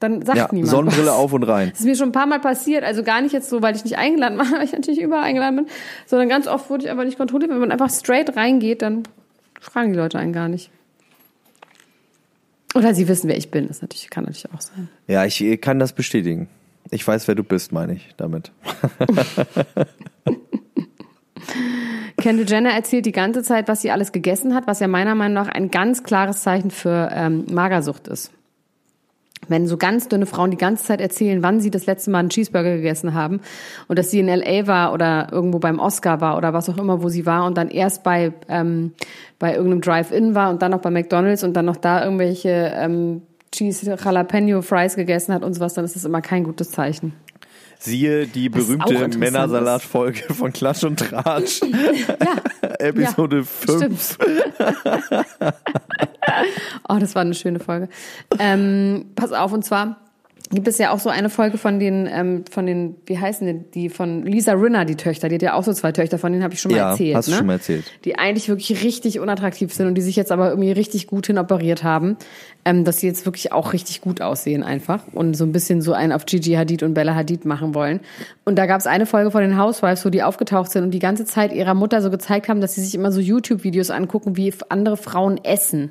dann 0.00 0.22
sagt 0.22 0.36
Ja, 0.36 0.48
niemand 0.50 0.70
Sonnenbrille 0.70 1.06
was. 1.06 1.14
auf 1.14 1.32
und 1.32 1.44
rein. 1.44 1.70
Das 1.70 1.80
ist 1.80 1.86
mir 1.86 1.94
schon 1.96 2.08
ein 2.08 2.12
paar 2.12 2.26
Mal 2.26 2.40
passiert, 2.40 2.82
also 2.84 3.02
gar 3.04 3.20
nicht 3.22 3.32
jetzt 3.32 3.48
so, 3.48 3.62
weil 3.62 3.76
ich 3.76 3.84
nicht 3.84 3.96
eingeladen 3.96 4.36
war, 4.38 4.50
weil 4.52 4.64
ich 4.64 4.72
natürlich 4.72 5.00
überall 5.00 5.22
eingeladen 5.22 5.56
bin, 5.56 5.66
sondern 6.06 6.28
ganz 6.28 6.46
oft 6.48 6.68
wurde 6.68 6.84
ich 6.84 6.90
aber 6.90 7.04
nicht 7.04 7.16
kontrolliert. 7.16 7.50
Wenn 7.50 7.60
man 7.60 7.70
einfach 7.72 7.90
straight 7.90 8.36
reingeht, 8.36 8.82
dann 8.82 9.04
fragen 9.60 9.92
die 9.92 9.98
Leute 9.98 10.18
einen 10.18 10.32
gar 10.32 10.48
nicht. 10.48 10.70
Oder 12.74 12.94
sie 12.94 13.08
wissen, 13.08 13.28
wer 13.28 13.36
ich 13.36 13.50
bin. 13.50 13.68
Das 13.68 13.82
natürlich, 13.82 14.10
kann 14.10 14.24
natürlich 14.24 14.52
auch 14.52 14.60
sein. 14.60 14.88
Ja, 15.06 15.24
ich 15.24 15.60
kann 15.60 15.78
das 15.78 15.92
bestätigen. 15.92 16.48
Ich 16.90 17.06
weiß, 17.06 17.28
wer 17.28 17.34
du 17.34 17.42
bist, 17.42 17.72
meine 17.72 17.94
ich 17.94 18.14
damit. 18.16 18.52
Kendall 22.18 22.48
Jenner 22.48 22.70
erzählt 22.70 23.06
die 23.06 23.12
ganze 23.12 23.42
Zeit, 23.42 23.68
was 23.68 23.82
sie 23.82 23.90
alles 23.90 24.12
gegessen 24.12 24.54
hat, 24.54 24.66
was 24.66 24.80
ja 24.80 24.88
meiner 24.88 25.14
Meinung 25.14 25.34
nach 25.34 25.48
ein 25.48 25.70
ganz 25.70 26.02
klares 26.02 26.42
Zeichen 26.42 26.70
für 26.70 27.10
ähm, 27.12 27.44
Magersucht 27.50 28.08
ist. 28.08 28.32
Wenn 29.48 29.66
so 29.66 29.76
ganz 29.76 30.08
dünne 30.08 30.26
Frauen 30.26 30.50
die 30.50 30.56
ganze 30.56 30.84
Zeit 30.84 31.00
erzählen, 31.00 31.42
wann 31.42 31.60
sie 31.60 31.70
das 31.70 31.86
letzte 31.86 32.10
Mal 32.10 32.20
einen 32.20 32.30
Cheeseburger 32.30 32.76
gegessen 32.76 33.14
haben 33.14 33.40
und 33.88 33.98
dass 33.98 34.10
sie 34.10 34.20
in 34.20 34.28
LA 34.28 34.66
war 34.66 34.92
oder 34.92 35.28
irgendwo 35.32 35.58
beim 35.58 35.78
Oscar 35.78 36.20
war 36.20 36.36
oder 36.36 36.52
was 36.52 36.68
auch 36.68 36.78
immer, 36.78 37.02
wo 37.02 37.08
sie 37.08 37.26
war 37.26 37.46
und 37.46 37.56
dann 37.56 37.68
erst 37.68 38.02
bei, 38.02 38.32
ähm, 38.48 38.92
bei 39.38 39.54
irgendeinem 39.54 39.80
Drive-In 39.80 40.34
war 40.34 40.50
und 40.50 40.62
dann 40.62 40.70
noch 40.70 40.80
bei 40.80 40.90
McDonalds 40.90 41.44
und 41.44 41.54
dann 41.54 41.64
noch 41.66 41.76
da 41.76 42.04
irgendwelche 42.04 42.72
ähm, 42.76 43.22
Cheese 43.54 43.96
Jalapeno 44.02 44.62
Fries 44.62 44.96
gegessen 44.96 45.32
hat 45.32 45.44
und 45.44 45.54
sowas, 45.54 45.74
dann 45.74 45.84
ist 45.84 45.94
das 45.94 46.04
immer 46.04 46.20
kein 46.20 46.44
gutes 46.44 46.70
Zeichen. 46.70 47.12
Siehe 47.78 48.26
die 48.26 48.48
berühmte 48.48 49.08
Männersalat-Folge 49.18 50.34
von 50.34 50.52
Klatsch 50.52 50.84
und 50.84 50.98
Tratsch. 50.98 51.60
Episode 52.78 53.38
Ja, 53.38 53.44
5. 53.44 54.18
oh, 56.88 56.96
das 56.98 57.14
war 57.14 57.22
eine 57.22 57.34
schöne 57.34 57.60
Folge. 57.60 57.88
Ähm, 58.38 59.12
pass 59.14 59.32
auf, 59.32 59.52
und 59.52 59.64
zwar 59.64 60.03
gibt 60.54 60.68
es 60.68 60.78
ja 60.78 60.90
auch 60.90 60.98
so 60.98 61.10
eine 61.10 61.28
Folge 61.30 61.58
von 61.58 61.78
den, 61.78 62.08
ähm, 62.10 62.44
von 62.50 62.66
den, 62.66 62.96
wie 63.06 63.18
heißen 63.18 63.46
die, 63.46 63.70
die 63.82 63.88
von 63.88 64.24
Lisa 64.24 64.52
Rinna, 64.52 64.84
die 64.84 64.96
Töchter, 64.96 65.28
die 65.28 65.34
hat 65.36 65.42
ja 65.42 65.54
auch 65.54 65.64
so 65.64 65.72
zwei 65.72 65.92
Töchter, 65.92 66.18
von 66.18 66.32
denen 66.32 66.42
habe 66.44 66.54
ich 66.54 66.60
schon 66.60 66.70
mal 66.72 66.78
Ja, 66.78 66.90
erzählt. 66.90 67.16
hast 67.16 67.28
du 67.28 67.32
ne? 67.32 67.36
schon 67.38 67.46
mal 67.46 67.52
erzählt. 67.54 67.84
Die 68.04 68.18
eigentlich 68.18 68.48
wirklich 68.48 68.82
richtig 68.84 69.20
unattraktiv 69.20 69.72
sind 69.74 69.86
und 69.86 69.94
die 69.96 70.02
sich 70.02 70.16
jetzt 70.16 70.32
aber 70.32 70.50
irgendwie 70.50 70.72
richtig 70.72 71.06
gut 71.06 71.26
hinoperiert 71.26 71.84
haben, 71.84 72.16
ähm, 72.64 72.84
dass 72.84 72.98
sie 73.00 73.06
jetzt 73.06 73.26
wirklich 73.26 73.52
auch 73.52 73.72
richtig 73.72 74.00
gut 74.00 74.20
aussehen 74.20 74.62
einfach 74.62 75.02
und 75.12 75.34
so 75.34 75.44
ein 75.44 75.52
bisschen 75.52 75.82
so 75.82 75.92
einen 75.92 76.12
auf 76.12 76.24
Gigi 76.26 76.52
Hadid 76.52 76.82
und 76.82 76.94
Bella 76.94 77.14
Hadid 77.14 77.44
machen 77.44 77.74
wollen. 77.74 78.00
Und 78.44 78.56
da 78.56 78.66
gab 78.66 78.80
es 78.80 78.86
eine 78.86 79.06
Folge 79.06 79.30
von 79.30 79.42
den 79.42 79.58
Housewives, 79.58 80.04
wo 80.04 80.10
die 80.10 80.22
aufgetaucht 80.22 80.70
sind 80.70 80.84
und 80.84 80.90
die 80.92 80.98
ganze 80.98 81.24
Zeit 81.24 81.52
ihrer 81.52 81.74
Mutter 81.74 82.00
so 82.00 82.10
gezeigt 82.10 82.48
haben, 82.48 82.60
dass 82.60 82.74
sie 82.74 82.82
sich 82.82 82.94
immer 82.94 83.12
so 83.12 83.20
YouTube-Videos 83.20 83.90
angucken, 83.90 84.36
wie 84.36 84.52
andere 84.68 84.96
Frauen 84.96 85.42
essen. 85.44 85.90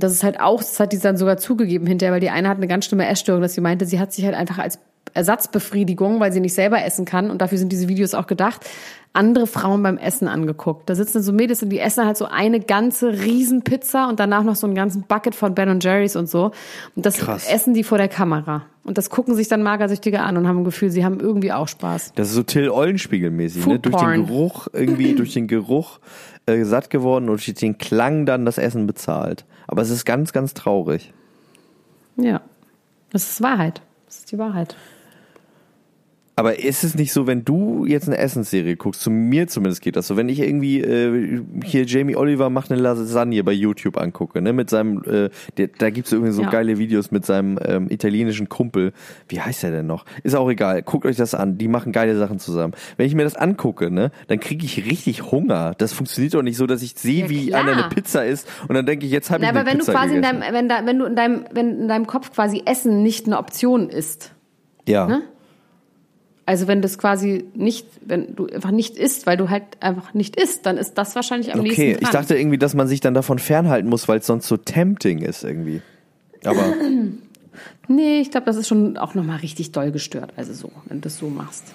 Und 0.00 0.04
das 0.04 0.12
ist 0.12 0.24
halt 0.24 0.40
auch, 0.40 0.60
das 0.60 0.80
hat 0.80 0.94
die 0.94 0.98
dann 0.98 1.18
sogar 1.18 1.36
zugegeben 1.36 1.86
hinterher, 1.86 2.14
weil 2.14 2.20
die 2.20 2.30
eine 2.30 2.48
hat 2.48 2.56
eine 2.56 2.66
ganz 2.66 2.86
schlimme 2.86 3.06
Essstörung, 3.06 3.42
dass 3.42 3.52
sie 3.52 3.60
meinte, 3.60 3.84
sie 3.84 4.00
hat 4.00 4.14
sich 4.14 4.24
halt 4.24 4.34
einfach 4.34 4.56
als 4.56 4.78
Ersatzbefriedigung, 5.12 6.20
weil 6.20 6.32
sie 6.32 6.40
nicht 6.40 6.54
selber 6.54 6.82
essen 6.82 7.04
kann 7.04 7.30
und 7.30 7.42
dafür 7.42 7.58
sind 7.58 7.70
diese 7.70 7.86
Videos 7.86 8.14
auch 8.14 8.26
gedacht, 8.26 8.64
andere 9.12 9.46
Frauen 9.46 9.82
beim 9.82 9.98
Essen 9.98 10.26
angeguckt. 10.26 10.88
Da 10.88 10.94
sitzen 10.94 11.20
so 11.20 11.34
Mädels 11.34 11.62
und 11.62 11.68
die 11.68 11.80
essen 11.80 12.06
halt 12.06 12.16
so 12.16 12.24
eine 12.24 12.60
ganze 12.60 13.12
Riesenpizza 13.12 14.08
und 14.08 14.20
danach 14.20 14.42
noch 14.42 14.54
so 14.54 14.66
einen 14.66 14.74
ganzen 14.74 15.02
Bucket 15.02 15.34
von 15.34 15.54
Ben 15.54 15.80
Jerry's 15.80 16.16
und 16.16 16.30
so. 16.30 16.52
Und 16.96 17.04
das 17.04 17.18
Krass. 17.18 17.46
essen 17.46 17.74
die 17.74 17.84
vor 17.84 17.98
der 17.98 18.08
Kamera. 18.08 18.62
Und 18.84 18.96
das 18.96 19.10
gucken 19.10 19.34
sich 19.34 19.48
dann 19.48 19.62
Magersüchtige 19.62 20.20
an 20.20 20.38
und 20.38 20.48
haben 20.48 20.58
ein 20.58 20.64
Gefühl, 20.64 20.90
sie 20.90 21.04
haben 21.04 21.20
irgendwie 21.20 21.52
auch 21.52 21.68
Spaß. 21.68 22.12
Das 22.14 22.28
ist 22.28 22.34
so 22.34 22.42
Till 22.42 22.70
Eulenspiegel-mäßig, 22.70 23.58
ne? 23.58 23.62
Food 23.62 23.84
Durch 23.84 23.96
den 23.96 24.26
Geruch, 24.26 24.68
irgendwie 24.72 25.14
durch 25.14 25.34
den 25.34 25.48
Geruch 25.48 25.98
äh, 26.58 26.64
satt 26.64 26.90
geworden 26.90 27.28
und 27.28 27.44
durch 27.44 27.54
den 27.54 27.78
Klang 27.78 28.26
dann 28.26 28.44
das 28.44 28.58
Essen 28.58 28.86
bezahlt. 28.86 29.44
Aber 29.66 29.82
es 29.82 29.90
ist 29.90 30.04
ganz, 30.04 30.32
ganz 30.32 30.54
traurig. 30.54 31.12
Ja. 32.16 32.40
Das 33.10 33.28
ist 33.28 33.42
Wahrheit. 33.42 33.82
Das 34.06 34.18
ist 34.18 34.32
die 34.32 34.38
Wahrheit. 34.38 34.76
Aber 36.40 36.58
ist 36.58 36.84
es 36.84 36.94
nicht 36.94 37.12
so, 37.12 37.26
wenn 37.26 37.44
du 37.44 37.84
jetzt 37.84 38.06
eine 38.08 38.16
Essensserie 38.16 38.76
guckst, 38.76 39.02
zu 39.02 39.10
mir 39.10 39.46
zumindest 39.46 39.82
geht 39.82 39.94
das 39.96 40.06
so, 40.06 40.16
wenn 40.16 40.30
ich 40.30 40.40
irgendwie 40.40 40.80
äh, 40.80 41.42
hier 41.64 41.84
Jamie 41.84 42.16
Oliver 42.16 42.48
macht 42.48 42.72
eine 42.72 42.80
Lasagne 42.80 43.44
bei 43.44 43.52
YouTube 43.52 43.98
angucke, 43.98 44.40
ne, 44.40 44.54
mit 44.54 44.70
seinem, 44.70 45.02
äh, 45.04 45.28
der, 45.58 45.68
da 45.68 45.90
gibt's 45.90 46.12
irgendwie 46.12 46.32
so 46.32 46.42
Ja. 46.42 46.48
geile 46.50 46.78
Videos 46.78 47.10
mit 47.10 47.26
seinem 47.26 47.58
ähm, 47.62 47.88
italienischen 47.90 48.48
Kumpel. 48.48 48.92
Wie 49.28 49.38
heißt 49.40 49.64
er 49.64 49.70
denn 49.70 49.86
noch? 49.86 50.06
Ist 50.22 50.34
auch 50.34 50.48
egal. 50.48 50.82
Guckt 50.82 51.04
euch 51.04 51.16
das 51.16 51.34
an. 51.34 51.58
Die 51.58 51.68
machen 51.68 51.92
geile 51.92 52.16
Sachen 52.16 52.38
zusammen. 52.38 52.72
Wenn 52.96 53.06
ich 53.06 53.14
mir 53.14 53.24
das 53.24 53.36
angucke, 53.36 53.90
ne, 53.90 54.10
dann 54.28 54.40
kriege 54.40 54.64
ich 54.64 54.86
richtig 54.86 55.30
Hunger. 55.30 55.74
Das 55.76 55.92
funktioniert 55.92 56.32
doch 56.32 56.42
nicht 56.42 56.56
so, 56.56 56.66
dass 56.66 56.80
ich 56.80 56.94
sehe, 56.96 57.24
Ja, 57.24 57.28
wie 57.28 57.54
einer 57.54 57.72
eine 57.72 57.88
Pizza 57.94 58.24
isst 58.24 58.48
und 58.66 58.74
dann 58.74 58.86
denke 58.86 59.04
ich, 59.04 59.12
jetzt 59.12 59.30
habe 59.30 59.42
ich 59.42 59.48
eine 59.50 59.58
aber 59.60 59.68
wenn 59.70 59.78
Pizza 59.78 59.92
du 59.92 59.98
quasi 59.98 60.14
in 60.16 60.22
gegessen. 60.22 60.40
deinem, 60.40 60.54
wenn, 60.54 60.68
da, 60.70 60.86
wenn 60.86 60.98
du 60.98 61.04
in 61.04 61.16
deinem, 61.16 61.44
wenn 61.52 61.80
in 61.82 61.88
deinem 61.88 62.06
Kopf 62.06 62.32
quasi 62.32 62.62
Essen 62.64 63.02
nicht 63.02 63.26
eine 63.26 63.36
Option 63.36 63.90
ist. 63.90 64.32
ja. 64.88 65.06
ne? 65.06 65.22
Also 66.50 66.66
wenn 66.66 66.82
das 66.82 66.98
quasi 66.98 67.44
nicht, 67.54 67.86
wenn 68.04 68.34
du 68.34 68.46
einfach 68.48 68.72
nicht 68.72 68.96
isst, 68.96 69.24
weil 69.28 69.36
du 69.36 69.50
halt 69.50 69.62
einfach 69.78 70.14
nicht 70.14 70.34
isst, 70.34 70.66
dann 70.66 70.78
ist 70.78 70.94
das 70.94 71.14
wahrscheinlich 71.14 71.54
am 71.54 71.60
Okay, 71.60 71.68
nächsten 71.68 71.92
dran. 71.92 72.02
ich 72.02 72.08
dachte 72.08 72.36
irgendwie, 72.36 72.58
dass 72.58 72.74
man 72.74 72.88
sich 72.88 72.98
dann 72.98 73.14
davon 73.14 73.38
fernhalten 73.38 73.88
muss, 73.88 74.08
weil 74.08 74.18
es 74.18 74.26
sonst 74.26 74.48
so 74.48 74.56
tempting 74.56 75.18
ist 75.22 75.44
irgendwie. 75.44 75.80
Aber 76.44 76.74
Nee, 77.86 78.18
ich 78.20 78.32
glaube, 78.32 78.46
das 78.46 78.56
ist 78.56 78.66
schon 78.66 78.96
auch 78.96 79.14
nochmal 79.14 79.36
richtig 79.38 79.70
doll 79.70 79.92
gestört. 79.92 80.32
Also 80.34 80.52
so, 80.52 80.72
wenn 80.86 80.96
du 80.98 81.02
das 81.02 81.18
so 81.18 81.28
machst. 81.28 81.72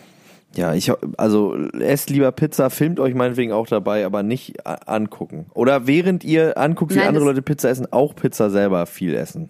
ja, 0.56 0.74
ich 0.74 0.92
also 1.16 1.56
esst 1.80 2.10
lieber 2.10 2.34
Pizza, 2.34 2.70
filmt 2.70 3.00
euch 3.00 3.14
meinetwegen 3.14 3.54
auch 3.54 3.68
dabei, 3.68 4.06
aber 4.06 4.24
nicht 4.24 4.68
angucken. 4.68 5.46
Oder 5.54 5.88
während 5.88 6.26
ihr 6.26 6.58
anguckt, 6.58 6.94
wie 6.94 6.98
Nein, 6.98 7.08
andere 7.08 7.24
Leute 7.24 7.42
Pizza 7.42 7.70
essen, 7.70 7.88
auch 7.94 8.14
Pizza 8.14 8.50
selber 8.50 8.86
viel 8.88 9.16
essen. 9.16 9.48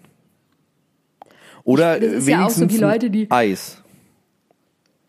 Oder 1.64 1.98
Das 1.98 2.12
ist 2.12 2.28
ja 2.28 2.44
auch 2.46 2.50
so 2.50 2.60
wenigstens 2.60 2.72
wie 2.74 2.78
Leute, 2.84 3.10
die- 3.10 3.30
Eis. 3.30 3.82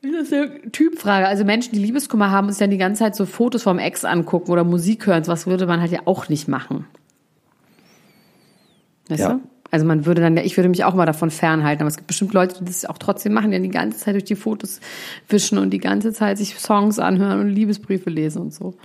Das 0.02 0.12
ist 0.28 0.34
eine 0.34 0.72
Typfrage. 0.72 1.28
Also 1.28 1.44
Menschen, 1.44 1.74
die 1.74 1.80
Liebeskummer 1.80 2.32
haben, 2.32 2.48
uns 2.48 2.60
dann 2.60 2.70
die 2.70 2.78
ganze 2.78 3.00
Zeit 3.00 3.16
so 3.16 3.26
Fotos 3.26 3.64
vom 3.64 3.80
Ex 3.80 4.06
angucken 4.06 4.52
oder 4.52 4.64
Musik 4.64 5.08
hören. 5.08 5.26
Was 5.28 5.48
würde 5.48 5.66
man 5.66 5.82
halt 5.82 5.92
ja 5.92 6.02
auch 6.06 6.30
nicht 6.30 6.48
machen. 6.48 6.86
Weißt 9.10 9.22
Ja. 9.22 9.34
du? 9.34 9.42
Also 9.70 9.86
man 9.86 10.06
würde 10.06 10.22
dann, 10.22 10.38
ich 10.38 10.56
würde 10.56 10.70
mich 10.70 10.86
auch 10.86 10.94
mal 10.94 11.06
davon 11.06 11.30
fernhalten, 11.30 11.82
aber 11.82 11.90
es 11.90 11.98
gibt 11.98 12.08
bestimmt 12.08 12.34
Leute, 12.34 12.60
die 12.60 12.66
das 12.66 12.86
auch 12.86 12.98
trotzdem 12.98 13.34
machen, 13.34 13.52
die 13.52 13.58
dann 13.58 13.64
die 13.64 13.70
ganze 13.70 13.98
Zeit 14.00 14.14
durch 14.14 14.24
die 14.24 14.36
Fotos 14.36 14.80
wischen 15.28 15.58
und 15.58 15.72
die 15.72 15.80
ganze 15.80 16.14
Zeit 16.14 16.38
sich 16.38 16.56
Songs 16.58 17.00
anhören 17.00 17.42
und 17.42 17.50
Liebesbriefe 17.50 18.10
lesen 18.10 18.44
und 18.44 18.54
so. 18.54 18.76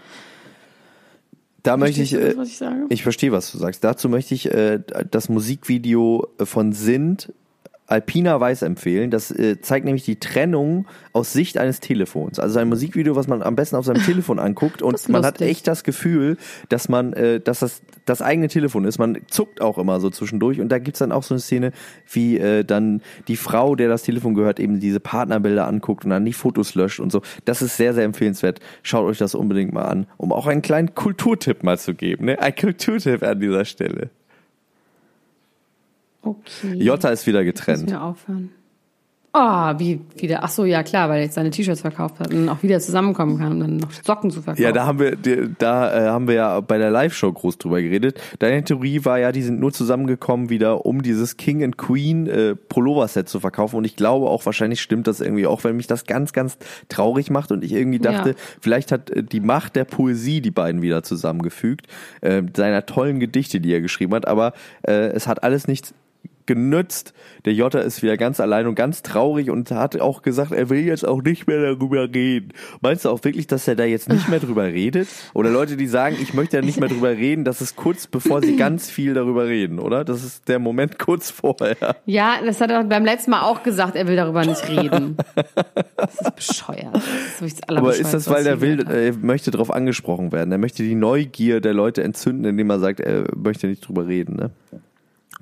Da 1.62 1.76
möchte 1.76 2.02
ich, 2.02 2.10
das, 2.10 2.20
äh, 2.20 2.36
was 2.36 2.48
ich 2.48 2.58
sage? 2.58 2.86
ich 2.88 3.04
verstehe, 3.04 3.30
was 3.30 3.52
du 3.52 3.58
sagst. 3.58 3.84
Dazu 3.84 4.08
möchte 4.08 4.34
ich 4.34 4.50
äh, 4.52 4.80
das 5.08 5.28
Musikvideo 5.28 6.26
von 6.42 6.72
Sint 6.72 7.32
Alpina 7.92 8.40
Weiß 8.40 8.62
empfehlen. 8.62 9.10
Das 9.10 9.30
äh, 9.30 9.60
zeigt 9.60 9.84
nämlich 9.84 10.04
die 10.04 10.18
Trennung 10.18 10.86
aus 11.12 11.32
Sicht 11.32 11.58
eines 11.58 11.80
Telefons. 11.80 12.38
Also 12.38 12.58
ein 12.58 12.68
Musikvideo, 12.68 13.16
was 13.16 13.28
man 13.28 13.42
am 13.42 13.54
besten 13.54 13.76
auf 13.76 13.84
seinem 13.84 14.02
Telefon 14.06 14.38
anguckt 14.38 14.80
und 14.80 15.08
man 15.10 15.26
hat 15.26 15.40
echt 15.42 15.68
das 15.68 15.84
Gefühl, 15.84 16.38
dass 16.70 16.88
man, 16.88 17.12
äh, 17.12 17.40
dass 17.40 17.60
das 17.60 17.82
das 18.04 18.22
eigene 18.22 18.48
Telefon 18.48 18.84
ist. 18.84 18.98
Man 18.98 19.18
zuckt 19.28 19.60
auch 19.60 19.78
immer 19.78 20.00
so 20.00 20.10
zwischendurch 20.10 20.60
und 20.60 20.70
da 20.70 20.78
gibt's 20.78 20.98
dann 20.98 21.12
auch 21.12 21.22
so 21.22 21.34
eine 21.34 21.40
Szene, 21.40 21.72
wie 22.10 22.38
äh, 22.38 22.64
dann 22.64 23.02
die 23.28 23.36
Frau, 23.36 23.76
der 23.76 23.88
das 23.88 24.02
Telefon 24.02 24.34
gehört, 24.34 24.58
eben 24.58 24.80
diese 24.80 24.98
Partnerbilder 24.98 25.68
anguckt 25.68 26.04
und 26.04 26.10
dann 26.10 26.24
die 26.24 26.32
Fotos 26.32 26.74
löscht 26.74 26.98
und 26.98 27.12
so. 27.12 27.22
Das 27.44 27.62
ist 27.62 27.76
sehr, 27.76 27.94
sehr 27.94 28.04
empfehlenswert. 28.04 28.60
Schaut 28.82 29.04
euch 29.04 29.18
das 29.18 29.34
unbedingt 29.34 29.72
mal 29.72 29.84
an, 29.84 30.06
um 30.16 30.32
auch 30.32 30.46
einen 30.46 30.62
kleinen 30.62 30.94
Kulturtipp 30.94 31.62
mal 31.62 31.78
zu 31.78 31.94
geben. 31.94 32.24
Ne? 32.24 32.40
Ein 32.40 32.56
Kulturtipp 32.56 33.22
an 33.22 33.38
dieser 33.38 33.64
Stelle. 33.64 34.10
Okay. 36.22 36.74
Jota 36.76 37.08
ist 37.10 37.26
wieder 37.26 37.40
Müssen 37.42 37.54
getrennt. 37.54 37.90
wir 37.90 38.02
aufhören. 38.02 38.50
Oh, 39.34 39.40
wie 39.78 39.98
wieder. 40.18 40.40
Ach 40.44 40.50
so, 40.50 40.66
ja 40.66 40.82
klar, 40.82 41.08
weil 41.08 41.16
er 41.20 41.22
jetzt 41.24 41.36
seine 41.36 41.48
T-Shirts 41.48 41.80
verkauft 41.80 42.20
hat 42.20 42.34
und 42.34 42.50
auch 42.50 42.62
wieder 42.62 42.78
zusammenkommen 42.80 43.38
kann, 43.38 43.52
um 43.52 43.60
dann 43.60 43.76
noch 43.78 43.90
Socken 43.90 44.30
zu 44.30 44.42
verkaufen. 44.42 44.62
Ja, 44.62 44.72
da 44.72 44.84
haben 44.84 44.98
wir, 44.98 45.16
da 45.16 45.90
äh, 46.06 46.08
haben 46.10 46.28
wir 46.28 46.34
ja 46.34 46.60
bei 46.60 46.76
der 46.76 46.90
Live-Show 46.90 47.32
groß 47.32 47.56
drüber 47.56 47.80
geredet. 47.80 48.20
Deine 48.40 48.62
Theorie 48.62 49.06
war 49.06 49.18
ja, 49.18 49.32
die 49.32 49.40
sind 49.40 49.58
nur 49.58 49.72
zusammengekommen 49.72 50.50
wieder, 50.50 50.84
um 50.84 51.00
dieses 51.00 51.38
King 51.38 51.64
and 51.64 51.78
Queen 51.78 52.26
äh, 52.26 52.54
Pullover-Set 52.56 53.26
zu 53.26 53.40
verkaufen. 53.40 53.76
Und 53.76 53.86
ich 53.86 53.96
glaube 53.96 54.26
auch, 54.28 54.44
wahrscheinlich 54.44 54.82
stimmt 54.82 55.06
das 55.06 55.22
irgendwie 55.22 55.46
auch, 55.46 55.64
weil 55.64 55.72
mich 55.72 55.86
das 55.86 56.04
ganz, 56.04 56.34
ganz 56.34 56.58
traurig 56.90 57.30
macht 57.30 57.52
und 57.52 57.64
ich 57.64 57.72
irgendwie 57.72 58.00
dachte, 58.00 58.28
Ja. 58.30 58.36
vielleicht 58.60 58.92
hat 58.92 59.08
äh, 59.08 59.22
die 59.24 59.40
Macht 59.40 59.76
der 59.76 59.84
Poesie 59.86 60.42
die 60.42 60.50
beiden 60.50 60.82
wieder 60.82 61.02
zusammengefügt, 61.04 61.86
äh, 62.20 62.42
seiner 62.54 62.84
tollen 62.84 63.18
Gedichte, 63.18 63.62
die 63.62 63.72
er 63.72 63.80
geschrieben 63.80 64.12
hat. 64.14 64.28
Aber 64.28 64.52
äh, 64.86 64.92
es 64.92 65.26
hat 65.26 65.42
alles 65.42 65.66
nichts 65.68 65.94
genützt. 66.54 67.14
Der 67.44 67.54
Jota 67.54 67.80
ist 67.80 68.02
wieder 68.02 68.16
ganz 68.16 68.40
allein 68.40 68.66
und 68.66 68.74
ganz 68.74 69.02
traurig 69.02 69.50
und 69.50 69.70
hat 69.70 69.98
auch 70.00 70.22
gesagt, 70.22 70.52
er 70.52 70.68
will 70.68 70.80
jetzt 70.80 71.06
auch 71.06 71.22
nicht 71.22 71.46
mehr 71.46 71.60
darüber 71.60 72.12
reden. 72.12 72.52
Meinst 72.80 73.04
du 73.04 73.08
auch 73.08 73.24
wirklich, 73.24 73.46
dass 73.46 73.66
er 73.66 73.74
da 73.74 73.84
jetzt 73.84 74.08
nicht 74.08 74.28
mehr 74.28 74.38
drüber 74.38 74.64
redet? 74.64 75.08
Oder 75.32 75.50
Leute, 75.50 75.76
die 75.76 75.86
sagen, 75.86 76.16
ich 76.20 76.34
möchte 76.34 76.56
ja 76.56 76.62
nicht 76.62 76.78
mehr 76.78 76.88
drüber 76.88 77.10
reden, 77.10 77.44
das 77.44 77.60
ist 77.60 77.76
kurz 77.76 78.06
bevor 78.06 78.42
sie 78.42 78.56
ganz 78.56 78.90
viel 78.90 79.14
darüber 79.14 79.46
reden, 79.46 79.78
oder? 79.78 80.04
Das 80.04 80.22
ist 80.24 80.48
der 80.48 80.58
Moment 80.58 80.98
kurz 80.98 81.30
vorher. 81.30 81.96
Ja, 82.04 82.34
das 82.44 82.60
hat 82.60 82.70
er 82.70 82.84
beim 82.84 83.04
letzten 83.04 83.30
Mal 83.30 83.42
auch 83.42 83.62
gesagt, 83.62 83.96
er 83.96 84.06
will 84.06 84.16
darüber 84.16 84.44
nicht 84.44 84.68
reden. 84.68 85.16
Das 85.96 86.20
ist 86.20 86.36
bescheuert. 86.36 86.94
Das 86.94 87.40
ist 87.40 87.68
Aber 87.70 87.96
ist 87.96 88.12
das, 88.12 88.28
weil 88.28 88.46
er 88.46 88.60
will, 88.60 88.84
er 88.86 89.14
möchte 89.14 89.50
darauf 89.50 89.70
angesprochen 89.70 90.32
werden. 90.32 90.52
Er 90.52 90.58
möchte 90.58 90.82
die 90.82 90.94
Neugier 90.94 91.60
der 91.60 91.74
Leute 91.74 92.02
entzünden, 92.02 92.44
indem 92.44 92.70
er 92.70 92.78
sagt, 92.78 93.00
er 93.00 93.24
möchte 93.36 93.66
nicht 93.66 93.86
drüber 93.86 94.06
reden, 94.06 94.36
ne? 94.36 94.50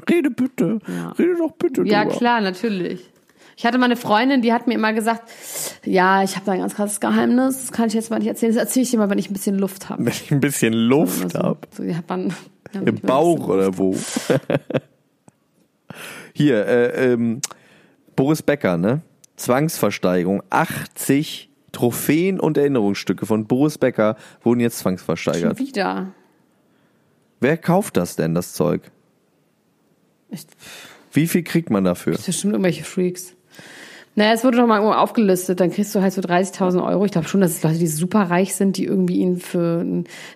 Rede 0.08 0.30
bitte. 0.30 0.78
Ja. 0.86 1.10
Rede 1.12 1.36
doch 1.36 1.52
bitte 1.52 1.82
Ja, 1.84 2.04
drüber. 2.04 2.16
klar, 2.16 2.40
natürlich. 2.40 3.10
Ich 3.56 3.66
hatte 3.66 3.76
mal 3.76 3.84
eine 3.86 3.96
Freundin, 3.96 4.40
die 4.40 4.52
hat 4.54 4.66
mir 4.66 4.74
immer 4.74 4.92
gesagt, 4.94 5.30
ja, 5.84 6.22
ich 6.22 6.36
habe 6.36 6.46
da 6.46 6.52
ein 6.52 6.60
ganz 6.60 6.74
krasses 6.74 6.98
Geheimnis, 7.00 7.60
das 7.60 7.72
kann 7.72 7.88
ich 7.88 7.94
jetzt 7.94 8.10
mal 8.10 8.18
nicht 8.18 8.28
erzählen, 8.28 8.54
das 8.54 8.62
erzähle 8.62 8.84
ich 8.84 8.90
dir 8.90 8.98
mal, 8.98 9.10
wenn 9.10 9.18
ich 9.18 9.28
ein 9.28 9.34
bisschen 9.34 9.58
Luft 9.58 9.90
habe. 9.90 10.02
Wenn 10.06 10.12
ich 10.12 10.30
ein 10.30 10.40
bisschen 10.40 10.72
Luft 10.72 11.32
so, 11.32 11.38
hab. 11.38 11.66
so, 11.70 11.82
man, 12.08 12.32
ja, 12.72 12.80
Im 12.80 12.94
Bauch 13.00 13.48
oder 13.48 13.76
wo? 13.76 13.94
Hier, 16.32 16.66
äh, 16.66 17.12
ähm, 17.12 17.40
Boris 18.16 18.42
Becker, 18.42 18.78
ne? 18.78 19.02
Zwangsversteigerung. 19.36 20.42
80 20.50 21.50
Trophäen 21.72 22.40
und 22.40 22.56
Erinnerungsstücke 22.56 23.26
von 23.26 23.46
Boris 23.46 23.78
Becker 23.78 24.16
wurden 24.42 24.60
jetzt 24.60 24.76
Schon 24.76 24.96
zwangsversteigert. 24.96 25.58
wieder. 25.58 26.12
Wer 27.40 27.56
kauft 27.56 27.96
das 27.96 28.16
denn, 28.16 28.34
das 28.34 28.52
Zeug? 28.54 28.90
Ich, 30.30 30.46
Wie 31.12 31.26
viel 31.26 31.42
kriegt 31.42 31.70
man 31.70 31.84
dafür? 31.84 32.12
das 32.12 32.24
sind 32.24 32.34
bestimmt 32.34 32.52
irgendwelche 32.54 32.84
Freaks. 32.84 33.34
Naja, 34.16 34.32
es 34.32 34.42
wurde 34.42 34.58
doch 34.58 34.66
mal 34.66 34.78
irgendwo 34.78 34.94
aufgelistet, 34.94 35.60
dann 35.60 35.70
kriegst 35.70 35.94
du 35.94 36.02
halt 36.02 36.12
so 36.12 36.20
30.000 36.20 36.84
Euro. 36.84 37.04
Ich 37.04 37.12
glaube 37.12 37.28
schon, 37.28 37.40
dass 37.40 37.52
es 37.52 37.62
Leute, 37.62 37.78
die 37.78 37.86
super 37.86 38.22
reich 38.22 38.56
sind, 38.56 38.76
die 38.76 38.84
irgendwie 38.84 39.18
ihn 39.18 39.38
für... 39.38 39.86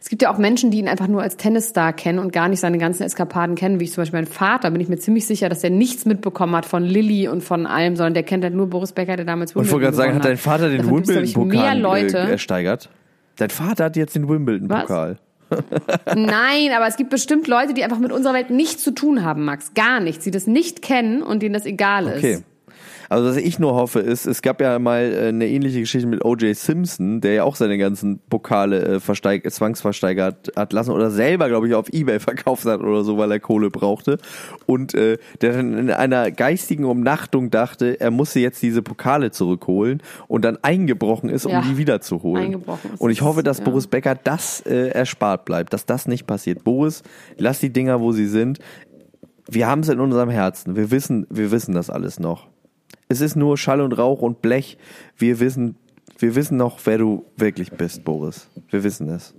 Es 0.01 0.09
gibt 0.09 0.23
ja 0.23 0.33
auch 0.33 0.39
Menschen, 0.39 0.71
die 0.71 0.79
ihn 0.79 0.87
einfach 0.87 1.09
nur 1.09 1.23
als 1.23 1.37
Tennisstar 1.37 1.93
kennen 1.93 2.21
und 2.21 2.33
gar 2.33 2.49
nicht 2.49 2.61
seine 2.61 2.79
ganzen 2.79 3.03
Eskapaden 3.03 3.57
kennen, 3.57 3.81
wie 3.81 3.85
ich 3.85 3.93
zum 3.93 4.03
Beispiel 4.03 4.21
mein 4.21 4.29
Vater. 4.29 4.71
Bin 4.71 4.81
ich 4.81 4.89
mir 4.89 4.99
ziemlich 4.99 5.27
sicher, 5.27 5.49
dass 5.49 5.61
der 5.61 5.71
nichts 5.71 6.07
mitbekommen 6.07 6.55
hat 6.55 6.67
von 6.67 6.85
Lilly 6.85 7.27
und 7.27 7.43
von 7.43 7.67
allem, 7.67 7.97
sondern 7.97 8.15
der 8.15 8.23
kennt 8.23 8.45
halt 8.45 8.55
nur 8.55 8.69
Boris 8.69 8.93
Becker, 8.93 9.17
der 9.17 9.27
damals 9.27 9.57
Und 9.57 9.65
ich 9.65 9.73
wollte 9.73 9.87
gerade 9.87 9.97
sagen, 9.97 10.15
hat 10.15 10.25
dein 10.25 10.37
Vater 10.37 10.71
den 10.71 10.89
Wimbledon-Pokal 10.89 11.47
mehr 11.47 11.75
Leute. 11.75 12.19
äh, 12.19 12.31
ersteigert? 12.31 12.91
Dein 13.37 13.51
Vater 13.51 13.87
hat 13.87 13.97
jetzt 13.97 14.15
den 14.15 14.29
Wimbledon-Pokal. 14.29 15.19
Nein, 16.15 16.71
aber 16.75 16.87
es 16.87 16.97
gibt 16.97 17.11
bestimmt 17.11 17.47
Leute, 17.47 17.75
die 17.75 17.85
einfach 17.85 17.99
mit 17.99 18.13
unserer 18.13 18.35
Welt 18.35 18.51
nichts 18.51 18.83
zu 18.83 18.91
tun 18.93 19.25
haben, 19.25 19.45
Max. 19.45 19.75
Gar 19.75 20.01
nichts. 20.01 20.25
Die 20.25 20.31
das 20.31 20.47
nicht 20.47 20.83
kennen 20.83 21.23
und 21.23 21.43
denen 21.43 21.55
das 21.55 21.67
egal 21.67 22.07
ist. 22.07 22.45
Also 23.09 23.29
was 23.29 23.37
ich 23.37 23.59
nur 23.59 23.75
hoffe 23.75 24.01
ist, 24.01 24.27
es 24.27 24.43
gab 24.43 24.61
ja 24.61 24.79
mal 24.79 25.03
äh, 25.13 25.29
eine 25.29 25.49
ähnliche 25.49 25.81
Geschichte 25.81 26.07
mit 26.07 26.25
O.J. 26.25 26.57
Simpson, 26.57 27.21
der 27.21 27.35
ja 27.35 27.45
auch 27.45 27.57
seine 27.57 27.79
ganzen 27.79 28.21
Pokale 28.31 28.83
äh, 28.85 29.01
versteig 29.01 29.51
zwangsversteigert 29.51 30.53
hat 30.57 30.73
lassen 30.73 30.91
oder 30.91 31.11
selber, 31.11 31.49
glaube 31.49 31.69
ich, 31.69 31.75
auf 31.75 31.89
Ebay 31.93 32.21
verkauft 32.21 32.65
hat 32.65 32.81
oder 32.81 33.05
so, 33.05 33.19
weil 33.19 33.31
er 33.31 33.41
Kohle 33.41 33.71
brauchte. 33.71 34.19
Und 34.67 34.95
äh, 34.95 35.19
der 35.41 35.53
dann 35.55 35.77
in 35.79 35.91
einer 35.91 36.31
geistigen 36.31 36.85
Umnachtung 36.85 37.51
dachte, 37.51 38.01
er 38.01 38.11
musste 38.11 38.41
jetzt 38.41 38.63
diese 38.63 38.83
Pokale 38.83 39.31
zurückholen 39.31 40.03
und 40.29 40.45
dann 40.45 40.59
eingebrochen 40.63 41.29
ist, 41.29 41.47
um 41.47 41.53
Ja, 41.53 41.63
die 41.63 41.77
wiederzuholen. 41.77 42.45
eingebrochen 42.45 42.95
ist 42.95 43.01
Und 43.01 43.11
ich 43.11 43.23
hoffe, 43.23 43.43
dass 43.43 43.59
ja. 43.59 43.65
Boris 43.65 43.87
Becker 43.87 44.15
das 44.15 44.61
äh, 44.61 44.89
erspart 44.89 45.45
bleibt, 45.45 45.73
dass 45.73 45.87
das 45.87 46.07
nicht 46.07 46.27
passiert. 46.27 46.65
Boris, 46.65 47.03
lass 47.39 47.61
die 47.61 47.73
Dinger, 47.73 48.01
wo 48.01 48.13
sie 48.13 48.27
sind. 48.27 48.59
Wir 49.47 49.67
haben 49.67 49.81
es 49.81 49.89
in 49.89 50.01
unserem 50.01 50.31
Herzen. 50.31 50.75
Wir 50.77 50.91
wissen, 50.91 51.27
wir 51.29 51.51
wissen 51.51 51.75
das 51.75 51.91
alles 51.91 52.19
noch. 52.19 52.49
Es 53.15 53.21
ist 53.21 53.37
nur 53.37 53.57
Schall 53.57 53.81
und 53.81 53.97
Rauch 53.97 54.23
und 54.23 54.43
Blech. 54.43 54.77
Wir 55.17 55.39
wissen, 55.39 55.77
wir 56.19 56.35
wissen 56.35 56.57
noch, 56.57 56.81
wer 56.85 56.99
du 56.99 57.25
wirklich 57.37 57.71
bist, 57.71 58.05
Boris. 58.05 58.49
Wir 58.71 58.83
wissen 58.83 59.09
es. 59.09 59.35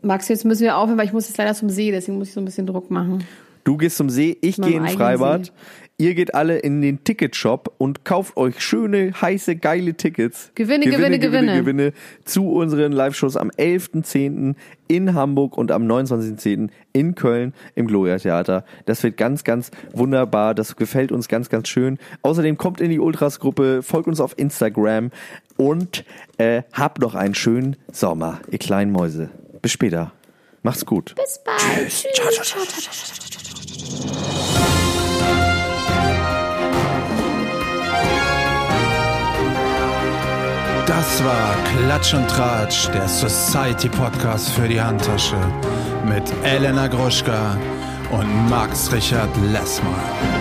Max, 0.00 0.28
jetzt 0.28 0.46
müssen 0.46 0.62
wir 0.62 0.78
aufhören, 0.78 0.96
weil 0.96 1.04
ich 1.04 1.12
muss 1.12 1.28
jetzt 1.28 1.36
leider 1.36 1.52
zum 1.52 1.68
See, 1.68 1.90
deswegen 1.90 2.16
muss 2.16 2.28
ich 2.28 2.34
so 2.34 2.40
ein 2.40 2.46
bisschen 2.46 2.66
Druck 2.66 2.90
machen. 2.90 3.22
Du 3.64 3.76
gehst 3.76 3.96
zum 3.96 4.10
See, 4.10 4.36
ich 4.40 4.56
gehe 4.56 4.68
in 4.68 4.82
eigenen 4.82 4.88
Freibad. 4.96 5.46
See. 5.46 5.52
Ihr 6.00 6.14
geht 6.14 6.34
alle 6.34 6.56
in 6.56 6.80
den 6.80 7.04
Ticketshop 7.04 7.74
und 7.76 8.06
kauft 8.06 8.38
euch 8.38 8.58
schöne, 8.62 9.12
heiße, 9.20 9.56
geile 9.56 9.92
Tickets. 9.92 10.50
Gewinne, 10.54 10.86
Gewinne, 10.86 11.18
Gewinne, 11.18 11.18
Gewinne. 11.18 11.60
Gewinne 11.60 11.92
zu 12.24 12.52
unseren 12.52 12.92
Live-Shows 12.92 13.36
am 13.36 13.50
11.10. 13.50 14.54
in 14.88 15.12
Hamburg 15.12 15.58
und 15.58 15.70
am 15.70 15.82
29.10. 15.86 16.70
in 16.94 17.14
Köln 17.16 17.52
im 17.74 17.86
Gloria 17.86 18.16
Theater. 18.16 18.64
Das 18.86 19.02
wird 19.02 19.18
ganz, 19.18 19.44
ganz 19.44 19.72
wunderbar. 19.92 20.54
Das 20.54 20.76
gefällt 20.76 21.12
uns 21.12 21.28
ganz, 21.28 21.50
ganz 21.50 21.68
schön. 21.68 21.98
Außerdem 22.22 22.56
kommt 22.56 22.80
in 22.80 22.88
die 22.88 22.98
Ultras-Gruppe, 22.98 23.82
folgt 23.82 24.08
uns 24.08 24.22
auf 24.22 24.38
Instagram 24.38 25.10
und 25.58 26.06
äh, 26.38 26.62
habt 26.72 27.02
noch 27.02 27.14
einen 27.14 27.34
schönen 27.34 27.76
Sommer, 27.92 28.40
ihr 28.50 28.58
kleinen 28.58 28.90
Mäuse. 28.90 29.28
Bis 29.60 29.72
später. 29.72 30.12
Macht's 30.62 30.86
gut. 30.86 31.14
Bis 31.14 31.40
bald. 31.44 31.88
Tschüss. 31.90 33.29
Das 40.86 41.24
war 41.24 41.54
Klatsch 41.64 42.14
und 42.14 42.28
Tratsch, 42.28 42.88
der 42.92 43.08
Society 43.08 43.88
Podcast 43.88 44.50
für 44.50 44.68
die 44.68 44.80
Handtasche 44.80 45.36
mit 46.04 46.24
Elena 46.42 46.88
Gruschka 46.88 47.56
und 48.10 48.50
Max 48.50 48.92
Richard 48.92 49.30
Lessmann. 49.52 50.39